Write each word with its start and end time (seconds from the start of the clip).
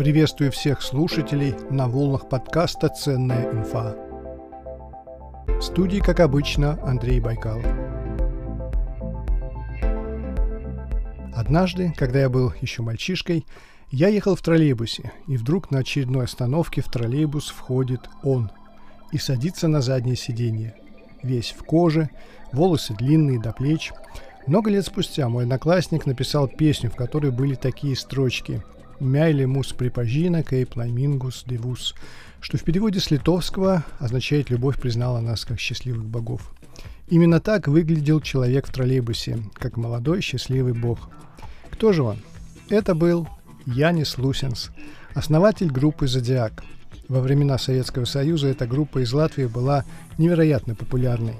Приветствую 0.00 0.50
всех 0.50 0.80
слушателей 0.80 1.54
на 1.68 1.86
волнах 1.86 2.26
подкаста 2.30 2.88
«Ценная 2.88 3.52
инфа». 3.52 3.94
В 5.46 5.60
студии, 5.60 5.98
как 5.98 6.20
обычно, 6.20 6.82
Андрей 6.82 7.20
Байкал. 7.20 7.60
Однажды, 11.34 11.92
когда 11.98 12.20
я 12.20 12.30
был 12.30 12.54
еще 12.62 12.80
мальчишкой, 12.80 13.44
я 13.90 14.08
ехал 14.08 14.36
в 14.36 14.40
троллейбусе, 14.40 15.12
и 15.26 15.36
вдруг 15.36 15.70
на 15.70 15.80
очередной 15.80 16.24
остановке 16.24 16.80
в 16.80 16.86
троллейбус 16.90 17.50
входит 17.50 18.08
он 18.22 18.50
и 19.12 19.18
садится 19.18 19.68
на 19.68 19.82
заднее 19.82 20.16
сиденье. 20.16 20.76
Весь 21.22 21.50
в 21.50 21.62
коже, 21.62 22.08
волосы 22.52 22.94
длинные 22.94 23.38
до 23.38 23.52
плеч. 23.52 23.92
Много 24.46 24.70
лет 24.70 24.86
спустя 24.86 25.28
мой 25.28 25.42
одноклассник 25.42 26.06
написал 26.06 26.48
песню, 26.48 26.90
в 26.90 26.96
которой 26.96 27.32
были 27.32 27.54
такие 27.54 27.94
строчки– 27.94 28.62
«Мяйли 29.00 29.46
мус 29.46 29.72
припажина 29.72 30.42
кейп 30.42 30.76
лаймингус 30.76 31.44
девус», 31.46 31.94
что 32.40 32.58
в 32.58 32.62
переводе 32.64 33.00
с 33.00 33.10
литовского 33.10 33.84
означает 33.98 34.50
«любовь 34.50 34.78
признала 34.78 35.20
нас 35.20 35.46
как 35.46 35.58
счастливых 35.58 36.04
богов». 36.04 36.52
Именно 37.08 37.40
так 37.40 37.66
выглядел 37.66 38.20
человек 38.20 38.66
в 38.66 38.72
троллейбусе, 38.72 39.38
как 39.54 39.76
молодой 39.76 40.20
счастливый 40.20 40.74
бог. 40.74 41.08
Кто 41.70 41.92
же 41.92 42.02
он? 42.02 42.18
Это 42.68 42.94
был 42.94 43.26
Янис 43.66 44.18
Лусенс, 44.18 44.70
основатель 45.14 45.70
группы 45.70 46.06
«Зодиак». 46.06 46.62
Во 47.08 47.20
времена 47.20 47.58
Советского 47.58 48.04
Союза 48.04 48.48
эта 48.48 48.66
группа 48.66 49.02
из 49.02 49.12
Латвии 49.12 49.46
была 49.46 49.84
невероятно 50.18 50.74
популярной. 50.74 51.34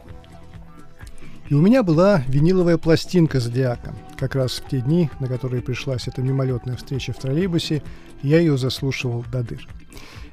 И 1.50 1.54
у 1.54 1.60
меня 1.60 1.82
была 1.82 2.22
виниловая 2.28 2.78
пластинка 2.78 3.40
Зодиака. 3.40 3.92
Как 4.16 4.36
раз 4.36 4.60
в 4.60 4.68
те 4.68 4.80
дни, 4.80 5.10
на 5.18 5.26
которые 5.26 5.62
пришлась 5.62 6.06
эта 6.06 6.22
мимолетная 6.22 6.76
встреча 6.76 7.12
в 7.12 7.18
троллейбусе, 7.18 7.82
я 8.22 8.38
ее 8.38 8.56
заслушивал 8.56 9.24
до 9.32 9.42
дыр. 9.42 9.66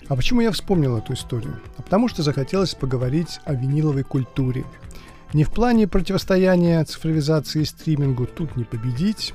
А 0.09 0.16
почему 0.16 0.41
я 0.41 0.52
вспомнил 0.52 0.95
эту 0.95 1.13
историю? 1.13 1.60
А 1.76 1.82
потому 1.82 2.07
что 2.07 2.21
захотелось 2.21 2.76
поговорить 2.76 3.40
о 3.45 3.55
виниловой 3.55 4.04
культуре. 4.04 4.63
Не 5.34 5.43
в 5.43 5.51
плане 5.51 5.88
противостояния 5.88 6.84
цифровизации 6.84 7.63
и 7.63 7.65
стримингу 7.65 8.27
тут 8.27 8.55
не 8.55 8.63
победить, 8.63 9.34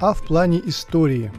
а 0.00 0.14
в 0.14 0.24
плане 0.24 0.60
истории, 0.64 1.32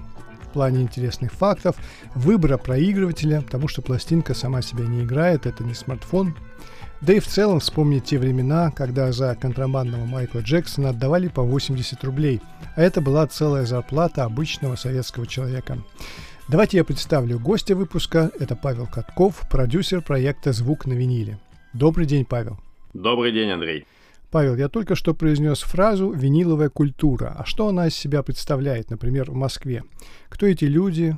в 0.46 0.54
плане 0.54 0.84
интересных 0.84 1.34
фактов, 1.34 1.76
выбора 2.16 2.58
проигрывателя, 2.58 3.42
потому 3.42 3.68
что 3.68 3.82
пластинка 3.82 4.36
сама 4.36 4.62
себя 4.62 4.86
не 4.86 5.04
играет, 5.04 5.46
это 5.46 5.66
не 5.66 5.74
смартфон– 5.74 6.34
да 7.02 7.14
и 7.14 7.20
в 7.20 7.28
целом 7.28 7.60
вспомнить 7.60 8.06
те 8.06 8.20
времена, 8.20 8.72
когда 8.72 9.12
за 9.12 9.36
контрабандного 9.36 10.06
Майкла 10.06 10.40
Джексона 10.40 10.90
отдавали 10.90 11.28
по 11.28 11.42
80 11.42 12.04
рублей, 12.04 12.42
а 12.76 12.82
это 12.82 13.02
была 13.02 13.26
целая 13.28 13.66
зарплата 13.66 14.24
обычного 14.24 14.76
советского 14.76 15.26
человека. 15.26 15.80
Давайте 16.48 16.78
я 16.78 16.84
представлю 16.84 17.40
гостя 17.40 17.76
выпуска. 17.76 18.32
Это 18.40 18.56
Павел 18.56 18.86
Катков, 18.86 19.42
продюсер 19.50 20.02
проекта 20.02 20.52
«Звук 20.52 20.86
на 20.86 20.94
виниле». 20.94 21.40
Добрый 21.74 22.06
день, 22.06 22.26
Павел. 22.26 22.60
Добрый 22.94 23.32
день, 23.32 23.50
Андрей. 23.50 23.86
Павел, 24.30 24.56
я 24.56 24.70
только 24.70 24.96
что 24.96 25.14
произнес 25.14 25.62
фразу 25.62 26.12
«виниловая 26.12 26.70
культура». 26.70 27.36
А 27.38 27.46
что 27.46 27.68
она 27.68 27.88
из 27.88 27.96
себя 27.96 28.22
представляет, 28.22 28.90
например, 28.90 29.32
в 29.32 29.36
Москве? 29.36 29.84
Кто 30.30 30.46
эти 30.46 30.66
люди? 30.66 31.18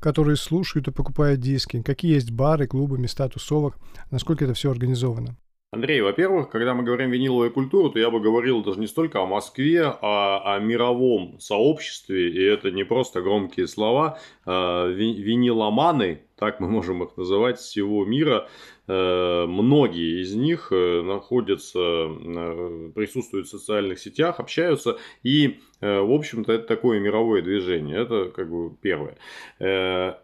Которые 0.00 0.36
слушают 0.36 0.88
и 0.88 0.92
покупают 0.92 1.40
диски, 1.40 1.82
какие 1.82 2.14
есть 2.14 2.30
бары, 2.30 2.66
клубы, 2.66 2.98
места 2.98 3.28
тусовок, 3.28 3.76
насколько 4.10 4.44
это 4.44 4.54
все 4.54 4.70
организовано. 4.70 5.36
Андрей, 5.70 6.00
во-первых, 6.00 6.48
когда 6.48 6.72
мы 6.72 6.82
говорим 6.82 7.10
виниловая 7.10 7.50
культура, 7.50 7.90
то 7.90 7.98
я 7.98 8.10
бы 8.10 8.20
говорил 8.20 8.62
даже 8.62 8.80
не 8.80 8.86
столько 8.86 9.20
о 9.20 9.26
Москве, 9.26 9.82
а 9.84 10.54
о 10.54 10.58
мировом 10.60 11.38
сообществе, 11.40 12.30
и 12.30 12.42
это 12.42 12.70
не 12.70 12.84
просто 12.84 13.20
громкие 13.20 13.68
слова. 13.68 14.18
А, 14.46 14.86
виниломаны, 14.86 16.22
так 16.38 16.60
мы 16.60 16.68
можем 16.68 17.02
их 17.02 17.16
называть, 17.16 17.58
всего 17.58 18.04
мира, 18.04 18.48
Э, 18.88 19.44
многие 19.46 20.22
из 20.22 20.34
них 20.34 20.68
э, 20.72 21.02
находятся, 21.02 21.78
э, 21.78 22.90
присутствуют 22.94 23.46
в 23.46 23.50
социальных 23.50 23.98
сетях, 23.98 24.40
общаются, 24.40 24.96
и, 25.22 25.60
в 25.80 26.12
общем-то, 26.12 26.52
это 26.54 26.66
такое 26.66 26.98
мировое 26.98 27.40
движение. 27.40 28.00
Это 28.00 28.32
как 28.34 28.50
бы 28.50 28.74
первое. 28.82 29.16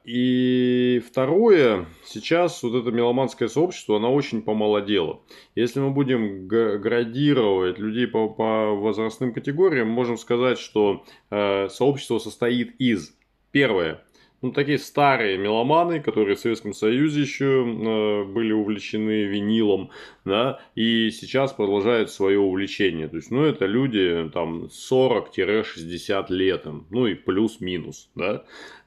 И 0.05 1.03
второе, 1.09 1.87
сейчас 2.05 2.61
вот 2.65 2.75
это 2.75 2.91
меломанское 2.91 3.47
сообщество, 3.47 3.99
оно 3.99 4.13
очень 4.13 4.43
помолодело. 4.43 5.21
Если 5.55 5.79
мы 5.79 5.91
будем 5.91 6.49
градировать 6.49 7.79
людей 7.79 8.09
по, 8.09 8.29
по 8.31 8.75
возрастным 8.75 9.33
категориям, 9.33 9.87
можем 9.87 10.19
сказать, 10.19 10.59
что 10.59 11.05
сообщество 11.31 12.19
состоит 12.19 12.75
из 12.81 13.17
Первое 13.53 14.03
ну, 14.45 14.53
такие 14.53 14.79
старые 14.79 15.39
меломаны, 15.39 16.01
которые 16.01 16.37
в 16.37 16.39
Советском 16.39 16.75
Союзе 16.75 17.23
еще 17.23 17.65
э, 17.65 18.25
были 18.25 18.53
увлечены 18.53 19.25
винилом, 19.25 19.89
да, 20.27 20.61
и 20.75 21.11
сейчас 21.11 21.55
продолжают 21.55 22.11
свое 22.11 22.39
увлечение. 22.39 23.09
То 23.09 23.17
есть, 23.17 23.31
ну, 23.31 23.43
это 23.43 23.65
люди 23.65 24.31
там 24.35 24.67
40-60 24.67 26.27
лет, 26.29 26.67
ну 26.91 27.07
и 27.07 27.15
плюс-минус, 27.15 28.11
да. 28.15 28.45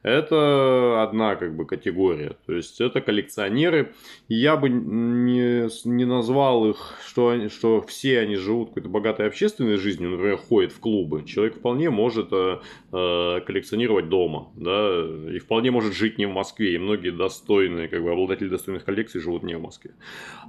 Это 0.08 1.04
одна 1.04 1.36
как 1.36 1.54
бы 1.54 1.66
категория. 1.66 2.38
То 2.46 2.54
есть 2.54 2.80
это 2.80 3.02
коллекционеры. 3.02 3.94
Я 4.30 4.56
бы 4.56 4.70
не, 4.70 5.68
не 5.86 6.06
назвал 6.06 6.70
их, 6.70 6.98
что, 7.06 7.30
они, 7.30 7.50
что 7.50 7.82
все 7.82 8.20
они 8.20 8.38
живут 8.38 8.70
какой-то 8.70 8.88
богатой 8.88 9.28
общественной 9.28 9.76
жизнью, 9.76 10.12
например, 10.12 10.38
ходят 10.38 10.72
в 10.72 10.80
клубы. 10.80 11.26
Человек 11.26 11.58
вполне 11.58 11.90
может 11.90 12.30
э, 12.32 12.60
э, 12.94 13.42
коллекционировать 13.46 14.08
дома, 14.08 14.50
да, 14.56 15.04
и 15.30 15.40
вполне 15.40 15.72
может 15.72 15.94
жить 15.94 16.18
не 16.18 16.26
в 16.26 16.32
Москве. 16.32 16.76
И 16.76 16.78
многие 16.78 17.12
достойные, 17.12 17.90
как 17.90 18.02
бы 18.02 18.12
обладатели 18.12 18.48
достойных 18.48 18.86
коллекций 18.86 19.20
живут 19.20 19.44
не 19.44 19.58
в 19.58 19.62
Москве. 19.62 19.92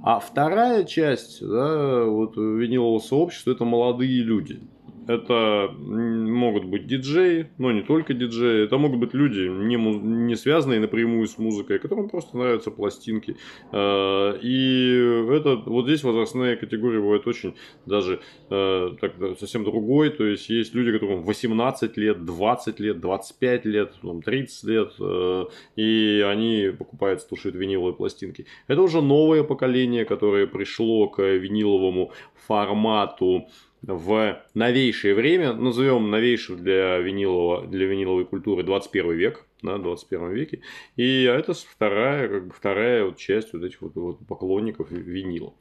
А 0.03 0.21
вторая 0.21 0.85
часть, 0.85 1.45
да, 1.45 2.05
вот 2.05 2.37
винилового 2.37 2.99
сообщества 2.99 3.51
это 3.51 3.65
молодые 3.65 4.23
люди. 4.23 4.61
Это 5.09 5.73
могут 5.75 6.65
быть 6.65 6.85
диджеи, 6.85 7.49
но 7.57 7.71
не 7.71 7.81
только 7.81 8.13
диджеи. 8.13 8.65
Это 8.65 8.77
могут 8.77 8.99
быть 8.99 9.15
люди, 9.15 9.39
не, 9.39 9.75
не 9.75 10.35
связанные 10.35 10.79
напрямую 10.79 11.27
с 11.27 11.39
музыкой, 11.39 11.79
которым 11.79 12.09
просто 12.09 12.37
нравятся 12.37 12.69
пластинки. 12.69 13.35
А, 13.71 14.37
и 14.39 15.33
это 15.35 15.55
вот 15.65 15.85
здесь 15.85 16.03
возрастная 16.03 16.57
категория 16.57 16.99
бывает 16.99 17.25
очень 17.25 17.55
даже 17.87 18.19
э, 18.51 18.91
так, 19.01 19.13
совсем 19.39 19.63
другой. 19.63 20.11
То 20.11 20.25
есть 20.25 20.47
есть 20.47 20.75
люди, 20.75 20.91
которым 20.91 21.23
18 21.23 21.97
лет, 21.97 22.23
20 22.23 22.79
лет, 22.79 22.99
25 22.99 23.65
лет, 23.65 23.93
30 24.23 24.63
лет, 24.65 24.93
э, 24.99 25.45
и 25.75 26.23
они 26.23 26.69
покупают, 26.77 27.23
слушают 27.23 27.55
виниловые 27.55 27.95
пластинки. 27.95 28.45
Это 28.67 28.83
уже 28.83 29.01
новое 29.01 29.41
поколение, 29.41 30.05
которое 30.05 30.45
пришло 30.45 31.07
к 31.07 31.23
виниловому 31.23 32.11
формату 32.45 33.47
в 33.81 34.41
новейшее 34.53 35.13
время, 35.13 35.53
назовем 35.53 36.09
новейшим 36.09 36.57
для, 36.57 36.97
винилового, 36.97 37.65
для 37.67 37.85
виниловой 37.87 38.25
культуры 38.25 38.63
21 38.63 39.11
век, 39.13 39.45
да, 39.61 39.77
21 39.77 40.31
веке. 40.31 40.61
И 40.95 41.23
это 41.23 41.53
вторая, 41.53 42.27
как 42.27 42.47
бы 42.47 42.53
вторая 42.53 43.05
вот 43.05 43.17
часть 43.17 43.53
вот 43.53 43.63
этих 43.63 43.81
вот, 43.81 43.95
вот 43.95 44.19
поклонников 44.27 44.91
винила. 44.91 45.53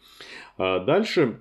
А 0.57 0.81
дальше 0.81 1.41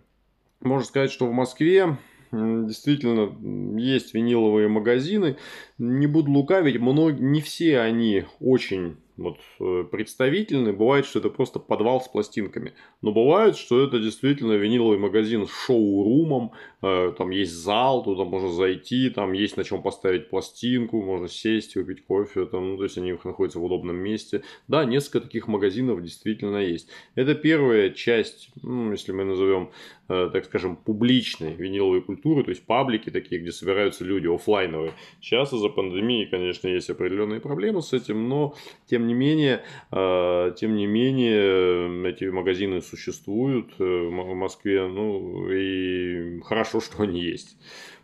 можно 0.62 0.86
сказать, 0.86 1.12
что 1.12 1.28
в 1.28 1.34
Москве 1.34 1.98
действительно 2.32 3.80
есть 3.80 4.14
виниловые 4.14 4.68
магазины. 4.68 5.38
Не 5.78 6.08
буду 6.08 6.32
лукавить, 6.32 6.80
многие, 6.80 7.22
не 7.22 7.42
все 7.42 7.80
они 7.80 8.26
очень 8.40 8.98
вот, 9.18 9.40
э, 9.60 9.84
представительны. 9.92 10.74
Бывает, 10.74 11.06
что 11.06 11.20
это 11.20 11.30
просто 11.30 11.60
подвал 11.60 12.02
с 12.02 12.08
пластинками. 12.08 12.74
Но 13.02 13.12
бывает, 13.12 13.58
что 13.58 13.84
это 13.84 14.00
действительно 14.00 14.54
виниловый 14.54 15.00
магазин 15.00 15.48
с 15.48 15.52
шоу-румом. 15.52 16.52
Э, 16.82 17.14
там 17.18 17.32
есть 17.32 17.54
зал, 17.54 18.04
туда 18.04 18.24
можно 18.24 18.50
зайти, 18.50 19.10
там 19.10 19.34
есть 19.34 19.58
на 19.58 19.64
чем 19.64 19.82
поставить 19.82 20.30
пластинку, 20.30 21.02
можно 21.02 21.28
сесть, 21.28 21.76
выпить 21.76 22.06
кофе. 22.06 22.46
Там, 22.46 22.72
ну, 22.72 22.78
то 22.78 22.84
есть 22.84 22.98
они 22.98 23.18
находятся 23.24 23.60
в 23.60 23.66
удобном 23.66 23.98
месте. 23.98 24.44
Да, 24.68 24.86
несколько 24.86 25.22
таких 25.22 25.48
магазинов 25.48 26.02
действительно 26.02 26.58
есть. 26.58 26.90
Это 27.16 27.34
первая 27.34 27.90
часть, 27.90 28.50
ну, 28.62 28.92
если 28.92 29.12
мы 29.12 29.24
назовем 29.24 29.72
Э, 30.10 30.30
так 30.32 30.46
скажем, 30.46 30.78
публичной 30.78 31.54
виниловой 31.54 32.02
культуры, 32.02 32.44
то 32.44 32.52
есть 32.52 32.66
паблики 32.66 33.10
такие, 33.10 33.42
где 33.42 33.52
собираются 33.52 34.06
люди 34.06 34.34
офлайновые. 34.34 34.94
Сейчас 35.20 35.52
из-за 35.52 35.68
пандемии, 35.68 36.24
конечно, 36.24 36.70
есть 36.70 36.90
определенные 36.90 37.42
проблемы 37.42 37.82
с 37.82 37.92
этим, 37.92 38.30
но 38.30 38.56
тем 38.86 39.06
не 39.08 39.14
менее, 39.14 39.64
тем 39.92 40.76
не 40.76 40.86
менее, 40.86 42.10
эти 42.10 42.26
магазины 42.26 42.82
существуют 42.82 43.72
э, 43.80 43.84
в 43.84 44.36
Москве, 44.36 44.88
ну 44.88 45.50
и 45.50 46.42
хорошо, 46.42 46.80
что 46.82 47.04
они 47.04 47.22
есть. 47.22 47.58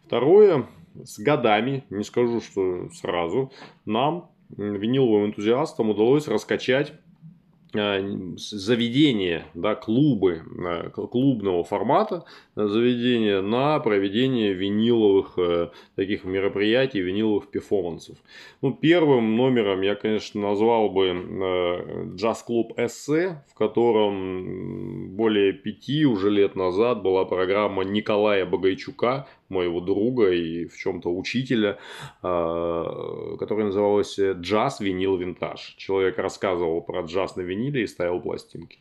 Второе, 0.06 0.68
с 1.04 1.20
годами, 1.20 1.84
не 1.90 2.04
скажу, 2.04 2.42
что 2.42 2.90
сразу, 2.90 3.52
нам, 3.86 4.32
виниловым 4.50 5.28
энтузиастам, 5.28 5.90
удалось 5.90 6.28
раскачать 6.28 6.94
заведения, 7.74 9.46
да, 9.54 9.76
клубы 9.76 10.44
э, 10.44 10.90
клубного 10.90 11.64
формата, 11.64 12.26
э, 12.56 12.68
заведения 12.68 13.42
на 13.42 13.80
проведение 13.80 14.54
виниловых 14.54 15.38
таких 15.96 16.24
мероприятий, 16.24 17.02
виниловых 17.02 17.50
перформансов. 17.50 18.18
Ну, 18.62 18.74
первым 18.74 19.36
номером 19.36 19.82
я, 19.82 19.96
конечно, 19.96 20.42
назвал 20.42 20.90
бы 20.90 22.14
джаз-клуб 22.16 22.74
«Эссе», 22.78 23.44
в 23.50 23.56
котором 23.56 25.16
более 25.16 25.54
пяти 25.54 26.06
уже 26.06 26.30
лет 26.30 26.56
назад 26.56 27.02
была 27.02 27.26
программа 27.26 27.84
Николая 27.84 28.46
Богайчука, 28.46 29.28
моего 29.54 29.80
друга 29.80 30.32
и 30.32 30.66
в 30.66 30.78
чем-то 30.78 31.10
учителя, 31.10 31.78
которая 32.22 33.66
называлась 33.66 34.20
«Джаз, 34.20 34.80
винил, 34.80 35.16
винтаж». 35.18 35.76
Человек 35.78 36.18
рассказывал 36.18 36.82
про 36.82 37.02
джаз 37.02 37.36
на 37.36 37.42
виниле, 37.42 37.84
и 37.84 37.88
ставил 37.88 38.20
пластинки. 38.20 38.80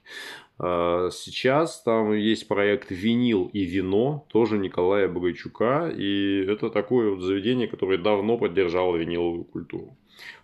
А, 0.58 1.10
сейчас 1.10 1.82
там 1.82 2.12
есть 2.12 2.48
проект 2.48 2.90
«Винил 2.90 3.50
и 3.52 3.64
вино», 3.64 4.26
тоже 4.28 4.58
Николая 4.58 5.08
Богайчука, 5.08 5.88
и 5.88 6.44
это 6.48 6.70
такое 6.70 7.10
вот 7.10 7.20
заведение, 7.20 7.69
которое 7.69 7.98
давно 7.98 8.38
поддержало 8.38 8.96
виниловую 8.96 9.44
культуру. 9.44 9.96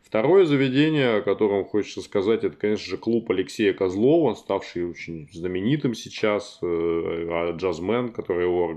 Второе 0.09 0.47
заведение, 0.47 1.17
о 1.17 1.21
котором 1.21 1.67
хочется 1.67 2.01
сказать, 2.01 2.43
это, 2.43 2.57
конечно 2.57 2.87
же, 2.87 2.97
клуб 2.97 3.31
Алексея 3.31 3.75
Козлова, 3.75 4.33
ставший 4.33 4.89
очень 4.89 5.29
знаменитым 5.31 5.93
сейчас, 5.93 6.59
э, 6.63 6.67
а 6.67 7.53
джазмен, 7.55 8.09
который, 8.09 8.45
его, 8.45 8.75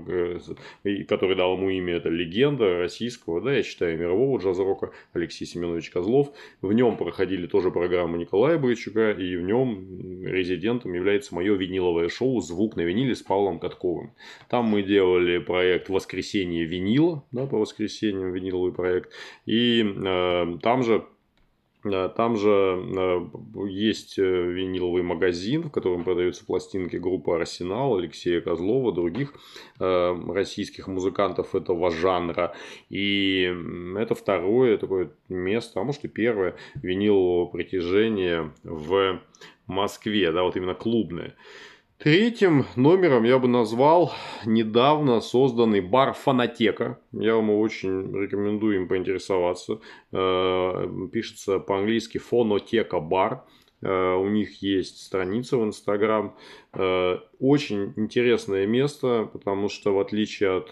который 1.08 1.34
дал 1.34 1.56
ему 1.56 1.70
имя, 1.70 1.94
это 1.94 2.10
легенда 2.10 2.76
российского, 2.76 3.40
да, 3.40 3.54
я 3.54 3.62
считаю, 3.62 3.98
мирового 3.98 4.38
джаз-рока 4.40 4.90
Алексей 5.14 5.46
Семенович 5.46 5.88
Козлов. 5.88 6.32
В 6.60 6.70
нем 6.74 6.98
проходили 6.98 7.46
тоже 7.46 7.70
программы 7.70 8.18
Николая 8.18 8.58
Бойчука, 8.58 9.12
и 9.12 9.34
в 9.36 9.40
нем 9.40 10.26
резидентом 10.26 10.92
является 10.92 11.34
мое 11.34 11.54
виниловое 11.54 12.10
шоу 12.10 12.42
«Звук 12.42 12.76
на 12.76 12.82
виниле» 12.82 13.14
с 13.14 13.22
Павлом 13.22 13.58
Катковым. 13.58 14.12
Там 14.50 14.66
мы 14.66 14.82
делали 14.82 15.38
проект 15.38 15.88
«Воскресенье 15.88 16.66
винила», 16.66 17.24
да, 17.32 17.46
по 17.46 17.56
воскресеньям 17.56 18.34
виниловый 18.34 18.74
проект, 18.74 19.10
и 19.46 19.82
э, 19.82 20.58
там 20.60 20.82
же 20.82 21.06
там 21.82 22.36
же 22.36 22.48
э, 22.48 23.20
есть 23.68 24.18
э, 24.18 24.22
виниловый 24.22 25.02
магазин, 25.02 25.64
в 25.64 25.70
котором 25.70 26.04
продаются 26.04 26.44
пластинки 26.44 26.96
группы 26.96 27.34
Арсенал, 27.34 27.96
Алексея 27.96 28.40
Козлова, 28.40 28.92
других 28.92 29.34
э, 29.80 30.14
российских 30.28 30.86
музыкантов 30.86 31.56
этого 31.56 31.90
жанра. 31.90 32.54
И 32.88 33.52
это 33.96 34.14
второе 34.14 34.78
такое 34.78 35.10
место, 35.28 35.80
а 35.80 35.84
может 35.84 36.04
и 36.04 36.08
первое 36.08 36.54
винилового 36.74 37.46
притяжения 37.46 38.52
в 38.62 39.20
Москве, 39.66 40.30
да, 40.30 40.44
вот 40.44 40.56
именно 40.56 40.74
клубное. 40.74 41.34
Третьим 42.02 42.66
номером 42.74 43.22
я 43.22 43.38
бы 43.38 43.46
назвал 43.46 44.12
недавно 44.44 45.20
созданный 45.20 45.80
бар 45.80 46.14
Фанатека. 46.14 46.98
Я 47.12 47.36
вам 47.36 47.50
очень 47.50 48.12
рекомендую 48.12 48.74
им 48.74 48.88
поинтересоваться. 48.88 49.78
Э, 50.10 50.88
пишется 51.12 51.60
по-английски 51.60 52.18
Фонотека 52.18 52.98
бар. 52.98 53.44
Э, 53.82 54.16
у 54.16 54.26
них 54.26 54.62
есть 54.62 55.00
страница 55.00 55.58
в 55.58 55.62
Инстаграм. 55.62 56.36
Э, 56.72 57.18
очень 57.38 57.92
интересное 57.94 58.66
место, 58.66 59.30
потому 59.32 59.68
что 59.68 59.94
в 59.94 60.00
отличие 60.00 60.56
от 60.56 60.70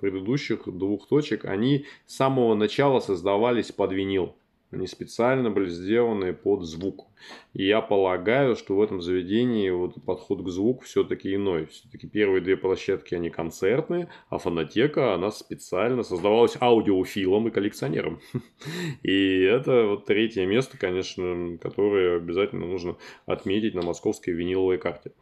предыдущих 0.00 0.64
двух 0.66 1.06
точек, 1.06 1.44
они 1.44 1.86
с 2.06 2.16
самого 2.16 2.56
начала 2.56 2.98
создавались 2.98 3.70
под 3.70 3.92
винил. 3.92 4.34
Они 4.72 4.86
специально 4.88 5.48
были 5.50 5.68
сделаны 5.68 6.32
под 6.32 6.62
звук. 6.62 7.06
И 7.54 7.64
я 7.64 7.80
полагаю, 7.80 8.56
что 8.56 8.76
в 8.76 8.82
этом 8.82 9.00
заведении 9.00 9.70
вот 9.70 9.94
подход 10.04 10.44
к 10.44 10.48
звуку 10.48 10.84
все-таки 10.84 11.34
иной. 11.34 11.66
Все-таки 11.66 12.08
первые 12.08 12.40
две 12.40 12.56
площадки, 12.56 13.14
они 13.14 13.30
концертные, 13.30 14.08
а 14.28 14.38
фонотека, 14.38 15.14
она 15.14 15.30
специально 15.30 16.02
создавалась 16.02 16.56
аудиофилом 16.60 17.48
и 17.48 17.50
коллекционером. 17.52 18.20
И 19.02 19.40
это 19.42 19.86
вот 19.86 20.06
третье 20.06 20.46
место, 20.46 20.76
конечно, 20.78 21.58
которое 21.58 22.16
обязательно 22.16 22.66
нужно 22.66 22.96
отметить 23.24 23.74
на 23.74 23.82
московской 23.82 24.34
виниловой 24.34 24.78
карте. 24.78 25.12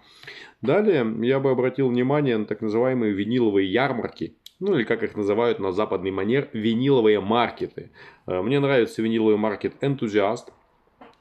Далее 0.62 1.06
я 1.22 1.38
бы 1.38 1.50
обратил 1.50 1.88
внимание 1.88 2.38
на 2.38 2.46
так 2.46 2.62
называемые 2.62 3.12
виниловые 3.12 3.70
ярмарки– 3.70 4.36
ну 4.60 4.76
или 4.76 4.84
как 4.84 5.02
их 5.02 5.16
называют 5.16 5.58
на 5.58 5.72
западный 5.72 6.10
манер, 6.10 6.48
виниловые 6.52 7.20
маркеты. 7.20 7.90
Э, 8.26 8.40
мне 8.42 8.60
нравится 8.60 9.02
виниловый 9.02 9.36
маркет 9.36 9.74
«Энтузиаст», 9.80 10.52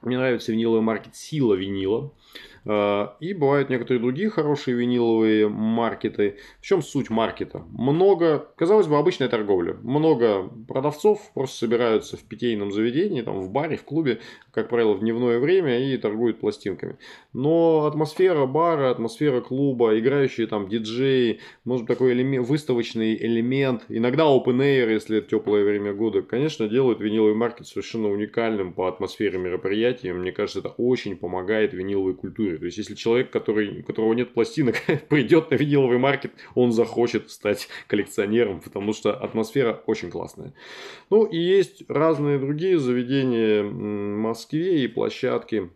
мне 0.01 0.17
нравится 0.17 0.51
виниловый 0.51 0.81
маркет 0.81 1.15
«Сила 1.15 1.53
винила». 1.53 2.11
Э, 2.65 3.07
и 3.19 3.33
бывают 3.33 3.69
некоторые 3.69 4.01
другие 4.01 4.29
хорошие 4.29 4.75
виниловые 4.75 5.49
маркеты. 5.49 6.37
В 6.61 6.65
чем 6.65 6.81
суть 6.81 7.09
маркета? 7.09 7.63
Много, 7.71 8.47
казалось 8.55 8.87
бы, 8.87 8.97
обычная 8.97 9.29
торговля. 9.29 9.75
Много 9.83 10.49
продавцов 10.67 11.31
просто 11.33 11.57
собираются 11.57 12.17
в 12.17 12.23
питейном 12.23 12.71
заведении, 12.71 13.21
там, 13.21 13.41
в 13.41 13.51
баре, 13.51 13.77
в 13.77 13.83
клубе, 13.83 14.19
как 14.51 14.69
правило, 14.69 14.93
в 14.93 14.99
дневное 14.99 15.39
время 15.39 15.79
и 15.79 15.97
торгуют 15.97 16.39
пластинками. 16.39 16.97
Но 17.33 17.85
атмосфера 17.85 18.45
бара, 18.45 18.91
атмосфера 18.91 19.41
клуба, 19.41 19.97
играющие 19.99 20.47
там 20.47 20.67
диджеи, 20.67 21.39
может 21.65 21.87
такой 21.87 22.13
элемент, 22.13 22.47
выставочный 22.47 23.15
элемент, 23.15 23.85
иногда 23.89 24.23
open 24.23 24.59
air, 24.59 24.91
если 24.91 25.17
это 25.17 25.29
теплое 25.29 25.63
время 25.63 25.93
года, 25.93 26.21
конечно, 26.21 26.67
делают 26.67 26.99
виниловый 26.99 27.35
маркет 27.35 27.67
совершенно 27.67 28.09
уникальным 28.09 28.73
по 28.73 28.87
атмосфере 28.87 29.37
мероприятия. 29.37 30.13
Мне 30.13 30.31
кажется, 30.31 30.59
это 30.59 30.69
очень 30.69 31.15
помогает 31.15 31.73
виниловой 31.73 32.13
культуре 32.13 32.52
культуре. 32.53 32.59
То 32.59 32.65
есть, 32.65 32.77
если 32.77 32.95
человек, 32.95 33.31
который, 33.31 33.79
у 33.79 33.83
которого 33.83 34.13
нет 34.13 34.33
пластинок, 34.33 34.75
придет 35.09 35.51
на 35.51 35.55
виниловый 35.55 35.97
маркет, 35.97 36.31
он 36.55 36.71
захочет 36.71 37.29
стать 37.29 37.67
коллекционером, 37.87 38.59
потому 38.61 38.93
что 38.93 39.13
атмосфера 39.13 39.81
очень 39.87 40.09
классная. 40.09 40.53
Ну, 41.09 41.25
и 41.25 41.37
есть 41.37 41.83
разные 41.89 42.39
другие 42.39 42.77
заведения 42.77 43.63
в 43.63 43.73
Москве 43.73 44.83
и 44.83 44.87
площадки, 44.87 45.69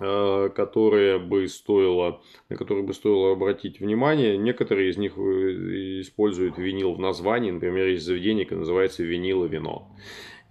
э, 0.00 0.48
которые 0.54 1.18
бы 1.18 1.48
стоило, 1.48 2.20
на 2.48 2.56
которые 2.56 2.84
бы 2.84 2.94
стоило 2.94 3.32
обратить 3.32 3.80
внимание. 3.80 4.36
Некоторые 4.36 4.90
из 4.90 4.96
них 4.96 5.12
э, 5.16 6.00
используют 6.00 6.58
винил 6.58 6.94
в 6.94 6.98
названии. 6.98 7.50
Например, 7.50 7.86
есть 7.86 8.04
заведение, 8.04 8.44
которое 8.44 8.60
называется 8.60 9.02
«Винил 9.04 9.44
и 9.44 9.48
вино». 9.48 9.88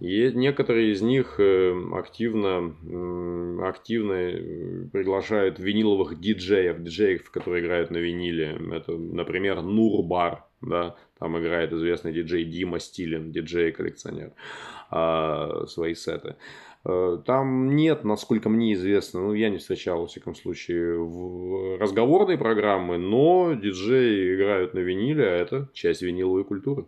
И 0.00 0.30
некоторые 0.32 0.92
из 0.92 1.02
них 1.02 1.40
э, 1.40 1.74
активно, 1.92 2.72
активно 3.66 4.12
э, 4.12 4.84
приглашают 4.92 5.58
виниловых 5.58 6.20
диджеев, 6.20 6.80
диджеев, 6.80 7.28
которые 7.30 7.64
играют 7.64 7.90
на 7.90 7.96
виниле. 7.96 8.56
Это, 8.72 8.92
например, 8.92 9.60
Нурбар, 9.62 10.44
да, 10.60 10.94
там 11.18 11.36
играет 11.38 11.72
известный 11.72 12.12
диджей 12.12 12.44
Дима 12.44 12.78
Стилин, 12.78 13.32
диджей-коллекционер, 13.32 14.32
а, 14.90 15.66
свои 15.66 15.94
сеты. 15.94 16.36
Э, 16.84 17.18
там 17.26 17.74
нет, 17.74 18.04
насколько 18.04 18.48
мне 18.48 18.74
известно, 18.74 19.20
ну, 19.20 19.34
я 19.34 19.50
не 19.50 19.58
встречал, 19.58 20.02
во 20.02 20.06
всяком 20.06 20.36
случае, 20.36 20.96
в 20.96 21.76
разговорной 21.78 22.38
программы, 22.38 22.98
но 22.98 23.52
диджеи 23.54 24.36
играют 24.36 24.74
на 24.74 24.78
виниле, 24.78 25.24
а 25.24 25.32
это 25.32 25.68
часть 25.72 26.02
виниловой 26.02 26.44
культуры. 26.44 26.84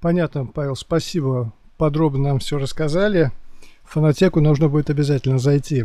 Понятно, 0.00 0.46
Павел, 0.46 0.76
спасибо 0.76 1.52
подробно 1.76 2.30
нам 2.30 2.38
все 2.38 2.58
рассказали. 2.58 3.32
В 3.84 3.94
фонотеку 3.94 4.40
нужно 4.40 4.68
будет 4.68 4.90
обязательно 4.90 5.38
зайти. 5.38 5.84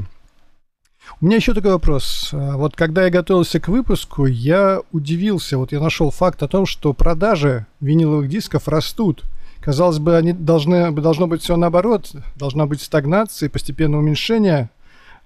У 1.21 1.25
меня 1.25 1.37
еще 1.37 1.53
такой 1.53 1.71
вопрос. 1.71 2.29
А, 2.33 2.57
вот 2.57 2.75
когда 2.75 3.05
я 3.05 3.09
готовился 3.09 3.59
к 3.59 3.67
выпуску, 3.67 4.25
я 4.25 4.81
удивился. 4.91 5.57
Вот 5.57 5.71
я 5.71 5.79
нашел 5.79 6.11
факт 6.11 6.41
о 6.43 6.47
том, 6.47 6.65
что 6.65 6.93
продажи 6.93 7.65
виниловых 7.81 8.29
дисков 8.29 8.67
растут. 8.67 9.23
Казалось 9.59 9.99
бы, 9.99 10.15
они 10.15 10.33
должны, 10.33 10.91
должно 10.91 11.27
быть 11.27 11.41
все 11.41 11.57
наоборот. 11.57 12.11
Должна 12.35 12.65
быть 12.65 12.81
стагнация, 12.81 13.49
постепенное 13.49 13.99
уменьшение 13.99 14.69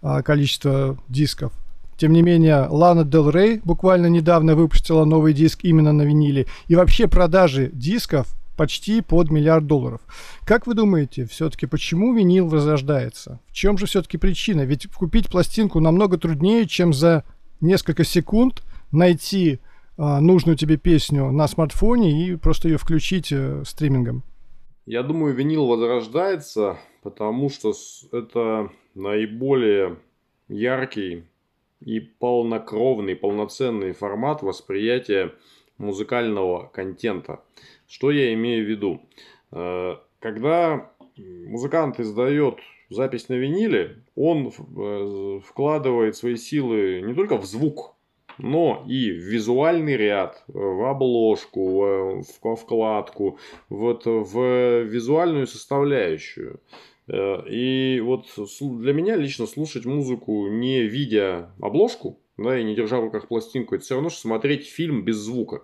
а, 0.02 0.22
количества 0.22 0.98
дисков. 1.08 1.54
Тем 1.98 2.12
не 2.12 2.22
менее, 2.24 2.68
Лана 2.70 3.04
Дел 3.04 3.30
Рей 3.30 3.62
буквально 3.64 4.08
недавно 4.08 4.56
выпустила 4.56 5.06
новый 5.06 5.34
диск 5.34 5.60
именно 5.64 5.94
на 5.94 6.02
виниле. 6.02 6.48
И 6.68 6.76
вообще 6.76 7.08
продажи 7.08 7.70
дисков 7.72 8.28
почти 8.56 9.02
под 9.02 9.32
миллиард 9.32 9.66
долларов. 9.66 10.02
Как 10.46 10.68
вы 10.68 10.74
думаете, 10.74 11.26
все-таки 11.26 11.66
почему 11.66 12.14
винил 12.14 12.48
возрождается? 12.48 13.40
В 13.48 13.54
чем 13.54 13.78
же 13.78 13.86
все-таки 13.86 14.18
причина? 14.18 14.62
Ведь 14.62 14.88
купить 14.88 15.30
пластинку 15.30 15.80
намного 15.80 16.18
труднее, 16.18 16.68
чем 16.68 16.94
за 16.94 17.24
несколько 17.62 18.04
секунд 18.04 18.64
найти 18.92 19.60
а, 19.98 20.20
нужную 20.22 20.58
тебе 20.58 20.78
песню 20.78 21.32
на 21.32 21.48
смартфоне 21.48 22.28
и 22.28 22.36
просто 22.36 22.68
ее 22.68 22.78
включить 22.78 23.32
э, 23.32 23.64
стримингом. 23.66 24.24
Я 24.86 25.04
думаю, 25.04 25.34
винил 25.34 25.66
возрождается, 25.66 26.78
потому 27.04 27.50
что 27.50 27.74
это 28.12 28.70
наиболее 28.96 29.98
яркий 30.50 31.24
и 31.80 32.00
полнокровный, 32.00 33.16
полноценный 33.16 33.94
формат 33.94 34.42
восприятия 34.42 35.34
музыкального 35.78 36.68
контента. 36.74 37.42
Что 37.94 38.10
я 38.10 38.34
имею 38.34 38.66
в 38.66 38.68
виду? 38.68 39.02
Э, 39.52 39.98
когда 40.20 40.90
музыкант 41.16 42.00
издает 42.00 42.56
запись 42.90 43.30
на 43.30 43.36
виниле, 43.36 43.98
он 44.16 44.48
э, 44.48 45.40
вкладывает 45.46 46.16
свои 46.16 46.36
силы 46.36 47.04
не 47.06 47.14
только 47.14 47.38
в 47.38 47.46
звук, 47.46 47.94
но 48.40 48.84
и 48.88 49.12
в 49.12 49.18
визуальный 49.18 49.96
ряд, 49.96 50.44
в 50.48 50.90
обложку, 50.90 52.24
в 52.42 52.56
вкладку, 52.56 53.38
вот 53.70 54.08
в 54.08 54.82
визуальную 54.86 55.46
составляющую. 55.46 56.62
Э, 57.08 57.48
и 57.48 58.00
вот 58.00 58.26
для 58.60 58.94
меня 58.94 59.18
лично 59.18 59.46
слушать 59.46 59.86
музыку 59.86 60.48
не 60.48 60.82
видя 60.82 61.52
обложку, 61.62 62.20
да, 62.38 62.58
и 62.58 62.64
не 62.64 62.74
держа 62.74 63.00
в 63.00 63.04
руках 63.04 63.28
пластинку, 63.28 63.76
это 63.76 63.84
все 63.84 63.94
равно, 63.94 64.10
что 64.10 64.22
смотреть 64.22 64.68
фильм 64.68 65.06
без 65.06 65.18
звука 65.18 65.62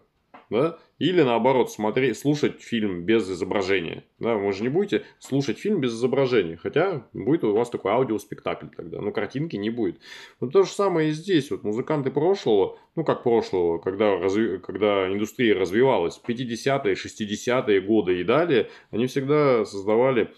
да, 0.50 0.78
или 0.98 1.22
наоборот 1.22 1.72
смотреть, 1.72 2.18
слушать 2.18 2.62
фильм 2.62 3.06
без 3.06 3.30
изображения, 3.30 4.04
да, 4.20 4.36
вы 4.36 4.52
же 4.52 4.64
не 4.64 4.70
будете 4.70 5.06
слушать 5.20 5.60
фильм 5.60 5.80
без 5.80 5.94
изображения, 5.94 6.58
хотя 6.58 7.08
будет 7.14 7.44
у 7.44 7.54
вас 7.54 7.70
такой 7.70 7.92
аудиоспектакль 7.92 8.68
тогда, 8.76 9.00
но 9.02 9.12
картинки 9.12 9.56
не 9.56 9.70
будет. 9.70 10.00
Вот 10.40 10.52
то 10.52 10.64
же 10.64 10.70
самое 10.70 11.10
и 11.10 11.12
здесь, 11.12 11.52
вот 11.52 11.64
музыканты 11.64 12.12
прошлого, 12.12 12.78
ну 12.96 13.04
как 13.04 13.24
прошлого, 13.24 13.78
когда, 13.78 14.18
разви... 14.18 14.58
когда 14.58 15.08
индустрия 15.12 15.58
развивалась, 15.58 16.20
50-е, 16.26 16.96
60-е 16.96 17.82
годы 17.82 18.20
и 18.20 18.24
далее, 18.24 18.70
они 18.92 19.08
всегда 19.08 19.66
создавали 19.66 20.34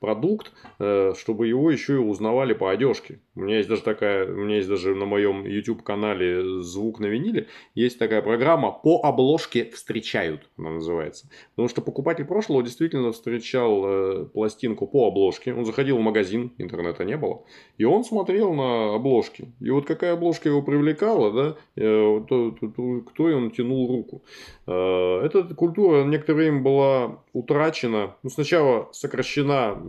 продукт, 0.00 0.52
э, 0.80 1.14
чтобы 1.16 1.46
его 1.46 1.70
еще 1.70 1.94
и 1.94 1.98
узнавали 1.98 2.54
по 2.54 2.70
одежке. 2.70 3.20
У 3.36 3.42
меня 3.42 3.58
есть 3.58 3.68
даже 3.68 3.82
такая, 3.82 4.26
у 4.26 4.36
меня 4.36 4.56
есть 4.56 4.68
даже 4.68 4.94
на 4.96 5.04
моем 5.04 5.46
YouTube 5.46 5.82
канале 5.82 6.60
звук 6.60 6.98
на 6.98 7.06
виниле, 7.06 7.46
есть 7.76 7.98
такая 7.98 8.20
программа 8.20 8.72
по 8.72 9.00
обложке 9.04 9.70
встречают, 9.70 10.48
она 10.56 10.70
называется. 10.70 11.28
Потому 11.50 11.68
что 11.68 11.82
покупатель 11.82 12.24
прошлого 12.24 12.64
действительно 12.64 13.12
встречал 13.12 13.84
э, 13.86 14.24
пластинку 14.26 14.88
по 14.88 15.06
обложке. 15.06 15.54
Он 15.54 15.64
заходил 15.64 15.98
в 15.98 16.02
магазин, 16.02 16.52
интернета 16.58 17.04
не 17.04 17.16
было, 17.16 17.44
и 17.76 17.84
он 17.84 18.04
смотрел 18.04 18.52
на 18.54 18.96
обложки. 18.96 19.52
И 19.60 19.70
вот 19.70 19.86
какая 19.86 20.14
обложка 20.14 20.48
его 20.48 20.62
привлекала, 20.62 21.32
да, 21.32 21.56
э, 21.76 22.24
то, 22.28 22.50
то, 22.50 22.68
то, 22.68 23.00
кто 23.02 23.24
он 23.24 23.52
тянул 23.52 23.88
руку. 23.88 24.22
Эта 24.66 25.54
культура 25.56 26.04
некоторое 26.04 26.38
время 26.38 26.60
была 26.60 27.22
утрачена. 27.32 28.16
Ну, 28.22 28.30
сначала 28.30 28.88
сокращена, 28.92 29.27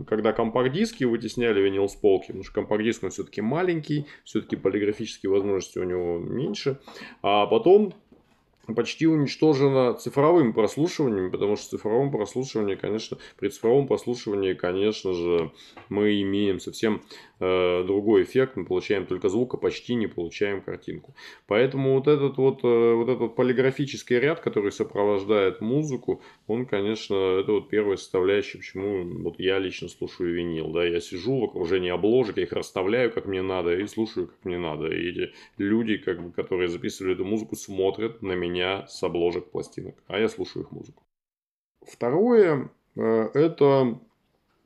когда 0.08 0.32
компакт-диски 0.32 1.04
вытесняли 1.04 1.60
винил 1.60 1.88
с 1.88 1.94
полки, 1.94 2.28
потому 2.28 2.44
что 2.44 2.52
компакт-диск 2.54 3.04
он 3.04 3.10
все-таки 3.10 3.40
маленький, 3.40 4.06
все-таки 4.24 4.56
полиграфические 4.56 5.30
возможности 5.30 5.78
у 5.78 5.84
него 5.84 6.18
меньше. 6.18 6.78
А 7.22 7.46
потом 7.46 7.94
почти 8.74 9.06
уничтожена 9.06 9.94
цифровым 9.94 10.52
прослушиванием, 10.52 11.30
потому 11.30 11.56
что 11.56 11.70
цифровом 11.70 12.10
прослушивании, 12.10 12.74
конечно, 12.74 13.18
при 13.38 13.48
цифровом 13.48 13.86
прослушивании, 13.86 14.54
конечно 14.54 15.12
же, 15.12 15.52
мы 15.88 16.20
имеем 16.22 16.60
совсем 16.60 17.02
э, 17.38 17.84
другой 17.86 18.24
эффект, 18.24 18.56
мы 18.56 18.64
получаем 18.64 19.06
только 19.06 19.28
звук, 19.28 19.54
а 19.54 19.56
почти 19.56 19.94
не 19.94 20.06
получаем 20.06 20.60
картинку. 20.60 21.14
Поэтому 21.46 21.94
вот 21.94 22.08
этот 22.08 22.36
вот, 22.38 22.64
э, 22.64 22.94
вот 22.94 23.08
этот 23.08 23.36
полиграфический 23.36 24.18
ряд, 24.18 24.40
который 24.40 24.72
сопровождает 24.72 25.60
музыку, 25.60 26.22
он, 26.46 26.66
конечно, 26.66 27.14
это 27.14 27.52
вот 27.52 27.68
первая 27.68 27.96
составляющая, 27.96 28.58
почему 28.58 29.04
вот 29.22 29.38
я 29.38 29.58
лично 29.58 29.88
слушаю 29.88 30.34
винил, 30.34 30.68
да, 30.68 30.84
я 30.84 31.00
сижу 31.00 31.40
в 31.40 31.44
окружении 31.44 31.90
обложек, 31.90 32.36
я 32.38 32.44
их 32.44 32.52
расставляю 32.52 33.10
как 33.10 33.26
мне 33.26 33.42
надо 33.42 33.76
и 33.76 33.86
слушаю 33.86 34.28
как 34.28 34.44
мне 34.44 34.58
надо. 34.58 34.86
И 34.86 35.10
эти 35.10 35.32
люди, 35.58 35.96
как 35.96 36.22
бы, 36.22 36.32
которые 36.32 36.68
записывали 36.68 37.14
эту 37.14 37.24
музыку, 37.24 37.56
смотрят 37.56 38.22
на 38.22 38.32
меня 38.32 38.59
с 38.88 39.02
обложек 39.02 39.50
пластинок, 39.50 40.02
а 40.06 40.18
я 40.18 40.28
слушаю 40.28 40.64
их 40.64 40.72
музыку. 40.72 41.02
Второе, 41.86 42.70
э, 42.96 43.02
это 43.34 43.98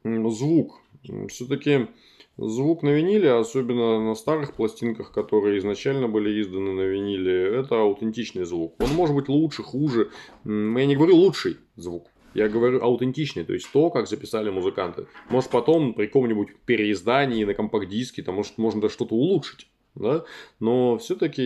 звук. 0.05 0.81
Все-таки 1.29 1.89
Звук 2.37 2.83
на 2.83 2.89
виниле, 2.89 3.33
особенно 3.33 4.01
на 4.01 4.15
старых 4.17 4.55
пластинках, 4.55 5.13
которые 5.13 5.59
изначально 5.59 6.09
были 6.09 6.43
изданы 6.43 6.73
на 6.73 6.81
виниле, 6.81 7.61
это 7.61 7.81
аутентичный 7.81 8.45
звук. 8.45 8.75
Он 8.81 8.91
может 8.91 9.15
быть 9.15 9.29
лучше, 9.29 9.63
хуже. 9.63 10.11
Я 10.45 10.87
не 10.87 10.97
говорю 10.97 11.15
лучший 11.15 11.59
звук. 11.77 12.09
Я 12.35 12.49
говорю 12.49 12.83
аутентичный, 12.83 13.45
то 13.45 13.53
есть 13.53 13.71
то, 13.73 13.91
как 13.91 14.09
записали 14.09 14.51
музыканты. 14.51 15.07
Может 15.31 15.51
потом 15.51 15.95
при 15.95 16.07
каком-нибудь 16.07 16.49
переиздании 16.67 17.45
на 17.45 17.55
компакт-диске, 17.55 18.25
там 18.25 18.35
может 18.35 18.59
можно 18.59 18.89
что-то 18.89 19.15
улучшить 19.15 19.69
да, 19.95 20.25
но 20.59 20.99
все-таки, 20.99 21.43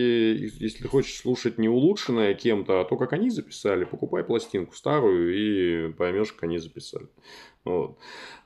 если 0.59 0.87
хочешь 0.87 1.17
слушать 1.17 1.57
не 1.57 1.69
улучшенное 1.69 2.33
кем-то, 2.33 2.81
а 2.81 2.85
то, 2.85 2.97
как 2.97 3.13
они 3.13 3.29
записали, 3.29 3.83
покупай 3.83 4.23
пластинку 4.23 4.75
старую 4.75 5.35
и 5.35 5.93
поймешь, 5.93 6.33
как 6.33 6.43
они 6.43 6.57
записали. 6.57 7.07
Вот. 7.65 7.97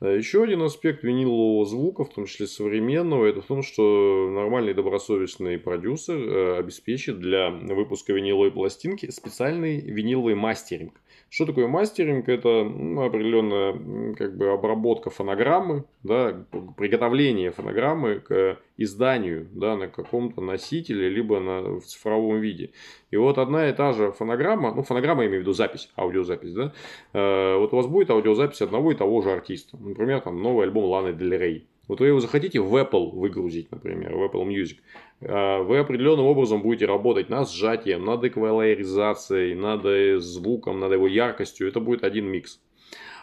Еще 0.02 0.44
один 0.44 0.64
аспект 0.64 1.04
винилового 1.04 1.66
звука, 1.66 2.04
в 2.04 2.14
том 2.14 2.26
числе 2.26 2.48
современного, 2.48 3.26
это 3.26 3.42
в 3.42 3.46
том, 3.46 3.62
что 3.62 4.30
нормальный 4.30 4.74
добросовестный 4.74 5.58
продюсер 5.58 6.18
э, 6.18 6.58
обеспечит 6.58 7.20
для 7.20 7.50
выпуска 7.50 8.12
виниловой 8.12 8.52
пластинки 8.52 9.10
специальный 9.12 9.80
виниловый 9.80 10.36
мастеринг. 10.36 11.00
Что 11.34 11.48
такое 11.48 11.68
мастеринг? 11.68 12.30
Это 12.30 12.64
ну, 12.64 13.02
определенная 13.02 14.14
как 14.14 14.38
бы 14.38 14.52
обработка 14.52 15.10
фонограммы, 15.10 15.84
да, 16.04 16.46
приготовление 16.78 17.50
фонограммы 17.50 18.20
к 18.20 18.60
изданию 18.78 19.48
да, 19.52 19.76
на 19.76 19.88
каком-то 19.88 20.42
носителе, 20.42 21.10
либо 21.10 21.40
на, 21.40 21.80
в 21.80 21.86
цифровом 21.86 22.40
виде. 22.40 22.70
И 23.10 23.18
вот 23.18 23.40
одна 23.40 23.68
и 23.68 23.74
та 23.74 23.94
же 23.94 24.12
фонограмма, 24.12 24.76
ну 24.76 24.84
фонограмма 24.84 25.24
я 25.24 25.30
имею 25.30 25.42
в 25.42 25.44
виду 25.46 25.54
запись, 25.54 25.90
аудиозапись, 25.98 26.54
да, 26.54 26.72
э, 27.14 27.58
вот 27.58 27.74
у 27.74 27.78
вас 27.78 27.88
будет 27.88 28.12
аудиозапись 28.12 28.62
одного 28.62 28.92
и 28.92 28.96
того 28.96 29.24
же 29.24 29.32
артиста. 29.32 29.76
Например, 29.76 30.22
там 30.22 30.40
новый 30.40 30.68
альбом 30.68 30.84
Ланы 30.84 31.14
Дель 31.14 31.36
Рей. 31.36 31.68
Вот 31.88 32.00
вы 32.00 32.08
его 32.08 32.20
захотите 32.20 32.60
в 32.60 32.76
Apple 32.76 33.10
выгрузить, 33.12 33.72
например, 33.72 34.16
в 34.16 34.24
Apple 34.24 34.48
Music. 34.48 34.78
А, 35.28 35.62
вы 35.62 35.78
определенным 35.80 36.26
образом 36.26 36.62
будете 36.62 36.86
работать 36.86 37.30
над 37.30 37.50
сжатием, 37.50 38.06
над 38.06 38.24
эквалайзацией, 38.24 39.56
над 39.56 39.86
э, 39.86 40.20
звуком, 40.20 40.80
над 40.80 40.92
его 40.94 41.08
яркостью. 41.08 41.68
Это 41.68 41.80
будет 41.80 42.04
один 42.04 42.28
микс. 42.28 42.60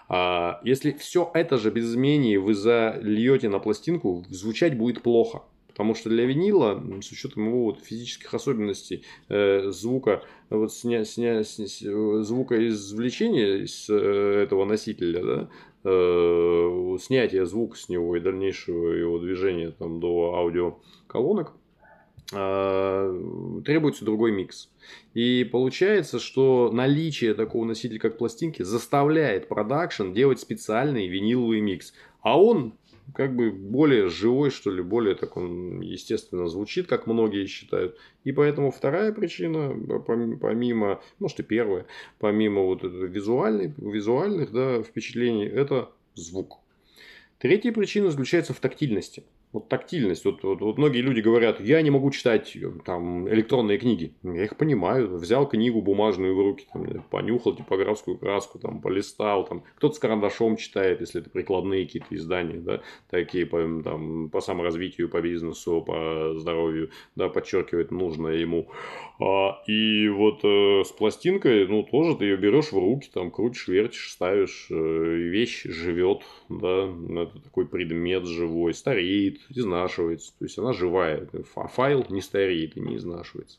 А, 0.09 0.61
если 0.65 0.93
все 0.93 1.31
это 1.35 1.57
же 1.59 1.71
без 1.71 1.91
изменений 1.91 2.37
вы 2.37 2.55
зальете 2.55 3.49
на 3.49 3.59
пластинку, 3.59 4.25
звучать 4.29 4.77
будет 4.77 5.03
плохо. 5.03 5.43
Потому 5.69 5.95
что 5.95 6.11
для 6.11 6.27
винила, 6.27 6.83
с 7.01 7.11
учетом 7.13 7.47
его 7.47 7.65
вот 7.67 7.81
физических 7.81 8.35
особенностей 8.35 9.05
э, 9.29 9.71
звука, 9.71 10.23
вот 10.51 10.73
сня, 10.75 11.05
сня, 11.05 11.45
сня, 11.45 11.67
звука 12.23 12.69
извлечения 12.69 13.65
из 13.65 13.89
э, 13.89 14.43
этого 14.43 14.65
носителя, 14.65 15.25
да, 15.25 15.49
э, 15.85 16.97
снятие 17.01 17.47
звука 17.47 17.77
с 17.77 17.89
него 17.89 18.17
и 18.17 18.21
дальнейшего 18.21 18.91
его 18.91 19.19
движения 19.21 19.71
там, 19.71 20.01
до 20.01 20.35
аудиоколонок, 20.35 21.53
требуется 22.31 24.05
другой 24.05 24.31
микс. 24.31 24.71
И 25.15 25.45
получается, 25.45 26.21
что 26.21 26.71
наличие 26.73 27.35
такого 27.35 27.65
носителя, 27.65 27.99
как 27.99 28.19
пластинки, 28.19 28.63
заставляет 28.63 29.49
продакшн 29.49 30.13
делать 30.13 30.39
специальный 30.39 31.09
виниловый 31.09 31.61
микс. 31.61 31.93
А 32.23 32.41
он 32.41 32.75
как 33.15 33.35
бы 33.35 33.51
более 33.51 34.09
живой, 34.09 34.51
что 34.51 34.71
ли, 34.71 34.83
более 34.83 35.17
так 35.17 35.37
он 35.37 35.81
естественно 35.81 36.47
звучит, 36.47 36.87
как 36.87 37.09
многие 37.09 37.47
считают. 37.47 37.97
И 38.23 38.31
поэтому 38.31 38.71
вторая 38.71 39.13
причина, 39.13 39.75
помимо, 40.41 41.03
может 41.19 41.41
и 41.41 41.43
первая, 41.43 41.87
помимо 42.19 42.63
вот 42.63 42.83
визуальной, 42.85 43.75
визуальных 43.77 44.53
да, 44.53 44.83
впечатлений, 44.83 45.47
это 45.47 45.91
звук. 46.15 46.59
Третья 47.39 47.73
причина 47.73 48.11
заключается 48.11 48.53
в 48.53 48.61
тактильности. 48.61 49.25
Вот 49.53 49.69
тактильность. 49.69 50.25
Вот, 50.25 50.45
вот, 50.45 50.61
вот 50.61 50.79
многие 50.79 51.01
люди 51.01 51.21
говорят, 51.21 51.61
я 51.61 51.83
не 51.83 51.91
могу 51.91 52.13
читать 52.13 52.57
там 52.85 53.29
электронные 53.29 53.79
книги. 53.79 54.15
Я 54.23 54.45
их 54.45 54.57
понимаю. 54.57 55.17
Взял 55.17 55.49
книгу 55.49 55.83
бумажную 55.83 56.37
в 56.37 56.41
руки, 56.41 56.67
там, 56.73 56.87
понюхал 57.11 57.57
типографскую 57.57 58.17
краску, 58.17 58.61
там, 58.61 58.81
полистал. 58.81 59.45
Там. 59.47 59.65
Кто-то 59.77 59.95
с 59.97 59.99
карандашом 59.99 60.57
читает, 60.57 61.01
если 61.01 61.21
это 61.21 61.31
прикладные 61.31 61.85
какие-то 61.85 62.15
издания, 62.15 62.61
да, 62.61 62.81
такие 63.11 63.45
по, 63.45 63.59
там, 63.83 64.31
по 64.31 64.41
саморазвитию, 64.41 65.09
по 65.09 65.21
бизнесу, 65.21 65.83
по 65.83 66.35
здоровью, 66.37 66.91
да, 67.17 67.29
подчеркивает 67.29 67.91
нужное 67.91 68.37
ему. 68.37 68.69
А, 69.21 69.63
и 69.67 70.09
вот 70.09 70.41
э, 70.45 70.83
с 70.85 70.93
пластинкой, 70.93 71.67
ну, 71.67 71.83
тоже 71.83 72.17
ты 72.17 72.25
ее 72.25 72.37
берешь 72.39 72.73
в 72.73 72.79
руки, 72.79 73.11
там, 73.13 73.31
крутишь, 73.31 73.69
вертишь, 73.69 74.13
ставишь, 74.13 74.69
э, 74.71 74.75
вещь 74.75 75.65
живет, 75.65 76.23
да, 76.49 76.89
это 77.23 77.39
такой 77.43 77.67
предмет 77.67 78.25
живой, 78.25 78.73
стареет, 78.73 79.40
изнашивается. 79.49 80.33
То 80.39 80.45
есть 80.45 80.59
она 80.59 80.73
живая. 80.73 81.29
Файл 81.55 82.07
не 82.09 82.21
стареет 82.21 82.77
и 82.77 82.81
не 82.81 82.97
изнашивается. 82.97 83.59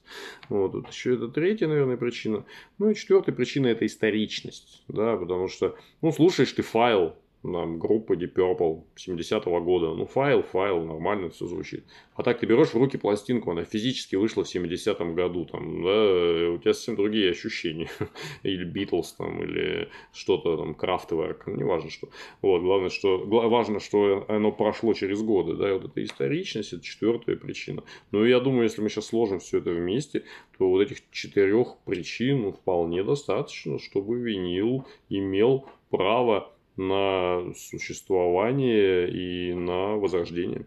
Вот. 0.49 0.73
вот 0.73 0.89
еще 0.89 1.15
это 1.15 1.27
третья, 1.27 1.67
наверное, 1.67 1.97
причина. 1.97 2.45
Ну 2.77 2.89
и 2.89 2.95
четвертая 2.95 3.35
причина 3.35 3.67
это 3.67 3.85
историчность. 3.85 4.83
Да, 4.87 5.17
потому 5.17 5.47
что, 5.47 5.75
ну, 6.01 6.11
слушаешь 6.11 6.51
ты 6.51 6.61
файл, 6.61 7.15
нам 7.43 7.79
группы 7.79 8.15
Deep 8.15 8.33
Purple 8.33 8.83
70-го 8.95 9.61
года. 9.61 9.93
Ну, 9.95 10.05
файл, 10.05 10.43
файл, 10.43 10.83
нормально 10.83 11.29
все 11.29 11.47
звучит. 11.47 11.85
А 12.13 12.23
так 12.23 12.39
ты 12.39 12.45
берешь 12.45 12.69
в 12.69 12.75
руки 12.75 12.97
пластинку, 12.97 13.51
она 13.51 13.63
физически 13.63 14.15
вышла 14.15 14.43
в 14.43 14.55
70-м 14.55 15.15
году, 15.15 15.45
там, 15.45 15.83
да, 15.83 16.49
у 16.51 16.57
тебя 16.59 16.73
совсем 16.73 16.95
другие 16.95 17.31
ощущения. 17.31 17.89
или 18.43 18.65
Beatles, 18.65 19.07
там, 19.17 19.43
или 19.43 19.89
что-то 20.13 20.57
там, 20.57 20.73
Kraftwerk, 20.73 21.43
ну, 21.47 21.55
не 21.55 21.63
важно 21.63 21.89
что. 21.89 22.09
Вот, 22.41 22.61
главное, 22.61 22.89
что, 22.89 23.17
важно, 23.25 23.79
что 23.79 24.25
оно 24.27 24.51
прошло 24.51 24.93
через 24.93 25.21
годы, 25.23 25.55
да, 25.55 25.69
и 25.69 25.73
вот 25.73 25.85
эта 25.85 26.03
историчность, 26.03 26.73
это 26.73 26.83
четвертая 26.83 27.37
причина. 27.37 27.83
Ну, 28.11 28.23
я 28.23 28.39
думаю, 28.39 28.63
если 28.63 28.81
мы 28.81 28.89
сейчас 28.89 29.07
сложим 29.07 29.39
все 29.39 29.57
это 29.57 29.71
вместе, 29.71 30.23
то 30.57 30.69
вот 30.69 30.81
этих 30.81 31.09
четырех 31.11 31.77
причин 31.85 32.41
ну, 32.41 32.51
вполне 32.51 33.03
достаточно, 33.03 33.79
чтобы 33.79 34.19
винил 34.19 34.85
имел 35.09 35.67
право 35.89 36.51
на 36.77 37.53
существование 37.55 39.09
и 39.09 39.53
на 39.53 39.97
возрождение. 39.97 40.65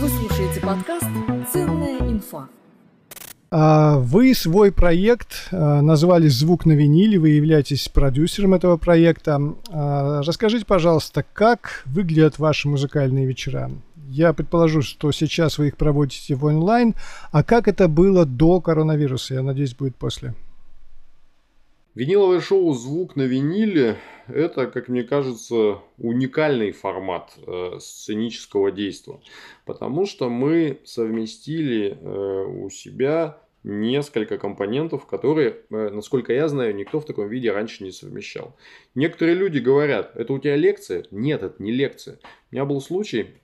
Вы 0.00 0.08
слушаете 0.08 0.60
подкаст 0.60 1.06
«Ценная 1.52 1.98
инфа». 2.00 2.48
А, 3.54 3.98
вы 3.98 4.34
свой 4.34 4.72
проект 4.72 5.48
а, 5.52 5.82
назвали 5.82 6.26
«Звук 6.28 6.64
на 6.64 6.72
виниле», 6.72 7.18
вы 7.18 7.30
являетесь 7.30 7.88
продюсером 7.88 8.54
этого 8.54 8.78
проекта. 8.78 9.38
А, 9.70 10.22
расскажите, 10.22 10.64
пожалуйста, 10.64 11.24
как 11.34 11.82
выглядят 11.84 12.38
ваши 12.38 12.66
музыкальные 12.66 13.26
вечера? 13.26 13.70
Я 14.08 14.32
предположу, 14.32 14.82
что 14.82 15.12
сейчас 15.12 15.58
вы 15.58 15.68
их 15.68 15.76
проводите 15.76 16.34
в 16.34 16.44
онлайн. 16.46 16.94
А 17.30 17.42
как 17.42 17.68
это 17.68 17.88
было 17.88 18.24
до 18.24 18.60
коронавируса? 18.60 19.34
Я 19.34 19.42
надеюсь, 19.42 19.74
будет 19.74 19.96
после. 19.96 20.34
Виниловое 21.94 22.40
шоу 22.40 22.72
«Звук 22.72 23.16
на 23.16 23.22
виниле»– 23.22 23.98
это, 24.26 24.66
как 24.66 24.88
мне 24.88 25.02
кажется, 25.02 25.80
уникальный 25.98 26.72
формат 26.72 27.34
э, 27.46 27.72
сценического 27.80 28.72
действия, 28.72 29.20
потому 29.66 30.06
что 30.06 30.30
мы 30.30 30.80
совместили 30.84 31.98
э, 32.00 32.44
у 32.46 32.70
себя 32.70 33.42
несколько 33.62 34.38
компонентов, 34.38 35.04
которые, 35.04 35.58
э, 35.68 35.90
насколько 35.90 36.32
я 36.32 36.48
знаю, 36.48 36.74
никто 36.74 36.98
в 36.98 37.04
таком 37.04 37.28
виде 37.28 37.52
раньше 37.52 37.84
не 37.84 37.92
совмещал. 37.92 38.56
Некоторые 38.94 39.36
люди 39.36 39.58
говорят, 39.58 40.12
это 40.16 40.32
у 40.32 40.38
тебя 40.38 40.56
лекция? 40.56 41.04
Нет, 41.10 41.42
это 41.42 41.62
не 41.62 41.72
лекция. 41.72 42.18
У 42.50 42.54
меня 42.54 42.64
был 42.64 42.80
случай, 42.80 43.34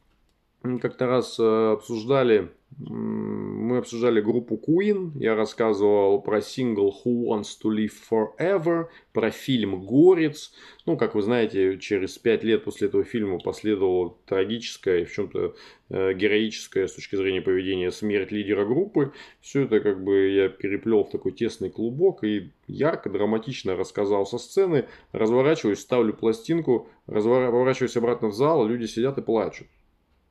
как-то 0.62 1.06
раз 1.06 1.38
э, 1.38 1.72
обсуждали 1.72 2.50
мы 2.76 3.78
обсуждали 3.78 4.20
группу 4.20 4.56
Queen, 4.56 5.10
я 5.16 5.34
рассказывал 5.34 6.20
про 6.20 6.40
сингл 6.40 6.94
Who 7.04 7.24
Wants 7.24 7.56
to 7.62 7.74
Live 7.74 7.92
Forever, 8.10 8.86
про 9.12 9.30
фильм 9.30 9.84
«Горец». 9.84 10.52
Ну, 10.86 10.96
как 10.96 11.14
вы 11.14 11.22
знаете, 11.22 11.78
через 11.78 12.18
пять 12.18 12.44
лет 12.44 12.64
после 12.64 12.88
этого 12.88 13.04
фильма 13.04 13.40
последовала 13.40 14.16
трагическая 14.26 15.04
в 15.06 15.12
чем-то 15.12 15.56
э, 15.88 16.12
героическая 16.14 16.86
с 16.86 16.94
точки 16.94 17.16
зрения 17.16 17.40
поведения 17.40 17.90
смерть 17.90 18.30
лидера 18.30 18.64
группы. 18.64 19.12
Все 19.40 19.64
это 19.64 19.80
как 19.80 20.04
бы 20.04 20.28
я 20.28 20.48
переплел 20.48 21.04
в 21.04 21.10
такой 21.10 21.32
тесный 21.32 21.70
клубок 21.70 22.22
и 22.22 22.52
ярко, 22.68 23.10
драматично 23.10 23.76
рассказал 23.76 24.24
со 24.24 24.38
сцены. 24.38 24.86
Разворачиваюсь, 25.12 25.80
ставлю 25.80 26.12
пластинку, 26.14 26.88
разворачиваюсь 27.06 27.96
обратно 27.96 28.28
в 28.28 28.34
зал, 28.34 28.66
люди 28.66 28.84
сидят 28.86 29.18
и 29.18 29.22
плачут. 29.22 29.66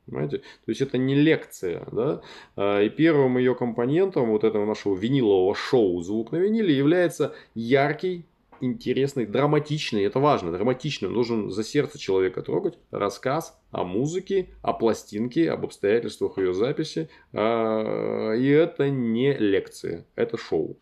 Понимаете? 0.07 0.37
То 0.37 0.69
есть 0.69 0.81
это 0.81 0.97
не 0.97 1.15
лекция, 1.15 1.85
да? 1.91 2.21
А, 2.55 2.81
и 2.81 2.89
первым 2.89 3.37
ее 3.37 3.55
компонентом 3.55 4.29
вот 4.29 4.43
этого 4.43 4.65
нашего 4.65 4.95
винилового 4.95 5.53
шоу 5.53 6.01
«Звук 6.01 6.31
на 6.31 6.37
виниле» 6.37 6.75
является 6.75 7.35
яркий, 7.53 8.25
интересный, 8.61 9.25
драматичный, 9.25 10.03
это 10.03 10.19
важно, 10.19 10.51
драматичный, 10.51 11.09
нужен 11.09 11.51
за 11.51 11.63
сердце 11.63 11.99
человека 11.99 12.41
трогать, 12.41 12.77
рассказ 12.91 13.59
о 13.71 13.83
музыке, 13.83 14.49
о 14.61 14.73
пластинке, 14.73 15.51
об 15.51 15.65
обстоятельствах 15.65 16.37
ее 16.37 16.53
записи. 16.53 17.09
А, 17.33 18.33
и 18.33 18.47
это 18.47 18.89
не 18.89 19.33
лекция, 19.33 20.05
это 20.15 20.37
шоу. 20.37 20.77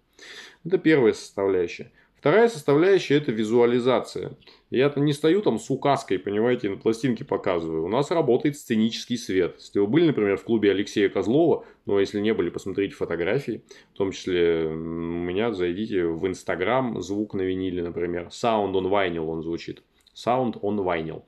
Это 0.63 0.77
первая 0.77 1.13
составляющая. 1.13 1.91
Вторая 2.25 2.49
составляющая– 2.49 3.17
это 3.17 3.31
визуализация. 3.31 4.31
Я-то 4.71 4.99
не 4.99 5.13
стою 5.13 5.43
там 5.43 5.59
с 5.59 5.69
указкой, 5.69 6.17
понимаете, 6.17 6.71
на 6.71 6.77
пластинке 6.77 7.23
показываю. 7.23 7.85
У 7.85 7.87
нас 7.87 8.09
работает 8.09 8.57
сценический 8.57 9.15
свет. 9.15 9.57
Если 9.59 9.77
вы 9.77 9.85
были, 9.85 10.07
например, 10.07 10.35
в 10.37 10.43
клубе 10.43 10.71
Алексея 10.71 11.07
Козлова, 11.09 11.65
ну, 11.85 11.97
а 11.97 11.99
если 11.99 12.19
не 12.19 12.33
были, 12.33 12.49
посмотрите 12.49 12.95
фотографии. 12.95 13.61
В 13.93 13.97
том 13.97 14.11
числе 14.11 14.65
у 14.65 14.73
меня 14.73 15.53
зайдите 15.53 16.07
в 16.07 16.25
Инстаграм, 16.25 16.99
звук 16.99 17.35
на 17.35 17.43
виниле, 17.43 17.83
например. 17.83 18.29
Sound 18.31 18.73
on 18.73 18.89
vinyl 18.89 19.27
он 19.27 19.43
звучит. 19.43 19.83
Sound 20.15 20.59
on 20.61 20.77
vinyl. 20.77 21.21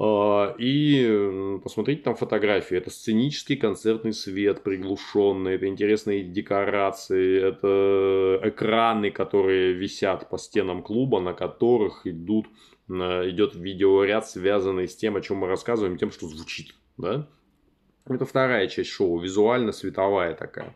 А, 0.00 0.54
и 0.58 1.58
посмотрите 1.62 2.02
там 2.02 2.14
фотографии. 2.14 2.76
Это 2.76 2.90
сценический 2.90 3.56
концертный 3.56 4.12
свет 4.12 4.62
приглушенный, 4.62 5.56
это 5.56 5.66
интересные 5.66 6.22
декорации, 6.22 7.42
это 7.42 8.40
экраны, 8.48 9.10
которые 9.10 9.72
висят 9.72 10.30
по 10.30 10.38
стенам 10.38 10.82
клуба, 10.82 11.20
на 11.20 11.34
которых 11.34 12.06
идут, 12.06 12.46
идет 12.88 13.56
видеоряд, 13.56 14.28
связанный 14.28 14.86
с 14.86 14.96
тем, 14.96 15.16
о 15.16 15.20
чем 15.20 15.38
мы 15.38 15.48
рассказываем, 15.48 15.98
тем, 15.98 16.12
что 16.12 16.28
звучит. 16.28 16.74
Да? 16.96 17.28
Это 18.06 18.24
вторая 18.24 18.68
часть 18.68 18.90
шоу, 18.90 19.18
визуально-световая 19.18 20.34
такая. 20.34 20.74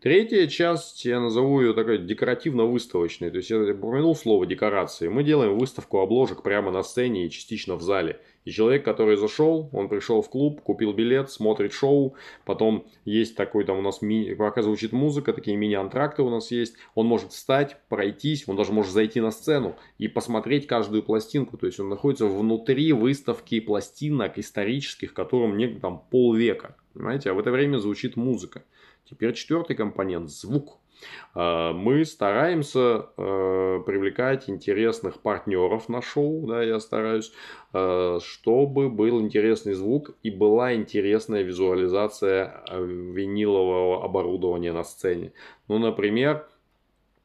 Третья 0.00 0.46
часть, 0.46 1.04
я 1.04 1.18
назову 1.18 1.60
ее 1.60 1.74
такой 1.74 1.98
декоративно-выставочной. 1.98 3.30
То 3.30 3.38
есть, 3.38 3.50
я 3.50 3.58
упомянул 3.58 4.14
слово 4.14 4.46
декорации. 4.46 5.08
Мы 5.08 5.24
делаем 5.24 5.58
выставку 5.58 5.98
обложек 5.98 6.44
прямо 6.44 6.70
на 6.70 6.84
сцене 6.84 7.26
и 7.26 7.30
частично 7.30 7.74
в 7.74 7.82
зале. 7.82 8.20
И 8.44 8.52
человек, 8.52 8.84
который 8.84 9.16
зашел, 9.16 9.68
он 9.72 9.88
пришел 9.88 10.22
в 10.22 10.30
клуб, 10.30 10.60
купил 10.60 10.92
билет, 10.92 11.32
смотрит 11.32 11.72
шоу, 11.72 12.14
потом 12.44 12.86
есть 13.04 13.34
такой 13.34 13.64
там 13.64 13.78
у 13.78 13.82
нас, 13.82 14.00
ми... 14.00 14.36
пока 14.36 14.62
звучит 14.62 14.92
музыка, 14.92 15.32
такие 15.32 15.56
мини-антракты 15.56 16.22
у 16.22 16.30
нас 16.30 16.52
есть, 16.52 16.76
он 16.94 17.06
может 17.06 17.32
встать, 17.32 17.76
пройтись, 17.88 18.44
он 18.46 18.56
даже 18.56 18.72
может 18.72 18.92
зайти 18.92 19.20
на 19.20 19.32
сцену 19.32 19.76
и 19.98 20.08
посмотреть 20.08 20.66
каждую 20.66 21.02
пластинку, 21.02 21.58
то 21.58 21.66
есть 21.66 21.78
он 21.78 21.90
находится 21.90 22.24
внутри 22.24 22.92
выставки 22.92 23.60
пластинок 23.60 24.38
исторических, 24.38 25.12
которым 25.12 25.58
не 25.58 25.66
там 25.66 26.02
полвека, 26.10 26.74
понимаете, 26.94 27.30
а 27.30 27.34
в 27.34 27.38
это 27.38 27.50
время 27.50 27.76
звучит 27.76 28.16
музыка. 28.16 28.62
Теперь 29.08 29.32
четвертый 29.32 29.74
компонент– 29.74 30.28
звук. 30.30 30.78
А, 31.34 31.72
мы 31.72 32.04
стараемся 32.04 33.06
э, 33.16 33.80
привлекать 33.86 34.50
интересных 34.50 35.20
партнеров 35.20 35.88
на 35.88 36.02
шоу, 36.02 36.46
да, 36.46 36.62
я 36.62 36.78
стараюсь, 36.80 37.32
э, 37.72 38.18
чтобы 38.22 38.90
был 38.90 39.20
интересный 39.20 39.74
звук 39.74 40.10
и 40.22 40.30
была 40.30 40.74
интересная 40.74 41.42
визуализация 41.42 42.62
винилового 42.70 44.04
оборудования 44.04 44.72
на 44.72 44.84
сцене. 44.84 45.32
Ну, 45.68 45.78
например, 45.78 46.46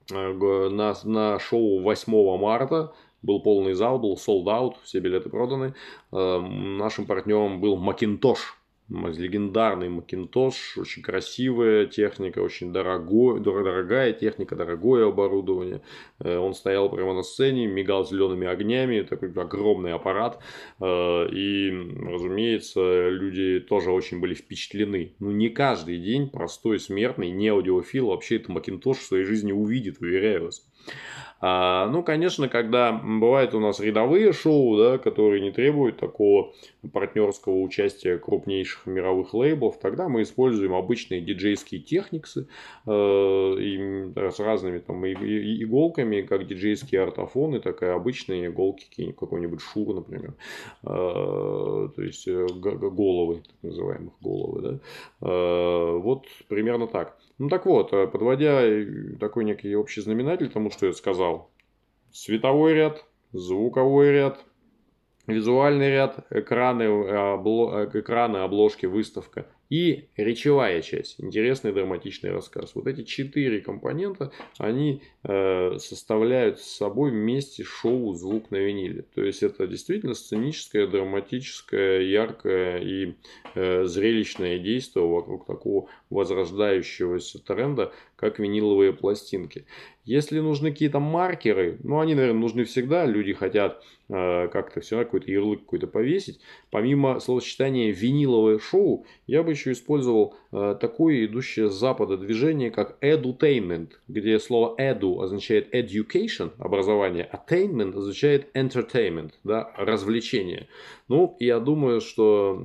на, 0.10 0.94
на 1.04 1.40
шоу 1.40 1.82
8 1.82 2.38
марта 2.38 2.94
был 3.22 3.42
полный 3.42 3.74
зал, 3.74 4.00
был 4.00 4.16
sold 4.16 4.46
out, 4.46 4.76
все 4.84 5.00
билеты 5.00 5.30
проданы. 5.30 5.74
Нашим 6.12 7.06
партнером 7.06 7.62
был 7.62 7.78
Macintosh 7.78 8.40
легендарный 8.94 9.88
Macintosh, 9.88 10.78
очень 10.80 11.02
красивая 11.02 11.86
техника, 11.86 12.40
очень 12.40 12.72
дорогой, 12.72 13.40
дорогая 13.40 14.14
техника, 14.14 14.56
дорогое 14.56 15.08
оборудование. 15.08 15.82
Э, 16.20 16.38
он 16.38 16.54
стоял 16.54 16.90
прямо 16.90 17.14
на 17.14 17.24
сцене, 17.24 17.68
мигал 17.68 18.06
зелеными 18.06 18.48
огнями, 18.48 19.02
такой 19.02 19.32
огромный 19.32 19.94
аппарат. 19.94 20.40
Э, 20.80 21.28
и, 21.30 21.72
разумеется, 22.06 23.10
люди 23.10 23.60
тоже 23.60 23.92
очень 23.92 24.20
были 24.20 24.34
впечатлены. 24.34 25.14
Ну, 25.20 25.32
не 25.32 25.50
каждый 25.50 25.98
день 25.98 26.30
простой 26.30 26.80
смертный, 26.80 27.32
не 27.32 27.50
аудиофил 27.50 28.08
вообще 28.08 28.38
это 28.38 28.52
Macintosh 28.52 28.96
в 28.96 29.04
своей 29.04 29.26
жизни 29.26 29.52
увидит, 29.52 30.02
уверяю 30.02 30.46
вас. 30.46 30.66
А, 31.46 31.90
ну, 31.90 32.04
конечно, 32.04 32.48
когда 32.48 32.94
бывают 32.94 33.54
у 33.54 33.60
нас 33.60 33.82
рядовые 33.82 34.32
шоу, 34.32 34.78
да, 34.78 34.98
которые 34.98 35.42
не 35.42 35.52
требуют 35.52 35.98
такого 35.98 36.54
партнерского 36.94 37.60
участия 37.60 38.18
крупнейших 38.18 38.86
мировых 38.86 39.34
лейблов, 39.34 39.78
тогда 39.78 40.08
мы 40.08 40.22
используем 40.22 40.74
обычные 40.74 41.20
диджейские 41.20 41.82
техниксы 41.82 42.48
э, 42.88 42.90
с 42.90 44.40
разными 44.40 44.80
там 44.80 45.06
иголками, 45.06 46.22
как 46.22 46.48
диджейские 46.48 47.02
артофоны, 47.02 47.60
так 47.60 47.84
и 47.84 47.88
обычные 47.88 48.48
иголки, 48.48 49.12
какой-нибудь 49.12 49.60
шур, 49.60 49.96
например. 49.96 50.36
Э, 50.84 51.90
то 51.94 52.02
есть 52.02 52.26
э, 52.26 52.48
головы, 52.54 53.42
так 53.46 53.64
называемых 53.64 54.14
головы. 54.22 54.62
Да? 54.62 54.80
Э, 55.28 55.98
вот 55.98 56.26
примерно 56.48 56.88
так. 56.88 57.18
Ну 57.40 57.50
так 57.50 57.66
вот, 57.66 57.94
э, 57.94 58.08
подводя 58.08 58.62
такой 59.20 59.44
некий 59.44 59.76
общий 59.76 60.02
знаменатель 60.02 60.50
тому, 60.50 60.70
что 60.70 60.86
я 60.86 60.94
сказал. 60.94 61.50
Световой 62.12 62.74
ряд, 62.74 63.06
звуковой 63.32 64.12
ряд, 64.12 64.46
визуальный 65.28 65.90
ряд, 65.90 66.26
экраны, 66.30 66.84
обло... 66.84 67.86
Э, 67.86 68.00
экраны 68.00 68.38
обложки, 68.38 68.86
выставка 68.86 69.48
и 69.74 70.10
речевая 70.18 70.84
часть, 70.84 71.20
интересный 71.20 71.74
драматичный 71.74 72.32
рассказ. 72.32 72.76
Вот 72.76 72.86
эти 72.86 73.04
четыре 73.04 73.60
компонента, 73.60 74.32
они 74.60 75.02
э, 75.24 75.78
составляют 75.80 76.60
с 76.60 76.78
собой 76.78 77.10
вместе 77.10 77.64
шоу 77.64 78.14
«Звук 78.14 78.52
на 78.52 78.58
виниле». 78.58 79.04
То 79.16 79.24
есть 79.24 79.42
это 79.42 79.66
действительно 79.66 80.14
сценическое, 80.14 80.86
драматическое, 80.86 82.02
яркое 82.02 82.82
и 82.82 83.16
э, 83.56 83.86
зрелищное 83.86 84.60
действие 84.60 85.08
вокруг 85.08 85.48
такого 85.48 85.90
возрождающегося 86.14 87.44
тренда, 87.44 87.92
как 88.16 88.40
виниловые 88.40 88.94
пластинки. 88.94 89.66
Если 90.06 90.40
нужны 90.40 90.72
какие-то 90.72 91.00
маркеры, 91.00 91.80
ну 91.84 92.00
они, 92.00 92.14
наверное, 92.14 92.42
нужны 92.42 92.66
всегда, 92.66 93.06
люди 93.06 93.34
хотят 93.34 93.82
э, 94.10 94.48
как-то 94.50 94.82
все 94.82 94.98
какой-то 94.98 95.32
ярлык 95.32 95.62
какой-то 95.62 95.88
повесить. 95.88 96.42
Помимо 96.72 97.22
словосочетания 97.22 97.92
виниловое 97.92 98.60
шоу, 98.60 99.06
я 99.28 99.44
бы 99.44 99.52
еще 99.52 99.72
использовал 99.72 100.36
э, 100.52 100.76
такое 100.80 101.26
идущее 101.26 101.70
с 101.70 101.74
запада 101.74 102.18
движение, 102.18 102.70
как 102.70 102.98
edutainment, 103.02 103.92
где 104.10 104.40
слово 104.40 104.76
edu 104.78 105.22
означает 105.22 105.74
education, 105.74 106.52
образование, 106.58 107.30
attainment 107.32 107.98
означает 107.98 108.50
entertainment, 108.56 109.32
да, 109.46 109.72
развлечение. 109.78 110.68
Ну, 111.08 111.38
я 111.40 111.60
думаю, 111.60 112.02
что 112.02 112.58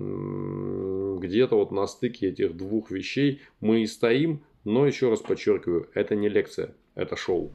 где-то 1.19 1.57
вот 1.57 1.71
на 1.71 1.87
стыке 1.87 2.29
этих 2.29 2.57
двух 2.57 2.91
вещей 2.91 3.43
мы 3.61 3.83
и 3.83 3.87
стоим, 3.87 4.43
но 4.65 4.87
еще 4.87 5.11
раз 5.11 5.21
подчеркиваю, 5.21 5.89
это 5.95 6.15
не 6.15 6.29
лекция, 6.29 6.75
это 6.95 7.17
шоу. 7.17 7.51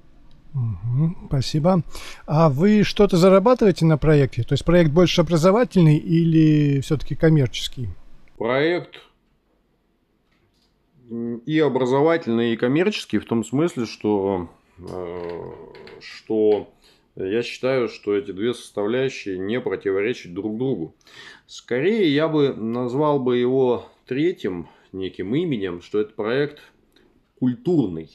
Угу, 0.53 1.27
спасибо. 1.27 1.81
А 2.27 2.49
вы 2.49 2.83
что-то 2.83 3.17
зарабатываете 3.17 3.85
на 3.85 3.97
проекте? 3.97 4.43
То 4.43 4.53
есть 4.53 4.63
проект 4.63 4.91
больше 4.91 5.21
образовательный 5.21 5.97
или 5.97 6.79
все-таки 6.81 7.15
коммерческий? 7.15 7.89
Проект 8.37 8.95
и 11.45 11.59
образовательный, 11.59 12.53
и 12.53 12.57
коммерческий 12.57 13.17
в 13.17 13.25
том 13.25 13.43
смысле, 13.43 13.85
что, 13.85 14.49
э, 14.79 15.51
что 16.01 16.72
я 17.15 17.43
считаю, 17.43 17.89
что 17.89 18.15
эти 18.15 18.31
две 18.31 18.53
составляющие 18.53 19.37
не 19.37 19.59
противоречат 19.59 20.33
друг 20.33 20.57
другу. 20.57 20.95
Скорее, 21.45 22.13
я 22.13 22.27
бы 22.27 22.53
назвал 22.53 23.19
бы 23.19 23.37
его 23.37 23.89
третьим 24.05 24.67
неким 24.91 25.35
именем, 25.35 25.81
что 25.81 25.99
это 25.99 26.13
проект 26.13 26.59
культурный, 27.39 28.09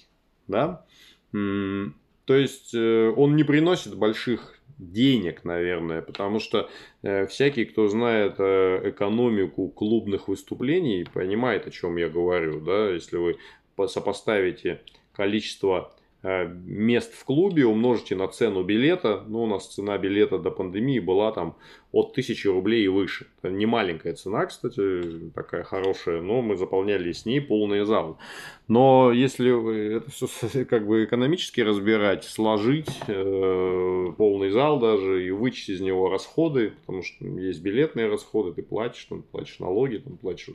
да, 0.46 0.84
то 1.32 2.34
есть 2.34 2.74
э, 2.74 3.12
он 3.16 3.36
не 3.36 3.44
приносит 3.44 3.96
больших 3.96 4.58
денег, 4.78 5.44
наверное, 5.44 6.02
потому 6.02 6.40
что 6.40 6.68
э, 7.02 7.26
всякий, 7.26 7.64
кто 7.64 7.88
знает 7.88 8.34
э, 8.38 8.90
экономику 8.90 9.68
клубных 9.68 10.28
выступлений, 10.28 11.06
понимает, 11.12 11.66
о 11.66 11.70
чем 11.70 11.96
я 11.96 12.08
говорю, 12.08 12.60
да, 12.60 12.90
если 12.90 13.16
вы 13.16 13.38
сопоставите 13.88 14.82
количество 15.12 15.94
мест 16.22 17.14
в 17.14 17.24
клубе 17.24 17.64
умножите 17.64 18.16
на 18.16 18.26
цену 18.26 18.64
билета. 18.64 19.22
Ну, 19.28 19.44
у 19.44 19.46
нас 19.46 19.68
цена 19.68 19.96
билета 19.98 20.38
до 20.38 20.50
пандемии 20.50 20.98
была 20.98 21.30
там 21.30 21.56
от 21.92 22.10
1000 22.10 22.52
рублей 22.52 22.84
и 22.84 22.88
выше. 22.88 23.28
Это 23.40 23.52
не 23.52 23.66
маленькая 23.66 24.14
цена, 24.14 24.46
кстати, 24.46 25.30
такая 25.34 25.62
хорошая, 25.62 26.20
но 26.20 26.42
мы 26.42 26.56
заполняли 26.56 27.12
с 27.12 27.24
ней 27.24 27.40
полный 27.40 27.84
зал. 27.84 28.18
Но 28.66 29.12
если 29.12 29.96
это 29.96 30.10
все 30.10 30.64
как 30.64 30.86
бы 30.86 31.04
экономически 31.04 31.60
разбирать, 31.60 32.24
сложить 32.24 32.90
э, 33.06 34.12
полный 34.16 34.50
зал 34.50 34.80
даже 34.80 35.24
и 35.24 35.30
вычесть 35.30 35.70
из 35.70 35.80
него 35.80 36.08
расходы, 36.08 36.72
потому 36.80 37.02
что 37.04 37.24
есть 37.24 37.62
билетные 37.62 38.08
расходы, 38.08 38.52
ты 38.52 38.62
платишь, 38.62 39.04
там, 39.04 39.22
платишь 39.22 39.60
налоги, 39.60 39.98
там, 39.98 40.16
платишь 40.16 40.50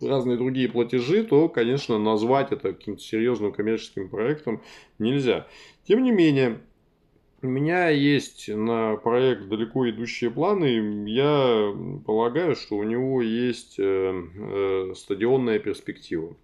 разные 0.00 0.36
другие 0.36 0.68
платежи, 0.68 1.24
то, 1.24 1.48
конечно, 1.48 1.98
назвать 1.98 2.52
это 2.52 2.72
каким-то 2.72 3.02
серьезным 3.02 3.52
коммерческим 3.52 4.08
проектом 4.08 4.62
нельзя. 4.98 5.46
Тем 5.86 6.02
не 6.02 6.12
менее, 6.12 6.60
у 7.42 7.46
меня 7.46 7.90
есть 7.90 8.48
на 8.48 8.96
проект 8.96 9.48
далеко 9.48 9.88
идущие 9.90 10.30
планы. 10.30 11.06
Я 11.06 11.74
полагаю, 12.06 12.56
что 12.56 12.76
у 12.76 12.84
него 12.84 13.20
есть 13.20 13.76
э, 13.78 13.82
э, 13.82 14.94
стадионная 14.96 15.58
перспектива. 15.58 16.36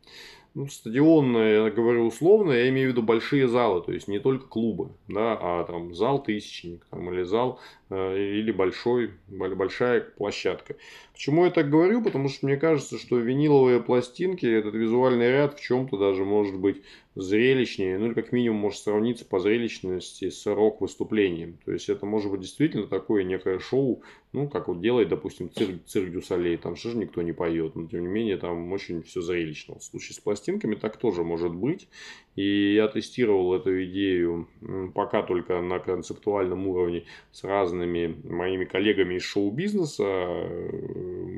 Ну, 0.55 0.67
стадионная, 0.67 1.65
я 1.65 1.71
говорю 1.71 2.07
условно, 2.07 2.51
я 2.51 2.69
имею 2.71 2.89
в 2.89 2.93
виду 2.93 3.03
большие 3.03 3.47
залы, 3.47 3.83
то 3.83 3.93
есть 3.93 4.09
не 4.09 4.19
только 4.19 4.49
клубы, 4.49 4.91
да, 5.07 5.39
а 5.41 5.65
там 5.65 5.95
зал 5.95 6.21
тысячник 6.21 6.85
там, 6.91 7.09
или 7.13 7.23
зал 7.23 7.61
э, 7.89 8.19
или 8.19 8.51
большой, 8.51 9.13
большая 9.29 10.01
площадка. 10.01 10.75
Почему 11.13 11.45
я 11.45 11.53
так 11.53 11.71
говорю? 11.71 12.03
Потому 12.03 12.29
что 12.29 12.47
мне 12.47 12.57
кажется, 12.57 12.99
что 12.99 13.19
виниловые 13.19 13.81
пластинки, 13.81 14.45
этот 14.45 14.75
визуальный 14.75 15.31
ряд 15.31 15.57
в 15.57 15.63
чем-то 15.63 15.97
даже 15.97 16.25
может 16.25 16.57
быть 16.57 16.83
зрелищнее, 17.15 17.99
ну 17.99 18.07
или 18.07 18.15
как 18.15 18.33
минимум 18.33 18.61
может 18.61 18.81
сравниться 18.81 19.25
по 19.25 19.41
зрелищности 19.41 20.31
с 20.31 20.47
рок-выступлением. 20.47 21.59
То 21.65 21.73
есть 21.73 21.89
это 21.89 22.07
может 22.07 22.31
быть 22.31 22.41
действительно 22.41 22.87
такое 22.87 23.25
некое 23.25 23.59
шоу, 23.59 24.03
ну 24.33 24.49
как 24.49 24.69
вот 24.69 24.81
делает, 24.81 25.09
допустим, 25.09 25.51
цирк, 25.51 25.85
цирк 25.87 26.11
Дюсалей, 26.13 26.57
там 26.57 26.77
же 26.77 26.97
никто 26.97 27.21
не 27.23 27.33
поет, 27.33 27.75
но 27.75 27.89
тем 27.89 28.03
не 28.03 28.09
менее 28.09 28.37
там 28.37 28.71
очень 28.71 29.03
все 29.03 29.21
зрелищно. 29.21 29.79
В 29.79 29.83
случае 29.83 30.15
с 30.15 30.21
пластинками 30.21 30.77
так 30.77 30.99
тоже 30.99 31.25
может 31.25 31.53
быть. 31.53 31.89
И 32.37 32.75
я 32.75 32.87
тестировал 32.87 33.55
эту 33.55 33.85
идею 33.85 34.49
пока 34.95 35.23
только 35.23 35.61
на 35.61 35.81
концептуальном 35.81 36.69
уровне 36.69 37.05
с 37.33 37.43
разными 37.43 38.17
моими 38.25 38.65
коллегами 38.65 39.17
из 39.17 39.23
шоу-бизнеса. 39.25 40.49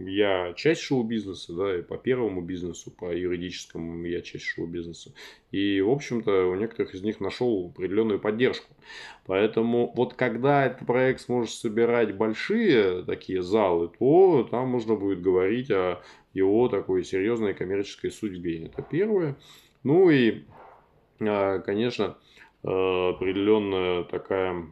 Я 0.07 0.53
часть 0.55 0.83
шоу-бизнеса, 0.83 1.55
да, 1.55 1.79
и 1.79 1.83
по 1.83 1.97
первому 1.97 2.43
бизнесу, 2.43 2.91
по 2.91 3.17
юридическому 3.17 4.05
я 4.05 4.21
часть 4.21 4.45
шоу-бизнеса. 4.45 5.15
И, 5.53 5.83
в 5.83 5.91
общем-то, 5.91 6.47
у 6.47 6.55
некоторых 6.55 6.95
из 6.95 7.03
них 7.03 7.21
нашел 7.21 7.67
определенную 7.67 8.19
поддержку. 8.19 8.75
Поэтому 9.27 9.93
вот 9.95 10.15
когда 10.15 10.67
этот 10.67 10.87
проект 10.87 11.21
сможет 11.21 11.55
собирать 11.55 12.17
большие 12.17 13.05
такие 13.05 13.43
залы, 13.43 13.91
то 13.99 14.49
там 14.51 14.69
можно 14.69 14.97
будет 14.97 15.21
говорить 15.21 15.71
о 15.71 16.01
его 16.33 16.69
такой 16.69 17.05
серьезной 17.05 17.53
коммерческой 17.53 18.11
судьбе. 18.11 18.65
Это 18.65 18.83
первое. 18.83 19.37
Ну 19.85 20.09
и 20.09 20.45
а, 21.21 21.59
конечно, 21.61 22.17
определенная 22.65 24.05
такая 24.05 24.67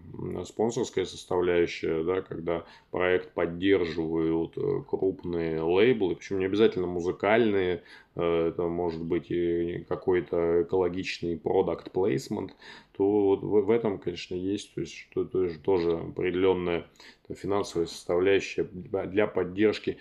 спонсорская 0.45 1.05
составляющая, 1.05 2.05
да, 2.05 2.23
когда 2.23 2.65
проект 2.93 3.33
поддерживают 3.35 4.57
э, 4.57 4.83
крупные 4.89 5.61
лейблы, 5.61 6.15
причем 6.15 6.39
не 6.39 6.45
обязательно 6.45 6.87
музыкальные, 6.87 7.83
э, 8.15 8.49
это 8.49 8.63
может 8.69 9.03
быть 9.03 9.31
и 9.33 9.85
какой-то 9.89 10.63
экологичный 10.63 11.37
продукт 11.37 11.89
placement, 11.93 12.51
то 12.97 13.37
вот 13.37 13.43
в 13.43 13.71
этом, 13.71 13.99
конечно, 13.99 14.37
есть 14.37 14.73
то 14.75 14.83
есть, 14.83 14.95
что, 14.95 15.25
то, 15.25 15.49
тоже 15.65 15.93
определенная 15.99 16.87
финансовая 17.35 17.87
составляющая 17.87 18.65
для 18.65 19.27
поддержки 19.27 19.99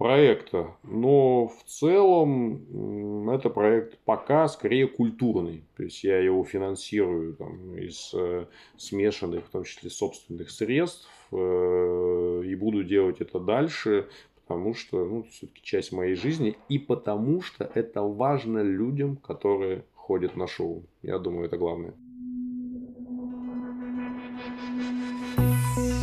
проекта. 0.00 0.74
Но 0.82 1.48
в 1.48 1.62
целом 1.66 3.28
это 3.28 3.50
проект 3.50 3.98
пока 4.06 4.48
скорее 4.48 4.86
культурный. 4.86 5.62
То 5.76 5.82
есть 5.82 6.02
я 6.04 6.18
его 6.18 6.42
финансирую 6.42 7.34
там, 7.34 7.76
из 7.76 8.10
э, 8.14 8.46
смешанных, 8.78 9.44
в 9.44 9.50
том 9.50 9.64
числе 9.64 9.90
собственных 9.90 10.50
средств. 10.50 11.06
Э, 11.32 12.42
и 12.46 12.54
буду 12.54 12.82
делать 12.82 13.20
это 13.20 13.38
дальше, 13.38 14.08
потому 14.46 14.72
что 14.72 15.04
ну, 15.04 15.24
все-таки 15.24 15.60
часть 15.62 15.92
моей 15.92 16.14
жизни. 16.14 16.56
И 16.70 16.78
потому 16.78 17.42
что 17.42 17.70
это 17.74 18.00
важно 18.00 18.62
людям, 18.62 19.16
которые 19.16 19.84
ходят 19.94 20.34
на 20.34 20.46
шоу. 20.46 20.82
Я 21.02 21.18
думаю, 21.18 21.44
это 21.44 21.58
главное. 21.58 21.92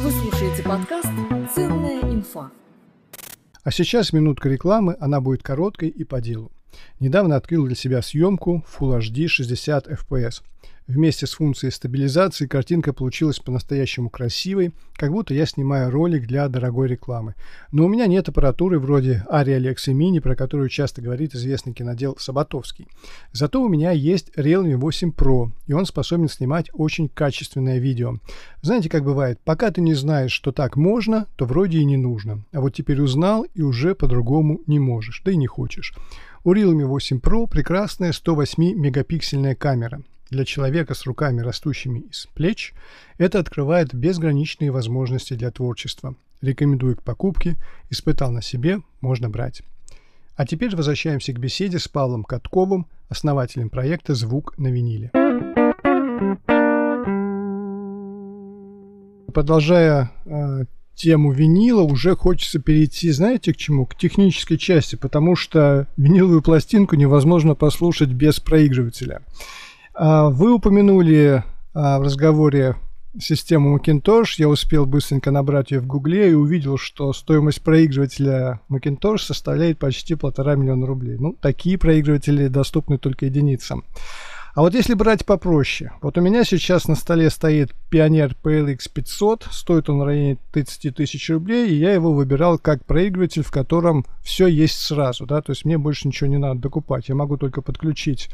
Вы 0.04 0.12
слушаете 0.12 0.62
подкаст 0.64 1.10
«Ценная 1.56 2.02
инфа». 2.02 2.52
А 3.68 3.72
сейчас 3.72 4.14
минутка 4.14 4.48
рекламы, 4.48 4.96
она 4.98 5.20
будет 5.20 5.44
короткой 5.44 5.90
и 5.90 6.06
по 6.06 6.22
делу. 6.22 6.54
Недавно 7.00 7.36
открыл 7.36 7.66
для 7.66 7.76
себя 7.76 8.02
съемку 8.02 8.66
Full 8.78 9.00
HD 9.00 9.28
60 9.28 9.88
FPS– 9.88 10.42
Вместе 10.88 11.28
с 11.28 11.34
функцией 11.34 11.74
стабилизации 11.74 12.48
картинка 12.48 12.94
получилась 12.94 13.40
по-настоящему 13.40 14.10
красивой, 14.10 14.72
как 14.94 15.12
будто 15.12 15.34
я 15.34 15.46
снимаю 15.46 15.92
ролик 15.92 16.26
для 16.28 16.48
дорогой 16.48 16.88
рекламы. 16.88 17.36
Но 17.74 17.84
у 17.84 17.90
меня 17.90 18.08
нет 18.08 18.30
аппаратуры 18.30 18.80
вроде 18.80 19.26
Ari 19.30 19.58
Alexa 19.60 19.92
Mini, 19.92 20.22
про 20.22 20.34
которую 20.34 20.70
часто 20.70 21.02
говорит 21.02 21.36
известный 21.36 21.74
кинодел 21.74 22.16
Саботовский. 22.18 22.88
Зато 23.34 23.62
у 23.62 23.68
меня 23.68 23.92
есть 23.92 24.32
Realme 24.38 24.78
8 24.78 25.12
Pro, 25.12 25.52
и 25.68 25.74
он 25.74 25.86
способен 25.86 26.30
снимать 26.30 26.70
очень 26.72 27.10
качественное 27.10 27.80
видео. 27.80 28.14
Знаете, 28.62 28.90
как 28.90 29.04
бывает, 29.04 29.42
пока 29.44 29.72
ты 29.72 29.82
не 29.82 29.94
знаешь, 29.94 30.32
что 30.32 30.54
так 30.54 30.78
можно, 30.78 31.28
то 31.36 31.46
вроде 31.46 31.80
и 31.80 31.86
не 31.86 31.98
нужно. 31.98 32.46
А 32.54 32.62
вот 32.62 32.74
теперь 32.74 33.02
узнал 33.02 33.46
и 33.56 33.62
уже 33.62 33.94
по-другому 33.94 34.62
не 34.68 34.80
можешь, 34.80 35.22
да 35.26 35.34
и 35.34 35.36
не 35.36 35.48
хочешь. 35.48 35.94
У 36.48 36.54
Realme 36.54 36.86
8 36.86 37.20
Pro 37.20 37.46
прекрасная 37.46 38.14
108 38.14 38.74
мегапиксельная 38.74 39.54
камера. 39.54 40.02
Для 40.30 40.46
человека 40.46 40.94
с 40.94 41.06
руками, 41.06 41.42
растущими 41.42 42.06
из 42.10 42.26
плеч, 42.34 42.74
это 43.18 43.40
открывает 43.40 43.94
безграничные 43.94 44.72
возможности 44.72 45.34
для 45.34 45.52
творчества. 45.52 46.16
Рекомендую 46.42 46.96
к 46.96 47.04
покупке, 47.04 47.58
испытал 47.90 48.32
на 48.32 48.42
себе, 48.42 48.80
можно 49.02 49.30
брать. 49.30 49.62
А 50.38 50.46
теперь 50.46 50.74
возвращаемся 50.74 51.34
к 51.34 51.38
беседе 51.38 51.80
с 51.80 51.90
Павлом 51.90 52.24
Катковым, 52.24 52.88
основателем 53.10 53.70
проекта 53.70 54.16
«Звук 54.16 54.58
на 54.58 54.70
виниле». 54.70 55.12
Продолжая 59.34 60.14
э, 60.24 60.64
тему 60.98 61.32
винила, 61.32 61.82
уже 61.84 62.16
хочется 62.16 62.60
перейти, 62.60 63.12
знаете, 63.12 63.54
к 63.54 63.58
чему? 63.58 63.86
К 63.86 63.96
технической 63.96 64.58
части, 64.58 64.96
потому 64.96 65.36
что 65.36 65.88
виниловую 65.96 66.42
пластинку 66.42 66.96
невозможно 66.96 67.56
послушать 67.56 68.10
без 68.10 68.40
проигрывателя. 68.40 69.22
Э, 69.98 70.30
вы 70.30 70.54
упомянули 70.54 71.38
э, 71.38 71.42
в 71.74 72.02
разговоре 72.02 72.76
систему 73.20 73.78
Macintosh. 73.78 74.36
Я 74.38 74.50
успел 74.50 74.86
быстренько 74.86 75.32
набрать 75.32 75.72
ее 75.72 75.80
в 75.80 75.88
Гугле 75.88 76.32
и 76.32 76.34
увидел, 76.34 76.78
что 76.78 77.14
стоимость 77.14 77.62
проигрывателя 77.62 78.62
Macintosh 78.70 79.20
составляет 79.20 79.80
почти 79.80 80.16
полтора 80.16 80.56
миллиона 80.56 80.86
рублей. 80.86 81.18
Ну, 81.20 81.34
такие 81.34 81.78
проигрыватели 81.78 82.48
доступны 82.48 82.98
только 82.98 83.26
единицам. 83.26 83.86
А 84.58 84.62
вот 84.62 84.74
если 84.74 84.96
брать 84.96 85.24
попроще, 85.24 85.92
вот 86.02 86.18
у 86.18 86.22
меня 86.22 86.44
сейчас 86.44 86.88
на 86.88 86.96
столе 86.96 87.30
стоит 87.30 87.76
Pioneer 87.92 88.36
PLX 88.44 88.90
500, 88.92 89.50
стоит 89.52 89.88
он 89.88 90.00
в 90.00 90.04
районе 90.04 90.40
30 90.52 90.96
тысяч 90.96 91.30
рублей, 91.30 91.70
и 91.70 91.76
я 91.76 91.94
его 91.94 92.12
выбирал 92.12 92.58
как 92.58 92.84
проигрыватель, 92.84 93.44
в 93.44 93.52
котором 93.52 94.04
все 94.24 94.48
есть 94.48 94.80
сразу, 94.80 95.28
да, 95.28 95.44
то 95.44 95.52
есть 95.52 95.64
мне 95.64 95.78
больше 95.78 96.08
ничего 96.08 96.28
не 96.28 96.40
надо 96.40 96.60
докупать, 96.60 97.08
я 97.08 97.14
могу 97.14 97.38
только 97.38 97.62
подключить 97.62 98.32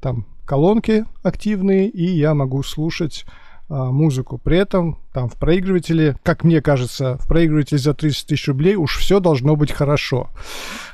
там 0.00 0.24
колонки 0.46 1.04
активные, 1.22 1.90
и 1.90 2.06
я 2.06 2.32
могу 2.32 2.62
слушать 2.62 3.26
а, 3.68 3.90
музыку. 3.90 4.38
При 4.38 4.56
этом 4.56 4.96
там 5.12 5.28
в 5.28 5.34
проигрывателе, 5.34 6.16
как 6.22 6.42
мне 6.42 6.62
кажется, 6.62 7.18
в 7.20 7.28
проигрывателе 7.28 7.76
за 7.76 7.92
30 7.92 8.28
тысяч 8.28 8.48
рублей 8.48 8.76
уж 8.76 8.96
все 8.96 9.20
должно 9.20 9.56
быть 9.56 9.72
хорошо. 9.72 10.30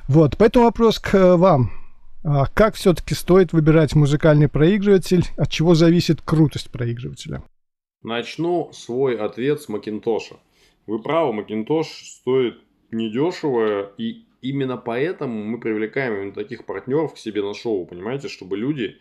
Вот, 0.08 0.36
поэтому 0.36 0.64
вопрос 0.64 0.98
к 0.98 1.36
вам. 1.36 1.85
А 2.28 2.46
как 2.46 2.74
все-таки 2.74 3.14
стоит 3.14 3.52
выбирать 3.52 3.94
музыкальный 3.94 4.48
проигрыватель? 4.48 5.22
От 5.36 5.48
чего 5.48 5.76
зависит 5.76 6.20
крутость 6.22 6.72
проигрывателя? 6.72 7.44
Начну 8.02 8.72
свой 8.72 9.16
ответ 9.16 9.62
с 9.62 9.68
Макинтоша. 9.68 10.34
Вы 10.88 11.00
правы, 11.00 11.32
Макинтош 11.32 11.86
стоит 11.86 12.58
недешево 12.90 13.92
и 13.96 14.24
именно 14.42 14.76
поэтому 14.76 15.44
мы 15.44 15.60
привлекаем 15.60 16.14
именно 16.14 16.32
таких 16.32 16.66
партнеров 16.66 17.14
к 17.14 17.18
себе 17.18 17.42
на 17.42 17.54
шоу, 17.54 17.86
понимаете, 17.86 18.26
чтобы 18.26 18.56
люди, 18.56 18.96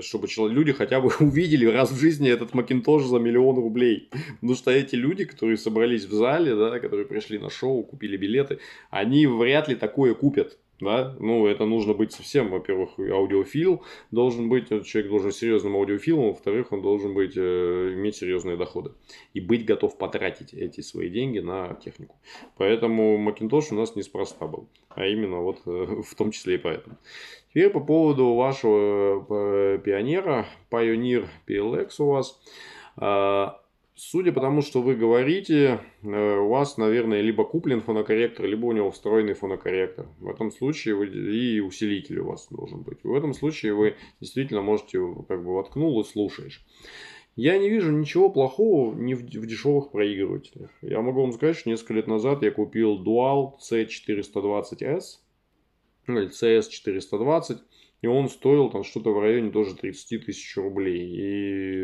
чтобы 0.00 0.28
люди 0.48 0.72
хотя 0.72 1.02
бы 1.02 1.10
увидели 1.20 1.66
раз 1.66 1.90
в 1.90 2.00
жизни 2.00 2.30
этот 2.30 2.54
Макинтош 2.54 3.04
за 3.04 3.18
миллион 3.18 3.56
рублей. 3.56 4.08
Потому 4.40 4.54
что 4.54 4.70
эти 4.70 4.94
люди, 4.94 5.26
которые 5.26 5.58
собрались 5.58 6.06
в 6.06 6.14
зале, 6.14 6.56
да, 6.56 6.80
которые 6.80 7.04
пришли 7.04 7.38
на 7.38 7.50
шоу, 7.50 7.82
купили 7.82 8.16
билеты, 8.16 8.58
они 8.88 9.26
вряд 9.26 9.68
ли 9.68 9.74
такое 9.74 10.14
купят 10.14 10.56
да, 10.80 11.16
ну, 11.20 11.46
это 11.46 11.66
нужно 11.66 11.94
быть 11.94 12.12
совсем, 12.12 12.50
во-первых, 12.50 12.98
аудиофил 12.98 13.82
должен 14.10 14.48
быть, 14.48 14.68
человек 14.68 15.10
должен 15.10 15.28
быть 15.28 15.36
серьезным 15.36 15.76
аудиофилом, 15.76 16.28
во-вторых, 16.30 16.72
он 16.72 16.82
должен 16.82 17.14
быть, 17.14 17.36
э, 17.36 17.94
иметь 17.94 18.16
серьезные 18.16 18.56
доходы 18.56 18.92
и 19.34 19.40
быть 19.40 19.64
готов 19.64 19.98
потратить 19.98 20.54
эти 20.54 20.80
свои 20.80 21.10
деньги 21.10 21.38
на 21.38 21.74
технику. 21.74 22.16
Поэтому 22.56 23.18
Macintosh 23.18 23.68
у 23.72 23.74
нас 23.74 23.94
неспроста 23.96 24.46
был, 24.46 24.68
а 24.88 25.06
именно 25.06 25.40
вот 25.40 25.60
э, 25.66 26.02
в 26.06 26.14
том 26.14 26.30
числе 26.30 26.54
и 26.54 26.58
поэтому. 26.58 26.96
Теперь 27.50 27.70
по 27.70 27.80
поводу 27.80 28.34
вашего 28.34 29.26
э, 29.28 29.78
пионера, 29.78 30.46
Pioneer 30.70 31.26
PLX 31.46 31.90
у 31.98 32.06
вас. 32.06 32.40
Судя 34.02 34.32
по 34.32 34.40
тому, 34.40 34.62
что 34.62 34.80
вы 34.80 34.96
говорите, 34.96 35.82
э, 36.02 36.38
у 36.38 36.48
вас, 36.48 36.78
наверное, 36.78 37.20
либо 37.20 37.44
куплен 37.44 37.82
фонокорректор, 37.82 38.46
либо 38.46 38.64
у 38.64 38.72
него 38.72 38.90
встроенный 38.90 39.34
фонокорректор. 39.34 40.08
В 40.20 40.30
этом 40.30 40.50
случае 40.50 40.94
вы, 40.94 41.06
и 41.08 41.60
усилитель 41.60 42.20
у 42.20 42.28
вас 42.28 42.48
должен 42.50 42.80
быть. 42.80 43.04
В 43.04 43.12
этом 43.12 43.34
случае 43.34 43.74
вы 43.74 43.96
действительно 44.18 44.62
можете, 44.62 45.00
как 45.28 45.44
бы 45.44 45.54
воткнул 45.54 46.00
и 46.00 46.04
слушаешь. 46.04 46.64
Я 47.36 47.58
не 47.58 47.68
вижу 47.68 47.92
ничего 47.92 48.30
плохого 48.30 48.94
ни 48.94 49.12
в, 49.12 49.20
в 49.20 49.46
дешевых 49.46 49.90
проигрывателях. 49.90 50.70
Я 50.80 51.02
могу 51.02 51.20
вам 51.20 51.32
сказать, 51.32 51.58
что 51.58 51.68
несколько 51.68 51.92
лет 51.92 52.06
назад 52.06 52.42
я 52.42 52.50
купил 52.52 53.04
Dual 53.04 53.52
C420S, 53.60 55.02
ну, 56.06 56.20
или 56.20 56.30
CS420. 56.30 57.58
И 58.02 58.06
он 58.06 58.28
стоил 58.28 58.70
там 58.70 58.82
что-то 58.82 59.10
в 59.10 59.20
районе 59.20 59.50
тоже 59.50 59.74
30 59.74 60.24
тысяч 60.24 60.56
рублей. 60.56 61.06
И 61.06 61.82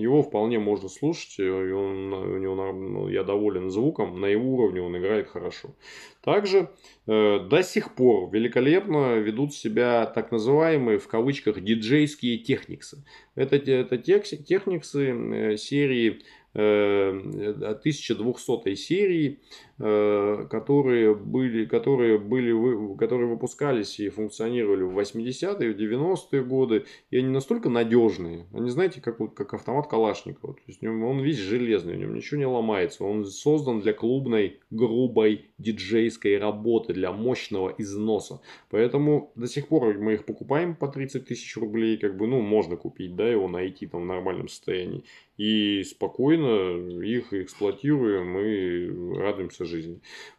его 0.00 0.22
вполне 0.22 0.58
можно 0.58 0.88
слушать. 0.88 1.38
И 1.38 1.48
он, 1.48 2.12
у 2.12 2.38
него, 2.38 2.72
ну, 2.72 3.08
я 3.08 3.24
доволен 3.24 3.70
звуком. 3.70 4.20
На 4.20 4.26
его 4.26 4.54
уровне 4.54 4.82
он 4.82 4.96
играет 4.96 5.28
хорошо. 5.28 5.74
Также 6.22 6.70
э, 7.06 7.38
до 7.38 7.62
сих 7.62 7.94
пор 7.94 8.30
великолепно 8.30 9.16
ведут 9.16 9.54
себя 9.54 10.06
так 10.06 10.32
называемые 10.32 10.98
в 10.98 11.08
кавычках 11.08 11.62
диджейские 11.62 12.38
техниксы. 12.38 13.04
Это, 13.34 13.56
это 13.56 13.96
техниксы 13.96 15.12
э, 15.12 15.56
серии 15.56 16.20
1200 16.54 18.68
э, 18.68 18.76
серии, 18.76 19.30
э, 19.30 19.34
которые 19.82 21.12
были, 21.16 21.64
которые 21.64 22.16
были, 22.16 22.96
которые 22.96 23.28
выпускались 23.28 23.98
и 23.98 24.10
функционировали 24.10 24.84
в 24.84 24.96
80-е, 24.96 25.72
в 25.72 25.76
90-е 25.76 26.44
годы, 26.44 26.84
и 27.10 27.18
они 27.18 27.28
настолько 27.28 27.68
надежные, 27.68 28.46
они, 28.52 28.70
знаете, 28.70 29.00
как, 29.00 29.18
вот, 29.18 29.34
как 29.34 29.54
автомат 29.54 29.88
Калашникова, 29.88 30.54
то 30.54 30.60
есть 30.68 30.84
он 30.84 31.18
весь 31.18 31.38
железный, 31.38 31.96
в 31.96 31.98
нем 31.98 32.14
ничего 32.14 32.38
не 32.38 32.46
ломается, 32.46 33.04
он 33.04 33.24
создан 33.24 33.80
для 33.80 33.92
клубной, 33.92 34.60
грубой, 34.70 35.46
диджейской 35.58 36.38
работы, 36.38 36.92
для 36.92 37.10
мощного 37.10 37.74
износа, 37.76 38.40
поэтому 38.70 39.32
до 39.34 39.48
сих 39.48 39.66
пор 39.66 39.98
мы 39.98 40.14
их 40.14 40.26
покупаем 40.26 40.76
по 40.76 40.86
30 40.86 41.26
тысяч 41.26 41.56
рублей, 41.56 41.96
как 41.96 42.16
бы, 42.16 42.28
ну, 42.28 42.40
можно 42.40 42.76
купить, 42.76 43.16
да, 43.16 43.28
его 43.28 43.48
найти 43.48 43.86
там 43.86 44.02
в 44.02 44.06
нормальном 44.06 44.46
состоянии, 44.46 45.02
и 45.38 45.82
спокойно 45.82 47.00
их 47.02 47.32
эксплуатируем 47.32 48.38
и 48.38 49.18
радуемся 49.18 49.64
жизни. 49.64 49.71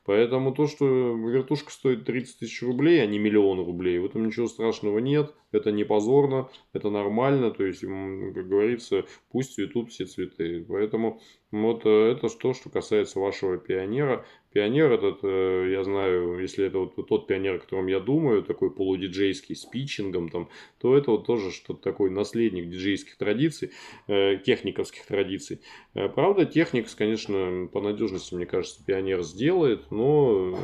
Поэтому 0.05 0.53
то, 0.53 0.67
что 0.67 0.85
вертушка 0.85 1.71
стоит 1.71 2.05
30 2.05 2.39
тысяч 2.39 2.61
рублей, 2.61 3.01
а 3.01 3.05
не 3.05 3.19
миллион 3.19 3.59
рублей, 3.59 3.99
в 3.99 4.05
этом 4.05 4.27
ничего 4.27 4.47
страшного 4.47 4.99
нет. 4.99 5.33
Это 5.53 5.71
не 5.71 5.83
позорно, 5.83 6.49
это 6.73 6.89
нормально. 6.89 7.51
То 7.51 7.63
есть, 7.65 7.81
как 7.81 8.47
говорится, 8.47 9.05
пусть 9.31 9.55
цветут 9.55 9.91
все 9.91 10.05
цветы. 10.05 10.65
Поэтому 10.67 11.21
вот 11.53 11.85
э, 11.85 12.13
это 12.13 12.29
то, 12.29 12.53
что 12.53 12.69
касается 12.71 13.19
вашего 13.19 13.57
пионера. 13.57 14.25
Пионер 14.51 14.91
этот, 14.91 15.19
э, 15.21 15.69
я 15.71 15.83
знаю, 15.83 16.39
если 16.39 16.65
это 16.65 16.79
вот 16.79 16.95
тот 17.07 17.27
пионер, 17.27 17.55
о 17.55 17.59
котором 17.59 17.85
я 17.85 17.99
думаю, 17.99 18.41
такой 18.41 18.71
полудиджейский 18.71 19.55
с 19.55 19.63
питчингом, 19.63 20.29
там, 20.29 20.49
то 20.79 20.97
это 20.97 21.11
вот 21.11 21.27
тоже 21.27 21.51
что-то 21.51 21.79
такой 21.83 22.09
наследник 22.09 22.69
диджейских 22.69 23.17
традиций, 23.17 23.69
э, 24.07 24.37
техниковских 24.43 25.05
традиций. 25.05 25.61
Правда, 25.93 26.45
техникс, 26.45 26.95
конечно, 26.95 27.69
по 27.71 27.81
надежности, 27.81 28.33
мне 28.33 28.47
кажется, 28.47 28.83
пионер 28.83 29.21
сделает, 29.21 29.91
но 29.91 30.57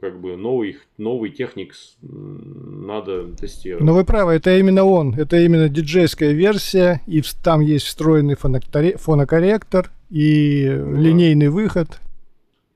как 0.00 0.20
бы 0.20 0.36
новый, 0.36 0.78
новый 0.98 1.30
техникс 1.30 1.96
надо 2.02 3.32
тестировать. 3.36 3.83
Но 3.84 3.92
вы 3.92 4.06
правы, 4.06 4.32
это 4.32 4.58
именно 4.58 4.82
он, 4.84 5.14
это 5.14 5.36
именно 5.36 5.68
диджейская 5.68 6.32
версия, 6.32 7.02
и 7.06 7.22
там 7.42 7.60
есть 7.60 7.84
встроенный 7.84 8.34
фонокорректор, 8.34 9.90
и 10.08 10.66
ну, 10.70 10.96
линейный 10.96 11.50
выход. 11.50 12.00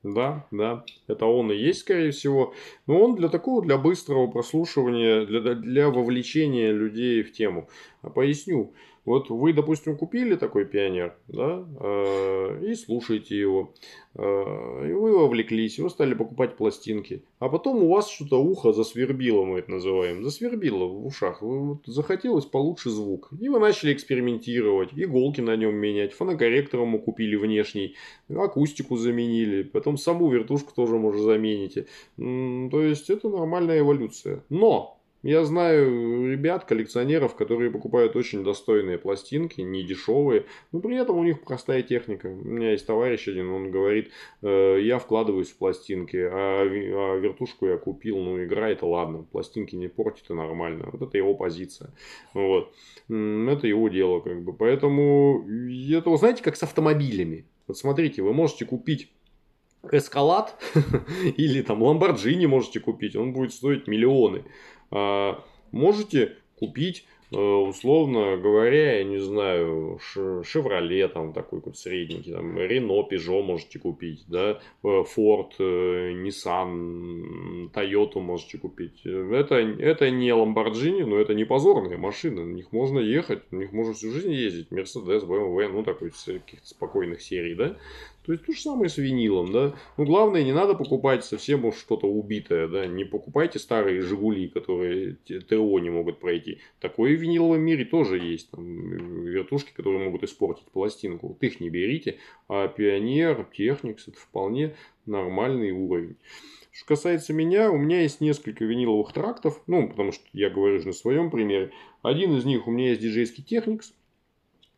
Да, 0.02 0.46
да, 0.50 0.84
это 1.06 1.24
он 1.24 1.50
и 1.50 1.56
есть, 1.56 1.80
скорее 1.80 2.10
всего. 2.10 2.52
Но 2.86 3.00
он 3.00 3.16
для 3.16 3.30
такого, 3.30 3.64
для 3.64 3.78
быстрого 3.78 4.26
прослушивания, 4.26 5.24
для, 5.24 5.54
для 5.54 5.88
вовлечения 5.88 6.72
людей 6.72 7.22
в 7.22 7.32
тему. 7.32 7.70
Поясню. 8.14 8.74
Вот 9.08 9.30
вы, 9.30 9.54
допустим, 9.54 9.96
купили 9.96 10.36
такой 10.36 10.66
пионер, 10.66 11.16
да, 11.28 11.64
э, 11.80 12.60
и 12.70 12.74
слушаете 12.74 13.40
его. 13.40 13.72
Э, 14.14 14.86
и 14.86 14.92
вы 14.92 15.18
вовлеклись, 15.18 15.78
вы 15.78 15.88
стали 15.88 16.12
покупать 16.12 16.58
пластинки. 16.58 17.22
А 17.38 17.48
потом 17.48 17.82
у 17.82 17.88
вас 17.88 18.10
что-то 18.10 18.38
ухо 18.38 18.74
засвербило, 18.74 19.46
мы 19.46 19.60
это 19.60 19.70
называем. 19.70 20.22
Засвербило 20.22 20.84
в 20.84 21.06
ушах. 21.06 21.40
Вот, 21.40 21.86
захотелось 21.86 22.44
получше 22.44 22.90
звук. 22.90 23.30
И 23.40 23.48
вы 23.48 23.58
начали 23.58 23.94
экспериментировать. 23.94 24.90
Иголки 24.92 25.40
на 25.40 25.56
нем 25.56 25.74
менять. 25.74 26.12
Фонокорректор 26.12 26.80
ему 26.80 26.98
купили 26.98 27.36
внешний. 27.36 27.96
Акустику 28.28 28.98
заменили. 28.98 29.62
Потом 29.62 29.96
саму 29.96 30.28
вертушку 30.28 30.74
тоже, 30.74 30.98
может, 30.98 31.22
замените. 31.22 31.86
То 32.18 32.82
есть, 32.82 33.08
это 33.08 33.30
нормальная 33.30 33.78
эволюция. 33.78 34.44
Но 34.50 34.97
я 35.22 35.44
знаю 35.44 36.30
ребят, 36.30 36.64
коллекционеров, 36.64 37.34
которые 37.34 37.70
покупают 37.70 38.14
очень 38.14 38.44
достойные 38.44 38.98
пластинки, 38.98 39.60
не 39.60 39.82
дешевые, 39.82 40.46
но 40.72 40.80
при 40.80 40.96
этом 40.96 41.16
у 41.18 41.24
них 41.24 41.42
простая 41.42 41.82
техника. 41.82 42.26
У 42.26 42.48
меня 42.48 42.72
есть 42.72 42.86
товарищ 42.86 43.26
один, 43.26 43.50
он 43.50 43.70
говорит, 43.70 44.10
э, 44.42 44.78
я 44.80 44.98
вкладываюсь 44.98 45.48
в 45.48 45.56
пластинки, 45.56 46.16
а, 46.16 46.62
а 46.62 47.16
вертушку 47.16 47.66
я 47.66 47.76
купил, 47.76 48.18
ну 48.18 48.42
играет, 48.44 48.82
ладно, 48.82 49.24
пластинки 49.30 49.74
не 49.74 49.88
портит 49.88 50.30
и 50.30 50.34
нормально. 50.34 50.88
Вот 50.92 51.02
это 51.02 51.18
его 51.18 51.34
позиция. 51.34 51.90
Вот. 52.34 52.72
Это 53.08 53.66
его 53.66 53.88
дело 53.88 54.20
как 54.20 54.42
бы. 54.42 54.52
Поэтому 54.52 55.44
это, 55.90 56.16
знаете, 56.16 56.42
как 56.42 56.56
с 56.56 56.62
автомобилями. 56.62 57.46
Вот 57.66 57.76
смотрите, 57.76 58.22
вы 58.22 58.32
можете 58.32 58.64
купить 58.64 59.10
Эскалат 59.90 60.56
или 61.36 61.62
там 61.62 61.82
Ламборджини 61.82 62.46
можете 62.46 62.80
купить, 62.80 63.16
он 63.16 63.32
будет 63.32 63.52
стоить 63.52 63.86
миллионы. 63.86 64.44
А 64.90 65.44
можете 65.72 66.36
купить 66.58 67.04
Э, 67.30 67.36
условно 67.36 68.38
говоря, 68.38 68.98
я 68.98 69.04
не 69.04 69.18
знаю, 69.18 69.98
Шевроле 70.44 71.08
там 71.08 71.34
такой 71.34 71.60
вот 71.62 71.76
средненький, 71.76 72.32
там 72.32 72.58
Рено, 72.58 73.02
Пежо 73.02 73.42
можете 73.42 73.78
купить, 73.78 74.24
да, 74.28 74.60
Форд, 74.82 75.54
э, 75.58 76.12
Nissan, 76.14 77.70
Toyota 77.70 78.20
можете 78.20 78.56
купить. 78.56 79.04
Это, 79.04 79.56
это 79.56 80.10
не 80.10 80.30
Lamborghini, 80.30 81.04
но 81.04 81.18
это 81.18 81.34
не 81.34 81.44
позорные 81.44 81.98
машины, 81.98 82.46
на 82.46 82.52
них 82.52 82.72
можно 82.72 82.98
ехать, 82.98 83.52
на 83.52 83.58
них 83.58 83.72
можно 83.72 83.92
всю 83.92 84.10
жизнь 84.10 84.32
ездить, 84.32 84.68
Mercedes, 84.70 85.26
BMW, 85.26 85.68
ну 85.68 85.82
такой 85.82 86.10
каких-то 86.10 86.66
спокойных 86.66 87.20
серий, 87.20 87.54
да, 87.54 87.76
то 88.28 88.32
есть 88.32 88.44
то 88.44 88.52
же 88.52 88.60
самое 88.60 88.90
с 88.90 88.98
винилом, 88.98 89.52
да. 89.52 89.74
Ну, 89.96 90.04
главное, 90.04 90.44
не 90.44 90.52
надо 90.52 90.74
покупать 90.74 91.24
совсем 91.24 91.64
уж 91.64 91.76
что-то 91.78 92.06
убитое, 92.06 92.68
да. 92.68 92.84
Не 92.84 93.04
покупайте 93.04 93.58
старые 93.58 94.02
Жигули, 94.02 94.48
которые 94.48 95.14
ТО 95.48 95.78
не 95.78 95.88
могут 95.88 96.20
пройти. 96.20 96.58
Такое 96.78 97.16
в 97.16 97.20
виниловом 97.22 97.62
мире 97.62 97.86
тоже 97.86 98.18
есть. 98.18 98.50
Там, 98.50 99.24
вертушки, 99.24 99.72
которые 99.74 100.04
могут 100.04 100.24
испортить 100.24 100.66
пластинку. 100.66 101.28
Вот 101.28 101.42
их 101.42 101.58
не 101.60 101.70
берите. 101.70 102.18
А 102.50 102.68
Пионер, 102.68 103.48
Техникс, 103.50 104.08
это 104.08 104.18
вполне 104.18 104.76
нормальный 105.06 105.70
уровень. 105.70 106.16
Что 106.70 106.84
касается 106.88 107.32
меня, 107.32 107.70
у 107.70 107.78
меня 107.78 108.02
есть 108.02 108.20
несколько 108.20 108.66
виниловых 108.66 109.10
трактов, 109.14 109.62
ну, 109.66 109.88
потому 109.88 110.12
что 110.12 110.24
я 110.34 110.50
говорю 110.50 110.80
же 110.80 110.88
на 110.88 110.92
своем 110.92 111.30
примере. 111.30 111.70
Один 112.02 112.36
из 112.36 112.44
них 112.44 112.66
у 112.66 112.70
меня 112.72 112.90
есть 112.90 113.00
диджейский 113.00 113.42
Техникс, 113.42 113.94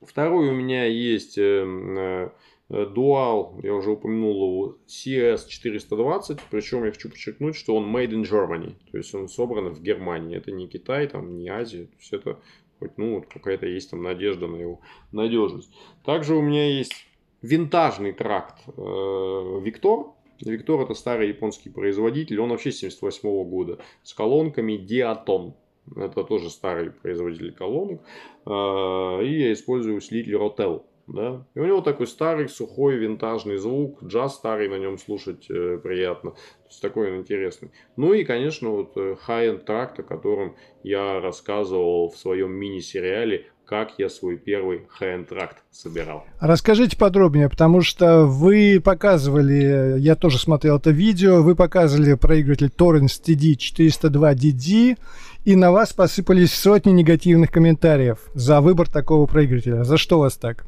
второй 0.00 0.50
у 0.50 0.54
меня 0.54 0.84
есть 0.84 1.36
эм, 1.36 1.98
э, 1.98 2.30
Dual, 2.70 3.58
я 3.64 3.74
уже 3.74 3.90
упомянул 3.90 4.34
его, 4.44 4.78
CS420, 4.86 6.40
причем 6.50 6.84
я 6.84 6.92
хочу 6.92 7.10
подчеркнуть, 7.10 7.56
что 7.56 7.74
он 7.74 7.94
made 7.94 8.10
in 8.10 8.22
Germany, 8.22 8.74
то 8.90 8.96
есть 8.96 9.12
он 9.12 9.28
собран 9.28 9.70
в 9.74 9.82
Германии, 9.82 10.36
это 10.36 10.52
не 10.52 10.68
Китай, 10.68 11.08
там, 11.08 11.36
не 11.36 11.48
Азия, 11.48 11.86
то 11.86 11.96
есть 11.98 12.12
это 12.12 12.38
хоть, 12.78 12.96
ну, 12.96 13.16
вот 13.16 13.26
какая-то 13.26 13.66
есть 13.66 13.90
там 13.90 14.02
надежда 14.02 14.46
на 14.46 14.56
его 14.56 14.80
надежность. 15.10 15.70
Также 16.04 16.34
у 16.34 16.42
меня 16.42 16.66
есть 16.66 16.94
винтажный 17.42 18.12
тракт 18.12 18.60
э, 18.68 19.60
Виктор, 19.62 20.06
Виктор 20.40 20.80
это 20.80 20.94
старый 20.94 21.28
японский 21.28 21.70
производитель, 21.70 22.38
он 22.38 22.50
вообще 22.50 22.70
78 22.70 23.28
-го 23.28 23.44
года, 23.44 23.78
с 24.04 24.14
колонками 24.14 24.74
Diaton. 24.74 25.54
Это 25.96 26.22
тоже 26.22 26.50
старый 26.50 26.90
производитель 26.90 27.52
колонок. 27.52 28.00
Э, 28.46 29.24
и 29.24 29.40
я 29.40 29.52
использую 29.52 29.96
усилитель 29.96 30.36
Rotel 30.36 30.84
да. 31.12 31.46
И 31.54 31.58
у 31.58 31.66
него 31.66 31.80
такой 31.80 32.06
старый, 32.06 32.48
сухой, 32.48 32.96
винтажный 32.96 33.56
звук, 33.56 34.02
джаз 34.02 34.36
старый 34.36 34.68
на 34.68 34.78
нем 34.78 34.98
слушать 34.98 35.50
э, 35.50 35.78
приятно. 35.82 36.30
То 36.30 36.68
есть 36.68 36.82
такой 36.82 37.10
он 37.10 37.18
интересный. 37.18 37.70
Ну 37.96 38.12
и, 38.12 38.24
конечно, 38.24 38.70
вот 38.70 38.96
э, 38.96 39.16
high-end 39.26 39.64
тракт, 39.64 39.98
о 40.00 40.02
котором 40.02 40.56
я 40.82 41.20
рассказывал 41.20 42.10
в 42.10 42.16
своем 42.16 42.52
мини-сериале 42.52 43.46
как 43.70 43.92
я 43.98 44.08
свой 44.08 44.36
первый 44.36 44.88
high-end 45.00 45.26
тракт 45.26 45.58
собирал. 45.70 46.24
Расскажите 46.40 46.96
подробнее, 46.96 47.48
потому 47.48 47.82
что 47.82 48.24
вы 48.24 48.82
показывали, 48.84 49.94
я 50.00 50.16
тоже 50.16 50.38
смотрел 50.38 50.78
это 50.78 50.90
видео, 50.90 51.40
вы 51.40 51.54
показывали 51.54 52.14
проигрыватель 52.14 52.72
Torrens 52.76 53.22
TD402DD, 53.24 54.98
и 55.44 55.54
на 55.54 55.70
вас 55.70 55.92
посыпались 55.92 56.52
сотни 56.52 56.90
негативных 56.90 57.52
комментариев 57.52 58.18
за 58.34 58.60
выбор 58.60 58.90
такого 58.90 59.26
проигрывателя. 59.26 59.84
За 59.84 59.98
что 59.98 60.18
вас 60.18 60.36
так? 60.36 60.66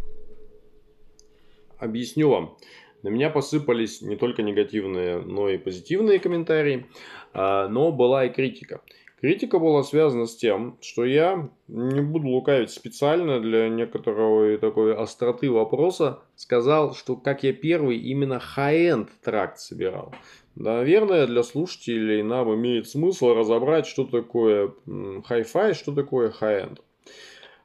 Объясню 1.82 2.28
вам. 2.28 2.56
На 3.02 3.08
меня 3.08 3.28
посыпались 3.28 4.02
не 4.02 4.14
только 4.14 4.44
негативные, 4.44 5.18
но 5.18 5.48
и 5.48 5.58
позитивные 5.58 6.20
комментарии, 6.20 6.86
а, 7.34 7.66
но 7.66 7.90
была 7.90 8.26
и 8.26 8.32
критика. 8.32 8.82
Критика 9.20 9.58
была 9.58 9.82
связана 9.82 10.26
с 10.26 10.36
тем, 10.36 10.78
что 10.80 11.04
я, 11.04 11.50
не 11.66 12.00
буду 12.00 12.28
лукавить 12.28 12.70
специально 12.70 13.40
для 13.40 13.68
некоторого 13.68 14.56
такой 14.58 14.94
остроты 14.94 15.50
вопроса, 15.50 16.22
сказал, 16.36 16.94
что 16.94 17.16
как 17.16 17.42
я 17.42 17.52
первый 17.52 17.98
именно 17.98 18.40
high-end 18.56 19.08
тракт 19.24 19.58
собирал. 19.58 20.14
Наверное, 20.54 21.26
для 21.26 21.42
слушателей 21.42 22.22
нам 22.22 22.54
имеет 22.54 22.86
смысл 22.88 23.34
разобрать, 23.34 23.86
что 23.86 24.04
такое 24.04 24.72
hi-fi, 24.86 25.74
что 25.74 25.92
такое 25.92 26.32
high-end. 26.40 26.78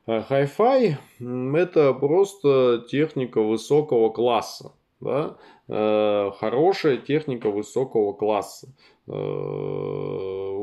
Hi-Fi 0.08 0.96
это 1.58 1.94
просто 1.94 2.86
техника 2.90 3.42
высокого 3.42 4.10
класса. 4.10 4.72
Да? 5.02 5.38
Э, 5.68 6.32
хорошая 6.40 6.98
техника 6.98 7.50
высокого 7.50 8.14
класса. 8.14 8.74
Э, 9.06 9.12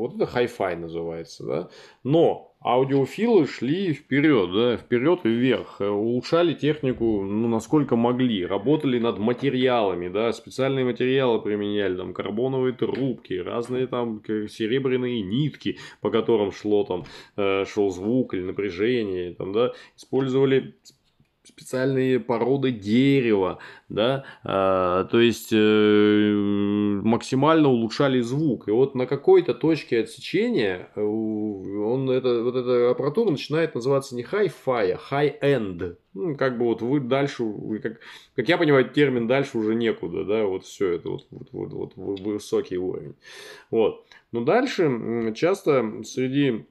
вот 0.07 0.21
это 0.21 0.23
Hi-Fi 0.31 0.75
называется. 0.75 1.45
Да? 1.45 1.69
Но 2.03 2.55
аудиофилы 2.65 3.45
шли 3.45 3.93
вперед, 3.93 4.51
да, 4.51 4.77
вперед 4.77 5.19
и 5.23 5.29
вверх, 5.29 5.81
улучшали 5.81 6.53
технику, 6.53 7.23
ну, 7.23 7.47
насколько 7.47 7.95
могли, 7.95 8.45
работали 8.45 8.97
над 8.97 9.19
материалами, 9.19 10.07
да, 10.07 10.33
специальные 10.33 10.83
материалы 10.83 11.41
применяли, 11.41 11.95
там, 11.95 12.13
карбоновые 12.13 12.73
трубки, 12.73 13.33
разные 13.33 13.85
там 13.85 14.21
серебряные 14.25 15.21
нитки, 15.21 15.77
по 16.01 16.09
которым 16.09 16.51
шло 16.51 16.83
там, 16.85 17.03
э, 17.37 17.65
шел 17.65 17.91
звук 17.91 18.33
или 18.33 18.41
напряжение, 18.41 19.35
там, 19.35 19.53
да, 19.53 19.73
использовали 19.95 20.75
специальные 21.45 22.19
породы 22.19 22.71
дерева, 22.71 23.59
да, 23.89 24.25
а, 24.43 25.05
то 25.05 25.19
есть 25.19 25.49
э, 25.51 26.31
максимально 27.03 27.69
улучшали 27.69 28.21
звук. 28.21 28.67
И 28.67 28.71
вот 28.71 28.95
на 28.95 29.05
какой-то 29.05 29.53
точке 29.53 29.99
отсечения 29.99 30.89
э, 30.95 31.01
он 31.01 32.09
это, 32.09 32.43
вот 32.43 32.55
эта 32.55 32.91
аппаратура 32.91 33.31
начинает 33.31 33.75
называться 33.75 34.15
не 34.15 34.23
hi-fi, 34.23 34.91
а 34.91 34.99
high-end. 35.11 35.97
Ну, 36.13 36.37
как 36.37 36.57
бы 36.57 36.65
вот 36.65 36.81
вы 36.81 37.01
дальше, 37.01 37.43
вы 37.43 37.79
как, 37.79 37.99
как 38.35 38.47
я 38.47 38.57
понимаю, 38.57 38.89
термин 38.89 39.27
дальше 39.27 39.57
уже 39.57 39.75
некуда, 39.75 40.23
да, 40.23 40.45
вот 40.45 40.63
все 40.63 40.93
это 40.93 41.09
вот, 41.09 41.27
вот, 41.29 41.49
вот, 41.51 41.91
вот 41.95 42.19
высокий 42.21 42.77
уровень. 42.77 43.15
Вот. 43.69 44.05
Но 44.31 44.41
дальше 44.41 45.33
часто 45.35 46.03
среди 46.03 46.65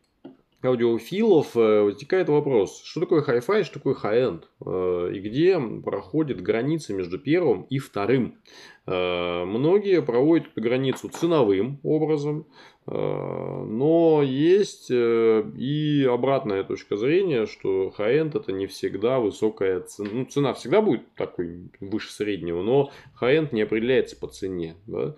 аудиофилов 0.64 1.56
э, 1.56 1.82
возникает 1.82 2.28
вопрос, 2.28 2.82
что 2.84 3.00
такое 3.00 3.22
hi-fi, 3.22 3.64
что 3.64 3.74
такое 3.74 3.94
high-end, 3.94 4.44
э, 4.64 5.14
и 5.14 5.20
где 5.20 5.60
проходит 5.82 6.40
граница 6.40 6.94
между 6.94 7.18
первым 7.18 7.62
и 7.64 7.78
вторым. 7.78 8.38
Э, 8.86 9.44
многие 9.44 10.02
проводят 10.02 10.48
эту 10.48 10.60
границу 10.60 11.08
ценовым 11.08 11.80
образом, 11.82 12.46
Э, 12.86 13.64
но 13.66 14.22
есть 14.22 14.90
э, 14.90 15.44
и 15.56 16.04
обратная 16.04 16.64
точка 16.64 16.96
зрения, 16.96 17.46
что 17.46 17.94
high-end 17.96 18.38
это 18.38 18.52
не 18.52 18.66
всегда 18.66 19.20
высокая 19.20 19.80
цена. 19.80 20.10
Ну, 20.12 20.24
цена 20.26 20.52
всегда 20.52 20.82
будет 20.82 21.14
такой 21.14 21.70
выше 21.80 22.12
среднего, 22.12 22.62
но 22.62 22.90
high-end 23.20 23.48
не 23.52 23.62
определяется 23.62 24.16
по 24.18 24.26
цене, 24.26 24.76
да? 24.86 25.16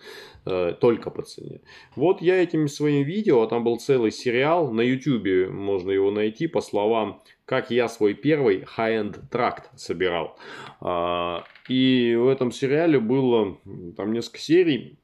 Только 0.80 1.10
по 1.10 1.22
цене. 1.22 1.60
Вот 1.96 2.22
я 2.22 2.40
этим 2.40 2.68
своим 2.68 3.04
видео, 3.04 3.42
а 3.42 3.48
там 3.48 3.64
был 3.64 3.78
целый 3.80 4.12
сериал, 4.12 4.70
на 4.70 4.80
YouTube 4.80 5.50
можно 5.50 5.90
его 5.90 6.12
найти 6.12 6.46
по 6.46 6.60
словам 6.60 7.20
как 7.46 7.70
я 7.70 7.88
свой 7.88 8.12
первый 8.14 8.66
high-end 8.76 9.28
тракт 9.30 9.70
собирал. 9.78 10.38
И 11.68 12.16
в 12.18 12.28
этом 12.28 12.52
сериале 12.52 13.00
было 13.00 13.58
там 13.96 14.12
несколько 14.12 14.38
серий, 14.38 14.98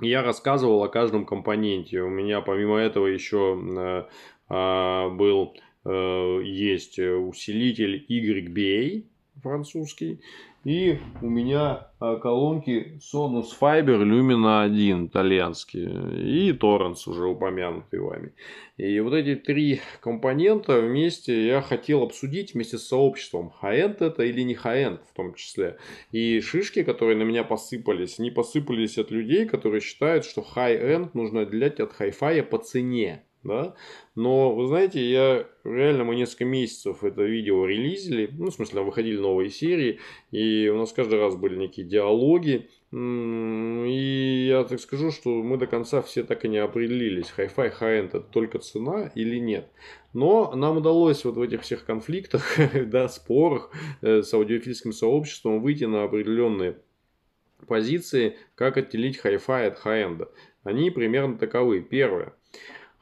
я 0.00 0.22
рассказывал 0.22 0.82
о 0.82 0.88
каждом 0.88 1.26
компоненте. 1.26 2.00
У 2.00 2.08
меня 2.08 2.40
помимо 2.40 2.78
этого 2.78 3.06
еще 3.06 3.58
э, 3.60 4.04
э, 4.48 5.08
был 5.10 5.54
э, 5.84 6.40
есть 6.42 6.98
усилитель 6.98 8.06
YBA 8.08 9.04
французский. 9.42 10.20
И 10.64 10.98
у 11.22 11.26
меня 11.30 11.88
а, 12.00 12.16
колонки 12.16 13.00
Sonus 13.00 13.46
Fiber 13.58 14.02
Lumina 14.02 14.62
1 14.64 15.06
итальянские 15.06 15.88
и 16.22 16.52
Torrens 16.52 17.08
уже 17.08 17.26
упомянутый 17.26 18.00
вами. 18.00 18.34
И 18.76 19.00
вот 19.00 19.14
эти 19.14 19.36
три 19.36 19.80
компонента 20.02 20.78
вместе 20.80 21.46
я 21.46 21.62
хотел 21.62 22.02
обсудить 22.02 22.52
вместе 22.52 22.76
с 22.76 22.88
сообществом. 22.88 23.54
High-end 23.62 24.04
это 24.04 24.22
или 24.22 24.42
не 24.42 24.54
high-end 24.54 25.00
в 25.10 25.16
том 25.16 25.34
числе. 25.34 25.78
И 26.12 26.40
шишки, 26.40 26.82
которые 26.82 27.16
на 27.16 27.22
меня 27.22 27.42
посыпались, 27.42 28.18
не 28.18 28.30
посыпались 28.30 28.98
от 28.98 29.10
людей, 29.10 29.46
которые 29.46 29.80
считают, 29.80 30.26
что 30.26 30.44
high-end 30.54 31.10
нужно 31.14 31.40
отделять 31.42 31.80
от 31.80 31.98
hi-fi 31.98 32.42
по 32.42 32.58
цене 32.58 33.24
да, 33.42 33.74
но, 34.14 34.54
вы 34.54 34.66
знаете, 34.66 35.02
я 35.02 35.46
реально, 35.64 36.04
мы 36.04 36.14
несколько 36.14 36.44
месяцев 36.44 37.04
это 37.04 37.22
видео 37.22 37.64
релизили, 37.64 38.28
ну, 38.32 38.50
в 38.50 38.54
смысле, 38.54 38.82
выходили 38.82 39.16
новые 39.16 39.50
серии, 39.50 39.98
и 40.30 40.68
у 40.68 40.76
нас 40.76 40.92
каждый 40.92 41.18
раз 41.18 41.36
были 41.36 41.56
некие 41.56 41.86
диалоги, 41.86 42.68
и 42.92 44.46
я 44.48 44.64
так 44.64 44.80
скажу, 44.80 45.10
что 45.10 45.30
мы 45.30 45.56
до 45.56 45.66
конца 45.66 46.02
все 46.02 46.24
так 46.24 46.44
и 46.44 46.48
не 46.48 46.58
определились, 46.58 47.32
Hi-Fi, 47.36 47.72
High-End 47.80 48.08
это 48.08 48.20
только 48.20 48.58
цена 48.58 49.10
или 49.14 49.38
нет. 49.38 49.70
Но 50.12 50.52
нам 50.54 50.78
удалось 50.78 51.24
вот 51.24 51.36
в 51.36 51.42
этих 51.42 51.62
всех 51.62 51.84
конфликтах, 51.84 52.58
да, 52.86 53.08
спорах 53.08 53.70
э, 54.02 54.22
с 54.22 54.34
аудиофильским 54.34 54.92
сообществом 54.92 55.62
выйти 55.62 55.84
на 55.84 56.02
определенные 56.02 56.78
позиции, 57.66 58.36
как 58.54 58.76
отделить 58.76 59.20
Hi-Fi 59.22 59.66
от 59.66 59.84
high-end. 59.84 60.28
Они 60.64 60.90
примерно 60.90 61.38
таковы. 61.38 61.80
Первое. 61.80 62.34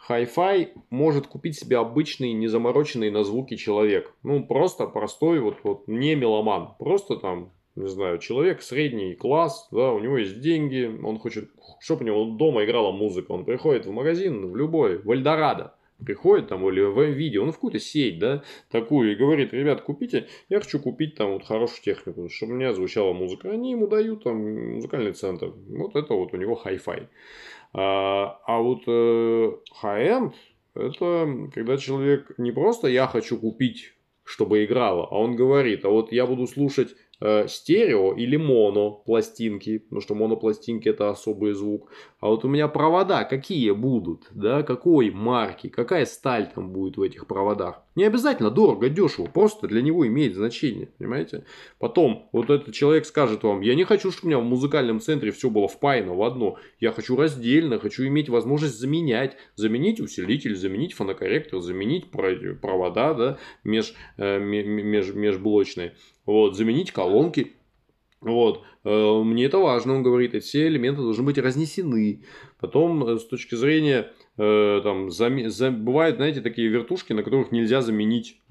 Hi-Fi 0.09 0.69
может 0.91 1.27
купить 1.27 1.59
себе 1.59 1.79
обычный, 1.79 2.33
незамороченный 2.33 3.11
на 3.11 3.25
звуки 3.25 3.57
человек. 3.57 4.15
Ну, 4.23 4.45
просто 4.45 4.87
простой, 4.87 5.41
вот, 5.41 5.59
вот 5.63 5.87
не 5.87 6.15
меломан. 6.15 6.71
Просто 6.79 7.17
там, 7.17 7.53
не 7.77 7.89
знаю, 7.89 8.19
человек 8.19 8.63
средний 8.63 9.15
класс, 9.15 9.69
да, 9.71 9.93
у 9.93 9.99
него 9.99 10.19
есть 10.19 10.41
деньги, 10.41 10.91
он 11.05 11.19
хочет, 11.19 11.51
чтобы 11.81 12.05
у 12.05 12.07
него 12.07 12.25
дома 12.25 12.65
играла 12.65 12.93
музыка. 12.93 13.33
Он 13.33 13.45
приходит 13.45 13.87
в 13.87 13.93
магазин, 13.93 14.51
в 14.51 14.57
любой, 14.57 14.99
в 14.99 15.11
Эльдорадо, 15.11 15.75
приходит 16.05 16.49
там 16.49 16.67
или 16.69 16.81
в 16.81 17.03
видео, 17.11 17.43
он 17.43 17.53
в 17.53 17.57
какую-то 17.57 17.79
сеть, 17.79 18.19
да, 18.19 18.43
такую, 18.71 19.13
и 19.13 19.17
говорит, 19.17 19.53
ребят, 19.53 19.83
купите, 19.83 20.27
я 20.49 20.61
хочу 20.61 20.79
купить 20.79 21.17
там 21.17 21.33
вот 21.33 21.45
хорошую 21.45 21.83
технику, 21.83 22.29
чтобы 22.29 22.53
у 22.53 22.57
меня 22.57 22.73
звучала 22.73 23.13
музыка. 23.13 23.51
Они 23.51 23.73
ему 23.73 23.87
дают 23.87 24.25
там 24.25 24.75
музыкальный 24.75 25.13
центр. 25.13 25.53
Вот 25.69 25.97
это 25.97 26.15
вот 26.15 26.33
у 26.33 26.37
него 26.37 26.61
Hi-Fi. 26.65 27.09
А, 27.73 28.41
а 28.47 28.59
вот 28.59 28.83
э, 28.87 29.53
high-end 29.83 30.33
это 30.75 31.51
когда 31.53 31.77
человек 31.77 32.33
не 32.39 32.53
просто 32.53 32.89
я 32.89 33.07
хочу 33.07 33.39
купить, 33.39 33.95
чтобы 34.25 34.65
играло, 34.65 35.09
а 35.11 35.19
он 35.19 35.37
говорит, 35.37 35.85
а 35.85 35.89
вот 35.89 36.13
я 36.13 36.27
буду 36.27 36.47
слушать 36.47 36.95
стерео 37.21 38.15
или 38.15 38.37
моно 38.37 38.93
пластинки, 38.93 39.79
потому 39.79 40.01
что 40.01 40.15
монопластинки 40.15 40.89
это 40.89 41.11
особый 41.11 41.53
звук. 41.53 41.91
А 42.21 42.29
вот 42.29 42.45
у 42.45 42.49
меня 42.49 42.69
провода 42.69 43.25
какие 43.25 43.71
будут, 43.73 44.29
да, 44.31 44.63
какой 44.63 45.11
марки, 45.11 45.69
какая 45.69 46.05
сталь 46.05 46.51
там 46.55 46.71
будет 46.71 46.97
в 46.97 47.03
этих 47.03 47.27
проводах. 47.27 47.83
Не 47.95 48.05
обязательно 48.05 48.53
дорого, 48.53 48.89
дешево, 48.89 49.27
просто 49.27 49.67
для 49.67 49.83
него 49.83 50.07
имеет 50.07 50.37
значение, 50.37 50.89
понимаете? 50.99 51.45
Потом 51.81 52.29
вот 52.31 52.49
этот 52.51 52.73
человек 52.73 53.05
скажет 53.07 53.43
вам, 53.43 53.61
я 53.61 53.75
не 53.75 53.83
хочу, 53.83 54.13
чтобы 54.13 54.27
у 54.27 54.29
меня 54.29 54.39
в 54.39 54.45
музыкальном 54.45 55.01
центре 55.01 55.33
все 55.33 55.51
было 55.51 55.67
впаяно 55.67 56.15
в 56.15 56.23
одно, 56.23 56.59
я 56.79 56.93
хочу 56.93 57.17
раздельно, 57.17 57.81
хочу 57.81 58.07
иметь 58.07 58.29
возможность 58.29 58.79
заменять, 58.79 59.37
заменить 59.57 60.01
усилитель, 60.01 60.55
заменить 60.55 60.93
фонокорректор, 60.93 61.61
заменить 61.61 62.11
провода, 62.13 63.15
да, 63.15 63.39
меж, 63.65 63.95
э, 64.17 64.39
меж, 64.39 65.13
межблочные. 65.13 65.95
Вот, 66.29 66.57
заменить 66.59 66.93
колонки. 66.93 67.55
Вот. 68.21 68.63
Э, 68.85 69.23
мне 69.23 69.47
это 69.47 69.57
важно, 69.57 69.95
он 69.95 70.03
говорит, 70.03 70.35
и 70.35 70.41
все 70.41 70.67
элементы 70.67 71.01
должны 71.01 71.25
быть 71.25 71.39
разнесены. 71.39 72.23
Потом, 72.61 73.03
э, 73.03 73.17
с 73.19 73.25
точки 73.25 73.55
зрения, 73.55 74.13
э, 74.37 74.81
там, 74.83 75.11
зам... 75.11 75.49
Зам... 75.49 75.83
бывают, 75.87 76.17
знаете, 76.17 76.43
такие 76.43 76.69
вертушки, 76.69 77.15
на 77.15 77.23
которых 77.23 77.51
нельзя 77.51 77.81
заменить 77.81 78.43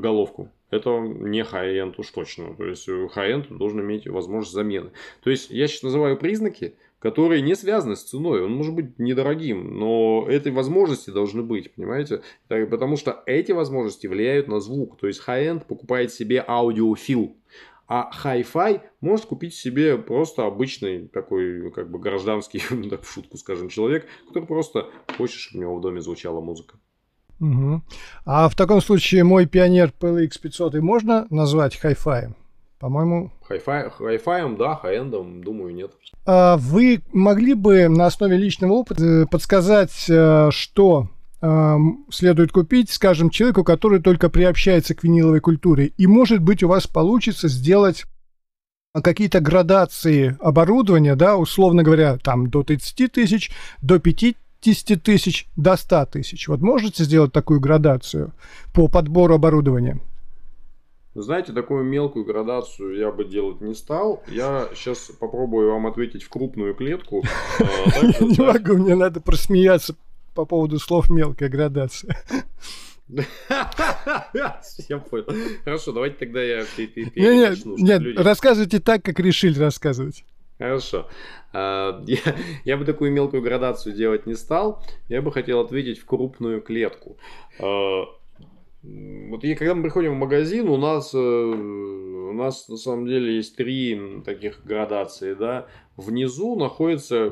головку. 0.00 0.48
Это 0.70 0.98
не 0.98 1.42
high-end 1.42 1.96
уж 1.98 2.08
точно. 2.08 2.54
То 2.54 2.64
есть, 2.64 2.88
high-end 2.88 3.54
должен 3.58 3.82
иметь 3.82 4.06
возможность 4.06 4.54
замены. 4.54 4.92
То 5.22 5.28
есть, 5.28 5.50
я 5.50 5.68
сейчас 5.68 5.82
называю 5.82 6.16
признаки, 6.16 6.74
которые 7.04 7.42
не 7.42 7.54
связаны 7.54 7.96
с 7.96 8.02
ценой. 8.02 8.42
Он 8.42 8.52
может 8.54 8.74
быть 8.74 8.98
недорогим, 8.98 9.78
но 9.78 10.24
этой 10.26 10.50
возможности 10.52 11.10
должны 11.10 11.42
быть, 11.42 11.74
понимаете? 11.74 12.22
Потому 12.48 12.96
что 12.96 13.22
эти 13.26 13.52
возможности 13.52 14.06
влияют 14.06 14.48
на 14.48 14.58
звук. 14.58 14.96
То 14.96 15.06
есть 15.06 15.20
high-end 15.28 15.66
покупает 15.66 16.14
себе 16.14 16.42
аудиофил, 16.48 17.36
а 17.86 18.10
Hi-Fi 18.24 18.80
может 19.02 19.26
купить 19.26 19.54
себе 19.54 19.98
просто 19.98 20.46
обычный 20.46 21.06
такой, 21.08 21.70
как 21.72 21.90
бы 21.90 21.98
гражданский, 21.98 22.62
так 22.88 23.02
в 23.02 23.12
шутку 23.12 23.36
скажем, 23.36 23.68
человек, 23.68 24.06
который 24.26 24.46
просто 24.46 24.88
хочет, 25.18 25.36
чтобы 25.36 25.58
у 25.58 25.60
него 25.66 25.76
в 25.76 25.82
доме 25.82 26.00
звучала 26.00 26.40
музыка. 26.40 26.78
Угу. 27.38 27.82
А 28.24 28.48
в 28.48 28.56
таком 28.56 28.80
случае 28.80 29.24
мой 29.24 29.44
пионер 29.44 29.92
PLX 30.00 30.40
500 30.40 30.76
и 30.76 30.80
можно 30.80 31.26
назвать 31.28 31.78
Hi-Fi? 31.84 32.34
По-моему... 32.84 33.32
Hi-Fi, 33.48 34.58
да, 34.58 34.76
хай-эндом, 34.76 35.42
думаю, 35.42 35.74
нет. 35.74 35.92
А 36.26 36.58
вы 36.58 37.00
могли 37.14 37.54
бы 37.54 37.88
на 37.88 38.04
основе 38.04 38.36
личного 38.36 38.74
опыта 38.74 39.02
э, 39.02 39.26
подсказать, 39.26 40.04
э, 40.06 40.50
что 40.50 41.08
эм, 41.40 42.04
следует 42.10 42.52
купить, 42.52 42.90
скажем, 42.90 43.30
человеку, 43.30 43.64
который 43.64 44.02
только 44.02 44.28
приобщается 44.28 44.94
к 44.94 45.02
виниловой 45.02 45.40
культуре. 45.40 45.92
И, 45.96 46.06
может 46.06 46.42
быть, 46.42 46.62
у 46.62 46.68
вас 46.68 46.86
получится 46.86 47.48
сделать 47.48 48.04
какие-то 48.92 49.40
градации 49.40 50.36
оборудования, 50.38 51.16
да, 51.16 51.38
условно 51.38 51.84
говоря, 51.84 52.18
там 52.18 52.50
до 52.50 52.64
30 52.64 53.10
тысяч, 53.10 53.50
до 53.80 53.98
50 53.98 55.02
тысяч, 55.02 55.46
до 55.56 55.78
100 55.78 56.04
тысяч. 56.04 56.48
Вот 56.48 56.60
можете 56.60 57.04
сделать 57.04 57.32
такую 57.32 57.60
градацию 57.60 58.34
по 58.74 58.88
подбору 58.88 59.36
оборудования? 59.36 60.02
Знаете, 61.14 61.52
такую 61.52 61.84
мелкую 61.84 62.24
градацию 62.24 62.96
я 62.96 63.12
бы 63.12 63.24
делать 63.24 63.60
не 63.60 63.74
стал. 63.74 64.22
Я 64.26 64.68
сейчас 64.74 65.12
попробую 65.20 65.70
вам 65.70 65.86
ответить 65.86 66.24
в 66.24 66.28
крупную 66.28 66.74
клетку. 66.74 67.22
А, 67.58 68.06
не 68.24 68.42
могу, 68.42 68.74
мне 68.74 68.94
надо 68.94 69.20
просмеяться 69.20 69.94
по 70.34 70.44
поводу 70.44 70.78
слов 70.78 71.10
мелкая 71.10 71.48
градация. 71.48 72.16
Я 73.08 74.98
понял. 74.98 75.26
Хорошо, 75.64 75.92
давайте 75.92 76.16
тогда 76.16 76.42
я 76.42 76.64
Нет, 77.14 77.64
нет, 77.64 78.18
рассказывайте 78.18 78.80
так, 78.80 79.02
как 79.04 79.20
решили 79.20 79.58
рассказывать. 79.58 80.24
Хорошо. 80.58 81.08
А, 81.52 82.02
я, 82.06 82.18
я 82.64 82.76
бы 82.76 82.84
такую 82.84 83.12
мелкую 83.12 83.42
градацию 83.42 83.94
делать 83.94 84.26
не 84.26 84.34
стал. 84.34 84.82
Я 85.08 85.22
бы 85.22 85.32
хотел 85.32 85.60
ответить 85.60 85.98
в 85.98 86.06
крупную 86.06 86.60
клетку. 86.60 87.16
Вот 88.84 89.42
и 89.44 89.54
когда 89.54 89.74
мы 89.74 89.82
приходим 89.82 90.14
в 90.14 90.18
магазин, 90.18 90.68
у 90.68 90.76
нас, 90.76 91.14
э, 91.14 91.18
у 91.18 92.32
нас 92.32 92.68
на 92.68 92.76
самом 92.76 93.06
деле 93.06 93.36
есть 93.36 93.56
три 93.56 94.22
таких 94.24 94.64
градации, 94.64 95.34
да. 95.34 95.66
Внизу 95.96 96.56
находится 96.56 97.30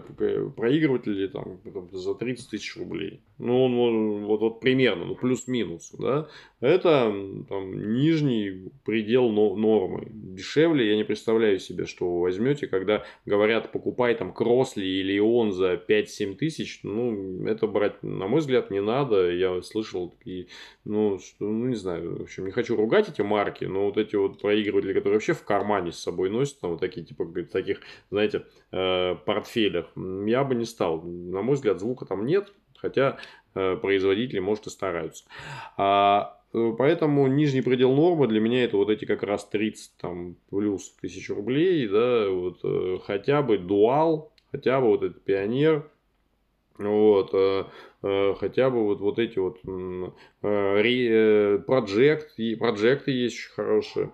проигрыватели 0.57 1.27
там, 1.27 1.59
за 1.91 2.15
30 2.15 2.51
тысяч 2.51 2.77
рублей. 2.77 3.21
Ну, 3.39 3.65
он 3.65 4.25
вот, 4.25 4.41
вот 4.41 4.61
примерно, 4.61 5.05
ну, 5.05 5.15
плюс-минус, 5.17 5.93
да. 5.99 6.29
Это 6.61 7.13
там, 7.49 7.95
нижний 7.95 8.71
предел 8.85 9.31
нормы. 9.31 10.07
Дешевле 10.13 10.91
я 10.91 10.97
не 10.97 11.03
представляю 11.03 11.59
себе, 11.59 11.87
что 11.87 12.09
вы 12.09 12.21
возьмете, 12.21 12.69
когда 12.69 13.05
говорят, 13.27 13.73
покупай 13.73 14.15
там 14.15 14.33
Кросли 14.33 14.87
или 14.87 15.19
он 15.19 15.51
за 15.51 15.75
5-7 15.75 16.37
тысяч. 16.37 16.81
Ну, 16.85 17.45
это 17.47 17.67
брать, 17.67 18.01
на 18.05 18.29
мой 18.29 18.41
взгляд, 18.41 18.71
не 18.71 18.81
надо. 18.81 19.33
Я 19.33 19.61
слышал 19.63 20.11
такие, 20.11 20.47
ну, 20.85 21.19
что, 21.19 21.47
ну, 21.47 21.67
не 21.67 21.75
знаю, 21.75 22.19
в 22.19 22.23
общем, 22.23 22.47
не 22.47 22.53
хочу 22.53 22.77
ругать 22.77 23.09
эти 23.09 23.23
марки, 23.23 23.65
но 23.65 23.87
вот 23.87 23.97
эти 23.99 24.15
вот 24.15 24.41
проигрыватели, 24.41 24.93
которые 24.93 25.15
вообще 25.15 25.33
в 25.33 25.43
кармане 25.43 25.91
с 25.91 25.99
собой 25.99 26.31
носят, 26.31 26.61
там 26.61 26.73
вот 26.73 26.81
такие, 26.81 27.05
типа, 27.05 27.27
таких, 27.51 27.81
знаете, 28.11 28.45
э, 28.73 29.17
портфелях, 29.25 29.87
я 29.97 30.45
бы 30.45 30.55
не 30.55 30.65
стал. 30.65 31.03
На 31.03 31.43
мой 31.43 31.55
взгляд, 31.55 31.81
звука 31.81 32.05
там 32.05 32.27
нет, 32.27 32.53
хотя 32.77 33.19
э, 33.55 33.77
производители, 33.77 34.41
может, 34.41 34.67
и 34.67 34.71
стараются. 34.71 35.25
А, 35.77 36.39
э, 36.53 36.73
Поэтому 36.77 37.27
нижний 37.29 37.63
предел 37.63 37.95
нормы 37.95 38.29
для 38.29 38.41
меня 38.41 38.65
это 38.65 38.77
вот 38.77 38.91
эти 38.91 39.05
как 39.05 39.23
раз 39.23 39.49
30 39.49 39.97
там, 39.99 40.37
плюс 40.51 40.91
тысяч 41.01 41.31
рублей, 41.31 41.89
да, 41.89 42.29
вот, 42.29 43.03
хотя 43.05 43.43
бы 43.43 43.59
дуал, 43.59 44.33
хотя 44.51 44.81
бы 44.81 44.89
вот 44.89 45.03
этот 45.03 45.25
пионер, 45.25 45.89
вот, 46.79 47.31
хотя 48.01 48.71
бы 48.71 48.85
вот, 48.85 49.01
вот 49.01 49.19
эти 49.19 49.39
вот 49.39 49.61
проекты, 50.41 52.57
проекты 52.57 53.11
есть 53.13 53.37
очень 53.37 53.53
хорошие. 53.53 54.13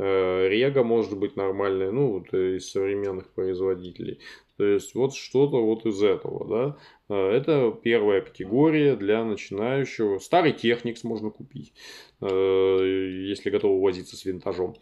Рега 0.00 0.82
может 0.82 1.18
быть 1.18 1.36
нормальная, 1.36 1.90
ну, 1.90 2.12
вот 2.12 2.32
из 2.32 2.70
современных 2.70 3.28
производителей. 3.28 4.20
То 4.56 4.64
есть, 4.64 4.94
вот 4.94 5.14
что-то 5.14 5.62
вот 5.62 5.84
из 5.84 6.02
этого, 6.02 6.76
да. 7.08 7.14
Это 7.14 7.70
первая 7.82 8.22
категория 8.22 8.96
для 8.96 9.24
начинающего. 9.24 10.18
Старый 10.18 10.52
техникс 10.52 11.04
можно 11.04 11.30
купить, 11.30 11.74
если 12.20 13.50
готовы 13.50 13.82
возиться 13.82 14.16
с 14.16 14.24
винтажом. 14.24 14.74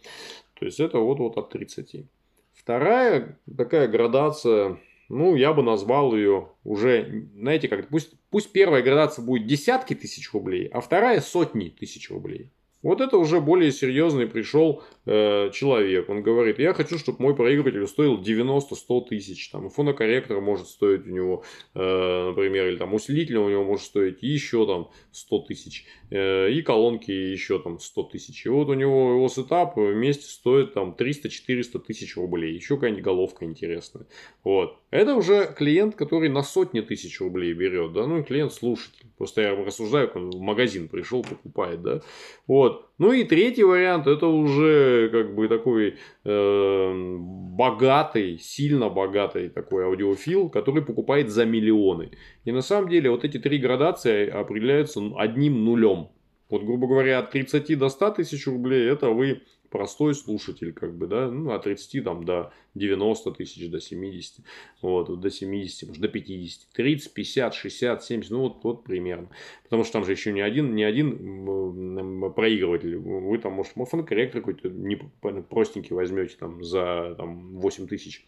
То 0.57 0.65
есть, 0.65 0.79
это 0.79 0.99
вот, 0.99 1.19
вот 1.19 1.37
от 1.37 1.49
30. 1.49 2.05
Вторая 2.53 3.37
такая 3.57 3.87
градация 3.87 4.79
ну, 5.09 5.35
я 5.35 5.53
бы 5.53 5.63
назвал 5.63 6.15
ее 6.15 6.49
уже, 6.63 7.25
знаете, 7.35 7.67
как 7.67 7.89
пусть, 7.89 8.13
пусть 8.29 8.51
первая 8.51 8.83
градация 8.83 9.25
будет 9.25 9.47
десятки 9.47 9.95
тысяч 9.95 10.31
рублей, 10.33 10.67
а 10.67 10.81
вторая 10.81 11.19
сотни 11.19 11.69
тысяч 11.69 12.11
рублей. 12.11 12.51
Вот 12.83 13.01
это 13.01 13.17
уже 13.17 13.41
более 13.41 13.71
серьезный 13.71 14.27
пришел 14.27 14.83
э, 15.09 15.49
человек. 15.51 16.09
Он 16.09 16.21
говорит, 16.21 16.59
я 16.59 16.73
хочу, 16.73 16.99
чтобы 16.99 17.21
мой 17.23 17.35
проигрыватель 17.35 17.87
стоил 17.87 18.21
90-100 18.21 19.07
тысяч. 19.09 19.49
Там, 19.49 19.67
и 19.67 19.69
фонокорректор 19.69 20.39
может 20.39 20.67
стоить 20.67 21.07
у 21.07 21.09
него, 21.09 21.43
э, 21.73 22.27
например, 22.29 22.67
или 22.67 22.77
там 22.77 22.93
усилитель 22.93 23.37
у 23.37 23.49
него 23.49 23.63
может 23.63 23.85
стоить 23.85 24.21
еще 24.21 24.67
там 24.67 24.89
100 25.11 25.39
тысяч. 25.39 25.85
Э, 26.11 26.51
и 26.51 26.61
колонки 26.61 27.11
еще 27.11 27.59
там 27.59 27.79
100 27.79 28.03
тысяч. 28.03 28.45
И 28.45 28.49
вот 28.49 28.69
у 28.69 28.73
него 28.73 29.13
его 29.13 29.27
сетап 29.29 29.75
вместе 29.77 30.25
стоит 30.25 30.73
там 30.73 30.95
300-400 30.97 31.79
тысяч 31.79 32.15
рублей. 32.15 32.53
Еще 32.53 32.75
какая-нибудь 32.75 33.03
головка 33.03 33.45
интересная. 33.45 34.05
Вот. 34.43 34.77
Это 34.91 35.15
уже 35.15 35.53
клиент, 35.57 35.95
который 35.95 36.29
на 36.29 36.43
сотни 36.43 36.81
тысяч 36.81 37.19
рублей 37.19 37.53
берет. 37.53 37.93
Да? 37.93 38.05
Ну 38.05 38.19
и 38.19 38.23
клиент-слушатель. 38.23 39.07
Просто 39.17 39.41
я 39.41 39.55
рассуждаю, 39.55 40.07
как 40.07 40.17
он 40.17 40.29
в 40.29 40.39
магазин 40.39 40.87
пришел, 40.87 41.23
покупает. 41.23 41.81
Да? 41.81 42.01
Вот. 42.45 42.88
Ну 42.99 43.13
и 43.13 43.23
третий 43.23 43.63
вариант, 43.63 44.07
это 44.07 44.27
уже 44.27 45.09
как 45.09 45.33
бы 45.33 45.47
такой 45.47 45.95
э, 46.25 46.93
богатый, 46.93 48.37
сильно 48.39 48.89
богатый 48.89 49.47
такой 49.47 49.85
аудиофил, 49.85 50.49
который 50.49 50.83
покупает 50.83 51.29
за 51.29 51.45
миллионы. 51.45 52.11
И 52.43 52.51
на 52.51 52.61
самом 52.61 52.89
деле 52.89 53.09
вот 53.09 53.23
эти 53.23 53.39
три 53.39 53.57
градации 53.57 54.29
определяются 54.29 54.99
одним 55.17 55.63
нулем. 55.63 56.09
Вот, 56.49 56.63
грубо 56.63 56.87
говоря, 56.87 57.19
от 57.19 57.31
30 57.31 57.77
до 57.79 57.87
100 57.87 58.11
тысяч 58.11 58.45
рублей 58.47 58.89
это 58.89 59.11
вы 59.11 59.43
простой 59.69 60.15
слушатель, 60.15 60.73
как 60.73 60.95
бы, 60.97 61.07
да, 61.07 61.29
ну, 61.29 61.51
от 61.51 61.63
30 61.63 62.03
там 62.03 62.23
до 62.23 62.51
90 62.75 63.31
тысяч, 63.31 63.69
до 63.69 63.79
70, 63.79 64.45
вот, 64.81 65.19
до 65.19 65.29
70, 65.29 65.87
может, 65.87 66.01
до 66.01 66.07
50, 66.07 66.73
30, 66.73 67.13
50, 67.13 67.53
60, 67.53 68.03
70, 68.03 68.31
ну, 68.31 68.39
вот, 68.41 68.63
вот 68.63 68.83
примерно. 68.83 69.29
Потому 69.63 69.83
что 69.83 69.93
там 69.93 70.05
же 70.05 70.11
еще 70.11 70.31
не 70.31 70.41
один, 70.41 70.75
не 70.75 70.83
один 70.83 72.31
проигрыватель, 72.33 72.97
вы 72.97 73.37
там, 73.37 73.53
может, 73.53 73.73
фонокорректор 73.73 74.41
какой-то 74.41 74.69
не 74.69 74.95
простенький 75.41 75.95
возьмете 75.95 76.35
там 76.37 76.63
за 76.63 77.15
там, 77.17 77.59
8 77.59 77.87
тысяч 77.87 78.25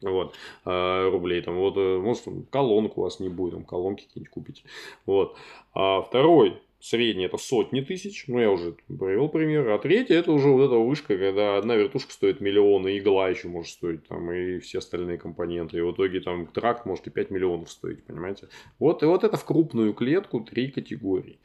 вот, 0.00 0.34
а, 0.64 1.10
рублей, 1.10 1.42
там, 1.42 1.56
вот, 1.56 1.76
э, 1.76 1.98
может, 1.98 2.24
колонку 2.50 3.00
у 3.00 3.04
вас 3.04 3.20
не 3.20 3.28
будет, 3.28 3.54
там, 3.54 3.64
колонки 3.64 4.04
какие-нибудь 4.04 4.30
купите, 4.30 4.62
вот. 5.06 5.36
А 5.74 6.02
второй, 6.02 6.60
Средний 6.80 7.24
это 7.24 7.38
сотни 7.38 7.80
тысяч, 7.80 8.26
ну 8.28 8.38
я 8.38 8.52
уже 8.52 8.76
привел 8.86 9.28
пример. 9.28 9.68
А 9.68 9.78
третье 9.80 10.14
это 10.14 10.30
уже 10.30 10.48
вот 10.48 10.64
эта 10.64 10.76
вышка, 10.76 11.18
когда 11.18 11.56
одна 11.56 11.74
вертушка 11.74 12.12
стоит 12.12 12.40
миллион, 12.40 12.86
и 12.86 12.98
игла 12.98 13.28
еще 13.28 13.48
может 13.48 13.72
стоить, 13.72 14.06
там, 14.06 14.30
и 14.30 14.60
все 14.60 14.78
остальные 14.78 15.18
компоненты. 15.18 15.78
И 15.78 15.80
в 15.80 15.90
итоге 15.90 16.20
там 16.20 16.46
тракт 16.46 16.86
может 16.86 17.08
и 17.08 17.10
5 17.10 17.30
миллионов 17.30 17.68
стоить, 17.68 18.04
понимаете. 18.04 18.48
Вот, 18.78 19.02
и 19.02 19.06
вот 19.06 19.24
это 19.24 19.36
в 19.36 19.44
крупную 19.44 19.92
клетку 19.92 20.38
три 20.40 20.70
категории. 20.70 21.40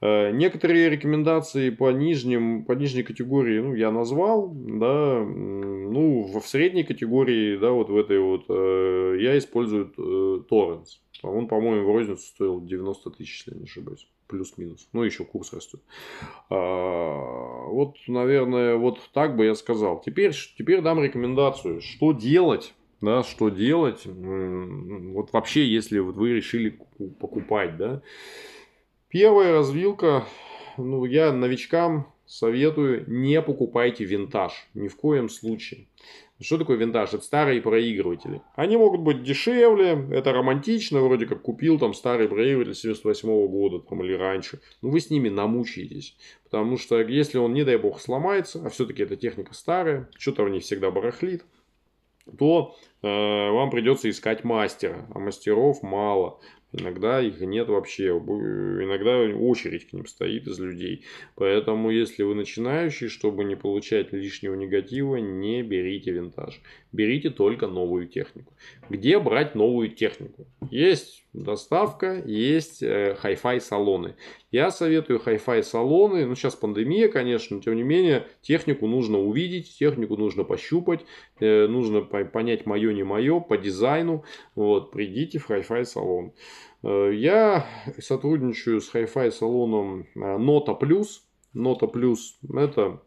Э, 0.00 0.30
некоторые 0.30 0.88
рекомендации 0.88 1.70
по, 1.70 1.90
нижним, 1.90 2.64
по 2.64 2.72
нижней 2.72 3.02
категории 3.02 3.58
ну, 3.58 3.74
я 3.74 3.90
назвал, 3.90 4.52
да, 4.54 5.24
ну 5.24 6.22
в 6.22 6.46
средней 6.46 6.84
категории, 6.84 7.56
да, 7.56 7.72
вот 7.72 7.88
в 7.88 7.96
этой 7.96 8.20
вот, 8.20 8.44
э, 8.48 9.16
я 9.20 9.36
использую 9.36 9.92
э, 9.96 10.00
Torrents. 10.48 11.00
Он, 11.22 11.48
по-моему, 11.48 11.90
в 11.90 11.92
розницу 11.92 12.22
стоил 12.22 12.64
90 12.64 13.10
тысяч, 13.10 13.44
если 13.44 13.58
не 13.58 13.64
ошибаюсь 13.64 14.06
плюс-минус. 14.26 14.88
Ну, 14.92 15.02
еще 15.02 15.24
курс 15.24 15.52
растет. 15.52 15.80
А, 16.50 17.66
вот, 17.68 17.96
наверное, 18.06 18.76
вот 18.76 19.00
так 19.12 19.36
бы 19.36 19.44
я 19.44 19.54
сказал. 19.54 20.00
Теперь, 20.04 20.32
теперь 20.58 20.80
дам 20.82 21.02
рекомендацию, 21.02 21.80
что 21.80 22.12
делать. 22.12 22.74
Да, 23.00 23.22
что 23.22 23.50
делать? 23.50 24.06
Вот 24.06 25.32
вообще, 25.32 25.66
если 25.66 25.98
вот 25.98 26.16
вы 26.16 26.32
решили 26.32 26.78
покупать, 27.20 27.76
да. 27.76 28.02
Первая 29.08 29.52
развилка, 29.52 30.24
ну, 30.78 31.04
я 31.04 31.32
новичкам 31.32 32.12
советую, 32.24 33.04
не 33.06 33.40
покупайте 33.42 34.04
винтаж. 34.04 34.52
Ни 34.74 34.88
в 34.88 34.96
коем 34.96 35.28
случае. 35.28 35.86
Что 36.38 36.58
такое 36.58 36.76
винтаж? 36.76 37.14
Это 37.14 37.24
старые 37.24 37.62
проигрыватели. 37.62 38.42
Они 38.56 38.76
могут 38.76 39.00
быть 39.00 39.22
дешевле, 39.22 40.06
это 40.10 40.32
романтично, 40.32 41.00
вроде 41.00 41.24
как 41.24 41.40
купил 41.40 41.78
там 41.78 41.94
старый 41.94 42.28
проигрыватель 42.28 42.74
78 42.74 43.28
-го 43.28 43.48
года 43.48 43.78
там, 43.78 44.04
или 44.04 44.12
раньше. 44.12 44.60
Но 44.82 44.90
вы 44.90 45.00
с 45.00 45.08
ними 45.08 45.30
намучаетесь. 45.30 46.16
Потому 46.44 46.76
что 46.76 47.00
если 47.00 47.38
он, 47.38 47.54
не 47.54 47.64
дай 47.64 47.78
бог, 47.78 48.00
сломается, 48.00 48.62
а 48.64 48.68
все-таки 48.68 49.02
эта 49.02 49.16
техника 49.16 49.54
старая, 49.54 50.10
что-то 50.18 50.44
в 50.44 50.50
ней 50.50 50.60
всегда 50.60 50.90
барахлит, 50.90 51.42
то 52.38 52.76
э, 53.02 53.06
вам 53.06 53.70
придется 53.70 54.10
искать 54.10 54.44
мастера. 54.44 55.06
А 55.14 55.18
мастеров 55.18 55.82
мало. 55.82 56.40
Иногда 56.72 57.20
их 57.20 57.40
нет 57.40 57.68
вообще. 57.68 58.08
Иногда 58.08 59.18
очередь 59.18 59.88
к 59.88 59.92
ним 59.92 60.06
стоит 60.06 60.46
из 60.46 60.58
людей. 60.58 61.04
Поэтому, 61.34 61.90
если 61.90 62.22
вы 62.22 62.34
начинающий, 62.34 63.08
чтобы 63.08 63.44
не 63.44 63.56
получать 63.56 64.12
лишнего 64.12 64.54
негатива, 64.54 65.16
не 65.16 65.62
берите 65.62 66.10
винтаж. 66.10 66.60
Берите 66.92 67.30
только 67.30 67.66
новую 67.66 68.08
технику. 68.08 68.52
Где 68.88 69.18
брать 69.18 69.54
новую 69.54 69.90
технику? 69.90 70.46
Есть 70.70 71.25
доставка, 71.36 72.22
есть 72.24 72.82
э, 72.82 73.16
hi-fi 73.22 73.60
салоны. 73.60 74.16
Я 74.50 74.70
советую 74.70 75.20
hi-fi 75.24 75.62
салоны. 75.62 76.26
Ну, 76.26 76.34
сейчас 76.34 76.56
пандемия, 76.56 77.08
конечно, 77.08 77.56
но 77.56 77.62
тем 77.62 77.76
не 77.76 77.82
менее, 77.82 78.26
технику 78.42 78.86
нужно 78.86 79.18
увидеть, 79.18 79.76
технику 79.78 80.16
нужно 80.16 80.44
пощупать, 80.44 81.04
э, 81.40 81.66
нужно 81.66 82.00
понять 82.02 82.66
мое, 82.66 82.92
не 82.92 83.02
мое, 83.02 83.40
по 83.40 83.56
дизайну. 83.56 84.24
Вот, 84.54 84.90
придите 84.90 85.38
в 85.38 85.50
hi-fi 85.50 85.84
салон. 85.84 86.32
Э, 86.82 87.10
я 87.12 87.66
сотрудничаю 87.98 88.80
с 88.80 88.92
hi-fi 88.94 89.30
салоном 89.30 90.06
Нота 90.14 90.74
Плюс. 90.74 91.22
Нота 91.52 91.86
Плюс 91.86 92.38
это 92.54 93.00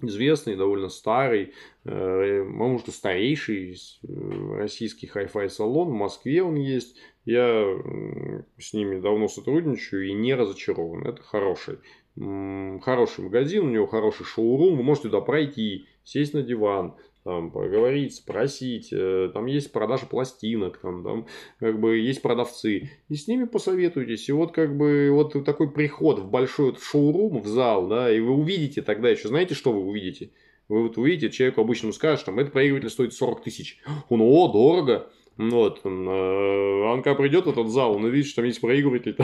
известный, 0.00 0.56
довольно 0.56 0.88
старый, 0.88 1.54
может 1.84 2.88
и 2.88 2.90
старейший 2.90 3.78
российский 4.02 5.06
хай-фай 5.06 5.48
салон. 5.48 5.88
В 5.88 5.94
Москве 5.94 6.42
он 6.42 6.56
есть. 6.56 6.96
Я 7.24 7.66
с 8.58 8.72
ними 8.74 9.00
давно 9.00 9.28
сотрудничаю 9.28 10.08
и 10.08 10.12
не 10.12 10.34
разочарован. 10.34 11.06
Это 11.06 11.22
хороший, 11.22 11.78
хороший 12.16 13.24
магазин, 13.24 13.66
у 13.66 13.70
него 13.70 13.86
хороший 13.86 14.24
шоурум. 14.24 14.76
Вы 14.76 14.82
можете 14.82 15.08
туда 15.08 15.20
пройти, 15.20 15.86
сесть 16.04 16.34
на 16.34 16.42
диван, 16.42 16.94
там, 17.24 17.50
поговорить, 17.50 18.14
спросить, 18.14 18.92
э, 18.92 19.30
там 19.32 19.46
есть 19.46 19.72
продажа 19.72 20.04
пластинок, 20.04 20.76
там, 20.76 21.02
там 21.02 21.26
как 21.58 21.80
бы 21.80 21.96
есть 21.96 22.20
продавцы, 22.20 22.90
и 23.08 23.14
с 23.14 23.26
ними 23.26 23.44
посоветуйтесь, 23.44 24.28
и 24.28 24.32
вот 24.32 24.52
как 24.52 24.76
бы 24.76 25.08
вот 25.10 25.32
такой 25.44 25.70
приход 25.70 26.18
в 26.18 26.30
большой 26.30 26.76
шоурум, 26.78 27.40
в 27.40 27.46
зал, 27.46 27.88
да, 27.88 28.14
и 28.14 28.20
вы 28.20 28.32
увидите 28.32 28.82
тогда 28.82 29.08
еще, 29.08 29.28
знаете, 29.28 29.54
что 29.54 29.72
вы 29.72 29.80
увидите? 29.80 30.32
Вы 30.68 30.82
вот 30.82 30.98
увидите, 30.98 31.30
человеку 31.30 31.62
обычному 31.62 31.94
скажешь, 31.94 32.24
там, 32.24 32.38
этот 32.38 32.52
проигрыватель 32.52 32.90
стоит 32.90 33.14
40 33.14 33.42
тысяч. 33.42 33.78
Он, 34.08 34.20
о, 34.22 34.48
дорого. 34.48 35.10
Вот, 35.36 35.80
он, 35.84 36.06
э, 36.08 37.02
когда 37.02 37.14
придет 37.16 37.46
в 37.46 37.50
этот 37.50 37.68
зал, 37.68 37.96
он 37.96 38.04
увидит, 38.04 38.26
что 38.26 38.36
там 38.36 38.44
есть 38.44 38.60
проигрыватель 38.60 39.16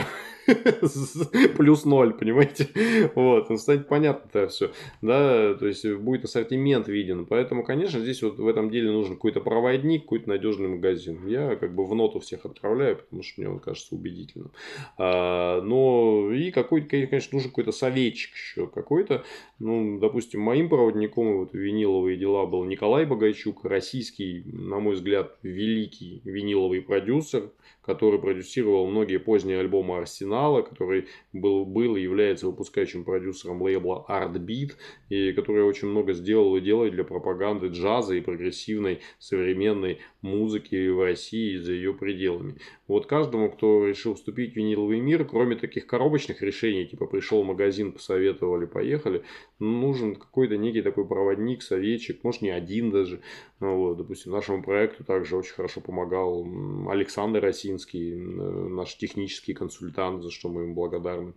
плюс 1.57 1.85
ноль, 1.85 2.13
понимаете? 2.13 2.67
Вот, 3.15 3.49
он 3.49 3.57
станет 3.57 3.87
понятно 3.87 4.29
это 4.29 4.47
все, 4.47 4.71
да, 5.01 5.53
то 5.55 5.67
есть 5.67 5.85
будет 5.95 6.25
ассортимент 6.25 6.87
виден. 6.87 7.25
Поэтому, 7.25 7.63
конечно, 7.63 7.99
здесь 7.99 8.21
вот 8.23 8.39
в 8.39 8.47
этом 8.47 8.69
деле 8.69 8.91
нужен 8.91 9.15
какой-то 9.15 9.41
проводник, 9.41 10.03
какой-то 10.03 10.29
надежный 10.29 10.69
магазин. 10.69 11.27
Я 11.27 11.55
как 11.55 11.75
бы 11.75 11.85
в 11.85 11.93
ноту 11.95 12.19
всех 12.19 12.45
отправляю, 12.45 12.97
потому 12.97 13.23
что 13.23 13.41
мне 13.41 13.49
он 13.49 13.59
кажется 13.59 13.95
убедительным. 13.95 14.51
А, 14.97 15.61
но 15.61 16.31
и 16.31 16.51
какой-то, 16.51 16.87
конечно, 16.87 17.35
нужен 17.35 17.49
какой-то 17.49 17.71
советчик 17.71 18.33
еще 18.33 18.67
какой-то. 18.67 19.23
Ну, 19.59 19.99
допустим, 19.99 20.41
моим 20.41 20.69
проводником 20.69 21.37
вот 21.37 21.53
виниловые 21.53 22.17
дела 22.17 22.45
был 22.45 22.63
Николай 22.63 23.05
Богайчук, 23.05 23.63
российский, 23.65 24.43
на 24.45 24.79
мой 24.79 24.95
взгляд, 24.95 25.37
великий 25.43 26.21
виниловый 26.23 26.81
продюсер, 26.81 27.51
который 27.81 28.19
продюсировал 28.19 28.87
многие 28.87 29.17
поздние 29.17 29.59
альбомы 29.59 29.97
Арсенала, 29.97 30.61
который 30.61 31.07
был, 31.33 31.65
был 31.65 31.95
и 31.95 32.01
является 32.01 32.47
выпускающим 32.47 33.03
продюсером 33.03 33.61
лейбла 33.61 34.05
Artbeat, 34.07 34.73
и 35.09 35.31
который 35.33 35.63
очень 35.63 35.87
много 35.87 36.13
сделал 36.13 36.55
и 36.55 36.61
делает 36.61 36.93
для 36.93 37.03
пропаганды 37.03 37.67
джаза 37.67 38.15
и 38.15 38.21
прогрессивной 38.21 38.99
современной 39.19 39.99
музыки 40.21 40.89
в 40.89 41.03
России 41.03 41.55
и 41.55 41.57
за 41.57 41.73
ее 41.73 41.93
пределами. 41.93 42.55
Вот 42.87 43.07
каждому, 43.07 43.49
кто 43.49 43.87
решил 43.87 44.15
вступить 44.15 44.53
в 44.53 44.55
виниловый 44.57 44.99
мир, 44.99 45.25
кроме 45.25 45.55
таких 45.55 45.87
коробочных 45.87 46.41
решений, 46.41 46.85
типа 46.85 47.07
пришел 47.07 47.43
в 47.43 47.47
магазин, 47.47 47.91
посоветовали, 47.93 48.65
поехали, 48.65 49.23
нужен 49.61 50.15
какой-то 50.15 50.57
некий 50.57 50.81
такой 50.81 51.05
проводник, 51.07 51.61
советчик, 51.61 52.23
может 52.23 52.41
не 52.41 52.49
один 52.49 52.91
даже. 52.91 53.21
Вот, 53.59 53.97
допустим, 53.97 54.31
нашему 54.31 54.63
проекту 54.63 55.03
также 55.03 55.37
очень 55.37 55.53
хорошо 55.53 55.81
помогал 55.81 56.45
Александр 56.89 57.45
Осинский, 57.45 58.15
наш 58.15 58.97
технический 58.97 59.53
консультант, 59.53 60.23
за 60.23 60.31
что 60.31 60.49
мы 60.49 60.63
ему 60.63 60.73
благодарны. 60.73 61.33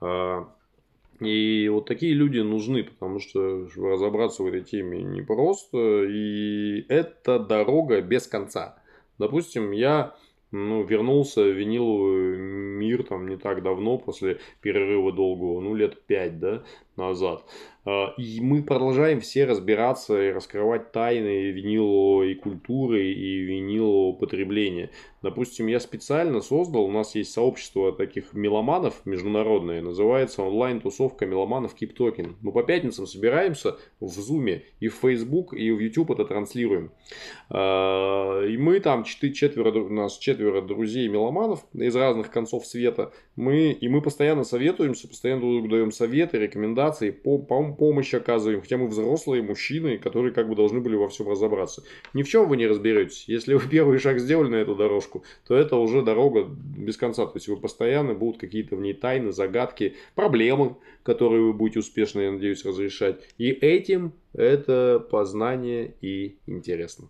А, 0.00 0.48
и 1.20 1.68
вот 1.72 1.86
такие 1.86 2.12
люди 2.12 2.38
нужны, 2.38 2.84
потому 2.84 3.18
что 3.18 3.68
разобраться 3.76 4.42
в 4.42 4.46
этой 4.46 4.62
теме 4.62 5.02
непросто, 5.02 6.04
и 6.04 6.84
это 6.88 7.38
дорога 7.38 8.00
без 8.02 8.26
конца. 8.26 8.78
Допустим, 9.18 9.70
я 9.70 10.16
ну, 10.54 10.84
вернулся 10.84 11.42
в 11.42 11.50
виниловый 11.50 12.36
мир 12.38 13.02
там 13.02 13.28
не 13.28 13.36
так 13.36 13.62
давно, 13.62 13.98
после 13.98 14.38
перерыва 14.60 15.12
долгого, 15.12 15.60
ну, 15.60 15.74
лет 15.74 16.02
пять, 16.02 16.38
да, 16.38 16.62
назад. 16.96 17.44
А, 17.86 18.14
и 18.16 18.40
мы 18.40 18.62
продолжаем 18.62 19.20
все 19.20 19.44
разбираться 19.44 20.20
и 20.28 20.32
раскрывать 20.32 20.92
тайны 20.92 21.50
виниловой 21.50 22.34
культуры 22.34 23.12
и 23.12 23.40
винилового 23.40 24.12
потребления. 24.16 24.90
Допустим, 25.22 25.66
я 25.66 25.80
специально 25.80 26.40
создал, 26.40 26.84
у 26.84 26.90
нас 26.90 27.14
есть 27.14 27.32
сообщество 27.32 27.92
таких 27.92 28.34
меломанов 28.34 29.06
международное, 29.06 29.80
называется 29.80 30.42
онлайн-тусовка 30.42 31.26
меломанов 31.26 31.74
Talking. 31.74 32.34
Мы 32.42 32.52
по 32.52 32.62
пятницам 32.62 33.06
собираемся 33.06 33.76
в 34.00 34.06
Zoom 34.06 34.62
и 34.80 34.88
в 34.88 34.94
Facebook 34.94 35.54
и 35.54 35.70
в 35.70 35.78
YouTube 35.78 36.10
это 36.10 36.24
транслируем. 36.24 36.90
А, 37.50 38.42
и 38.46 38.56
мы 38.56 38.80
там 38.80 39.04
четверо, 39.04 39.70
у 39.72 39.92
нас 39.92 40.18
четверо 40.18 40.62
друзей 40.62 41.08
меломанов 41.08 41.64
из 41.74 41.94
разных 41.96 42.30
концов 42.30 42.66
света. 42.66 43.12
Мы, 43.36 43.72
и 43.72 43.88
мы 43.88 44.00
постоянно 44.00 44.44
советуемся, 44.44 45.08
постоянно 45.08 45.40
друг 45.40 45.68
даем 45.68 45.90
советы, 45.90 46.38
рекомендации 46.38 46.83
рекомендации, 46.84 47.10
по, 47.10 47.38
по 47.38 47.72
помощь 47.72 48.14
оказываем, 48.14 48.60
хотя 48.60 48.76
мы 48.76 48.88
взрослые 48.88 49.42
мужчины, 49.42 49.98
которые 49.98 50.32
как 50.32 50.48
бы 50.48 50.54
должны 50.54 50.80
были 50.80 50.96
во 50.96 51.08
всем 51.08 51.28
разобраться. 51.28 51.82
Ни 52.12 52.22
в 52.22 52.28
чем 52.28 52.48
вы 52.48 52.56
не 52.56 52.66
разберетесь. 52.66 53.24
Если 53.26 53.54
вы 53.54 53.68
первый 53.68 53.98
шаг 53.98 54.18
сделали 54.18 54.48
на 54.48 54.56
эту 54.56 54.74
дорожку, 54.74 55.24
то 55.46 55.56
это 55.56 55.76
уже 55.76 56.02
дорога 56.02 56.44
без 56.44 56.96
конца. 56.96 57.26
То 57.26 57.36
есть 57.36 57.48
вы 57.48 57.56
постоянно 57.56 58.14
будут 58.14 58.40
какие-то 58.40 58.76
в 58.76 58.80
ней 58.80 58.94
тайны, 58.94 59.32
загадки, 59.32 59.94
проблемы, 60.14 60.76
которые 61.02 61.42
вы 61.42 61.52
будете 61.52 61.80
успешно, 61.80 62.20
я 62.20 62.32
надеюсь, 62.32 62.64
разрешать. 62.64 63.20
И 63.38 63.50
этим 63.50 64.12
это 64.32 65.04
познание 65.10 65.94
и 66.00 66.36
интересно. 66.46 67.08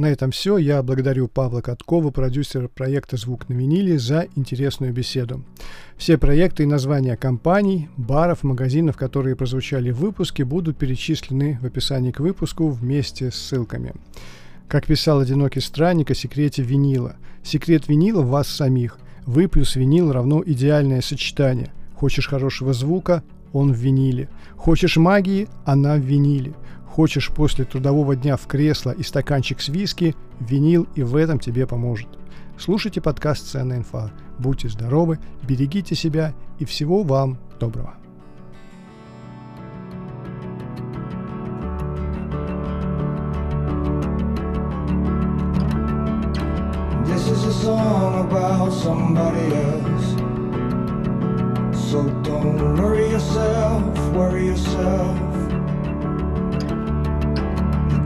На 0.00 0.06
этом 0.06 0.30
все. 0.30 0.56
Я 0.56 0.82
благодарю 0.82 1.28
Павла 1.28 1.60
Каткова, 1.60 2.10
продюсера 2.10 2.68
проекта 2.68 3.18
«Звук 3.18 3.50
на 3.50 3.52
виниле», 3.52 3.98
за 3.98 4.28
интересную 4.34 4.94
беседу. 4.94 5.44
Все 5.98 6.16
проекты 6.16 6.62
и 6.62 6.66
названия 6.66 7.18
компаний, 7.18 7.90
баров, 7.98 8.42
магазинов, 8.42 8.96
которые 8.96 9.36
прозвучали 9.36 9.90
в 9.90 9.98
выпуске, 9.98 10.46
будут 10.46 10.78
перечислены 10.78 11.58
в 11.60 11.66
описании 11.66 12.12
к 12.12 12.20
выпуску 12.20 12.70
вместе 12.70 13.30
с 13.30 13.34
ссылками. 13.34 13.92
Как 14.68 14.86
писал 14.86 15.20
«Одинокий 15.20 15.60
странник» 15.60 16.10
о 16.10 16.14
секрете 16.14 16.62
винила. 16.62 17.16
Секрет 17.42 17.86
винила 17.86 18.22
в 18.22 18.30
вас 18.30 18.48
самих. 18.48 18.96
Вы 19.26 19.48
плюс 19.48 19.76
винил 19.76 20.12
равно 20.12 20.42
идеальное 20.46 21.02
сочетание. 21.02 21.74
Хочешь 21.94 22.26
хорошего 22.26 22.72
звука– 22.72 23.22
он 23.52 23.72
в 23.72 23.76
виниле. 23.76 24.28
Хочешь 24.56 24.96
магии– 24.96 25.48
она 25.64 25.96
в 25.96 26.00
виниле. 26.00 26.54
Хочешь 26.90 27.30
после 27.30 27.64
трудового 27.64 28.16
дня 28.16 28.36
в 28.36 28.46
кресло 28.46 28.90
и 28.90 29.04
стаканчик 29.04 29.60
с 29.60 29.68
виски, 29.68 30.16
винил 30.40 30.88
и 30.96 31.02
в 31.04 31.14
этом 31.14 31.38
тебе 31.38 31.66
поможет. 31.66 32.08
Слушайте 32.58 33.00
подкаст 33.00 33.46
«Ценная 33.46 33.78
инфа». 33.78 34.10
Будьте 34.38 34.68
здоровы, 34.68 35.18
берегите 35.42 35.94
себя 35.94 36.34
и 36.58 36.64
всего 36.64 37.02
вам 37.02 37.38
доброго. 37.58 37.94
Song 47.60 48.26
about 48.26 48.72
somebody 48.72 49.52
else. 49.52 50.14
So 51.74 52.08
don't 52.22 52.78
worry 52.78 53.10
yourself, 53.10 54.14
worry 54.14 54.46
yourself. 54.46 55.29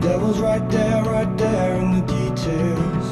devil's 0.01 0.39
right 0.39 0.69
there, 0.69 1.03
right 1.03 1.37
there 1.37 1.75
in 1.75 1.91
the 1.95 2.01
details. 2.01 3.07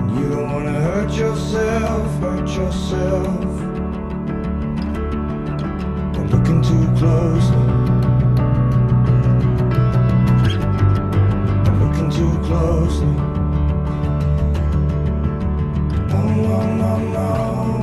And 0.00 0.10
you 0.18 0.28
don't 0.30 0.52
wanna 0.52 0.72
hurt 0.72 1.12
yourself, 1.12 2.20
hurt 2.20 2.48
yourself. 2.48 3.44
By 6.14 6.22
looking 6.34 6.62
too 6.62 6.86
close. 6.98 7.48
By 11.64 11.72
looking 11.82 12.10
too 12.10 12.34
close. 12.46 13.00
No, 16.10 16.20
no, 16.46 16.58
no, 16.76 16.98
no. 16.98 17.77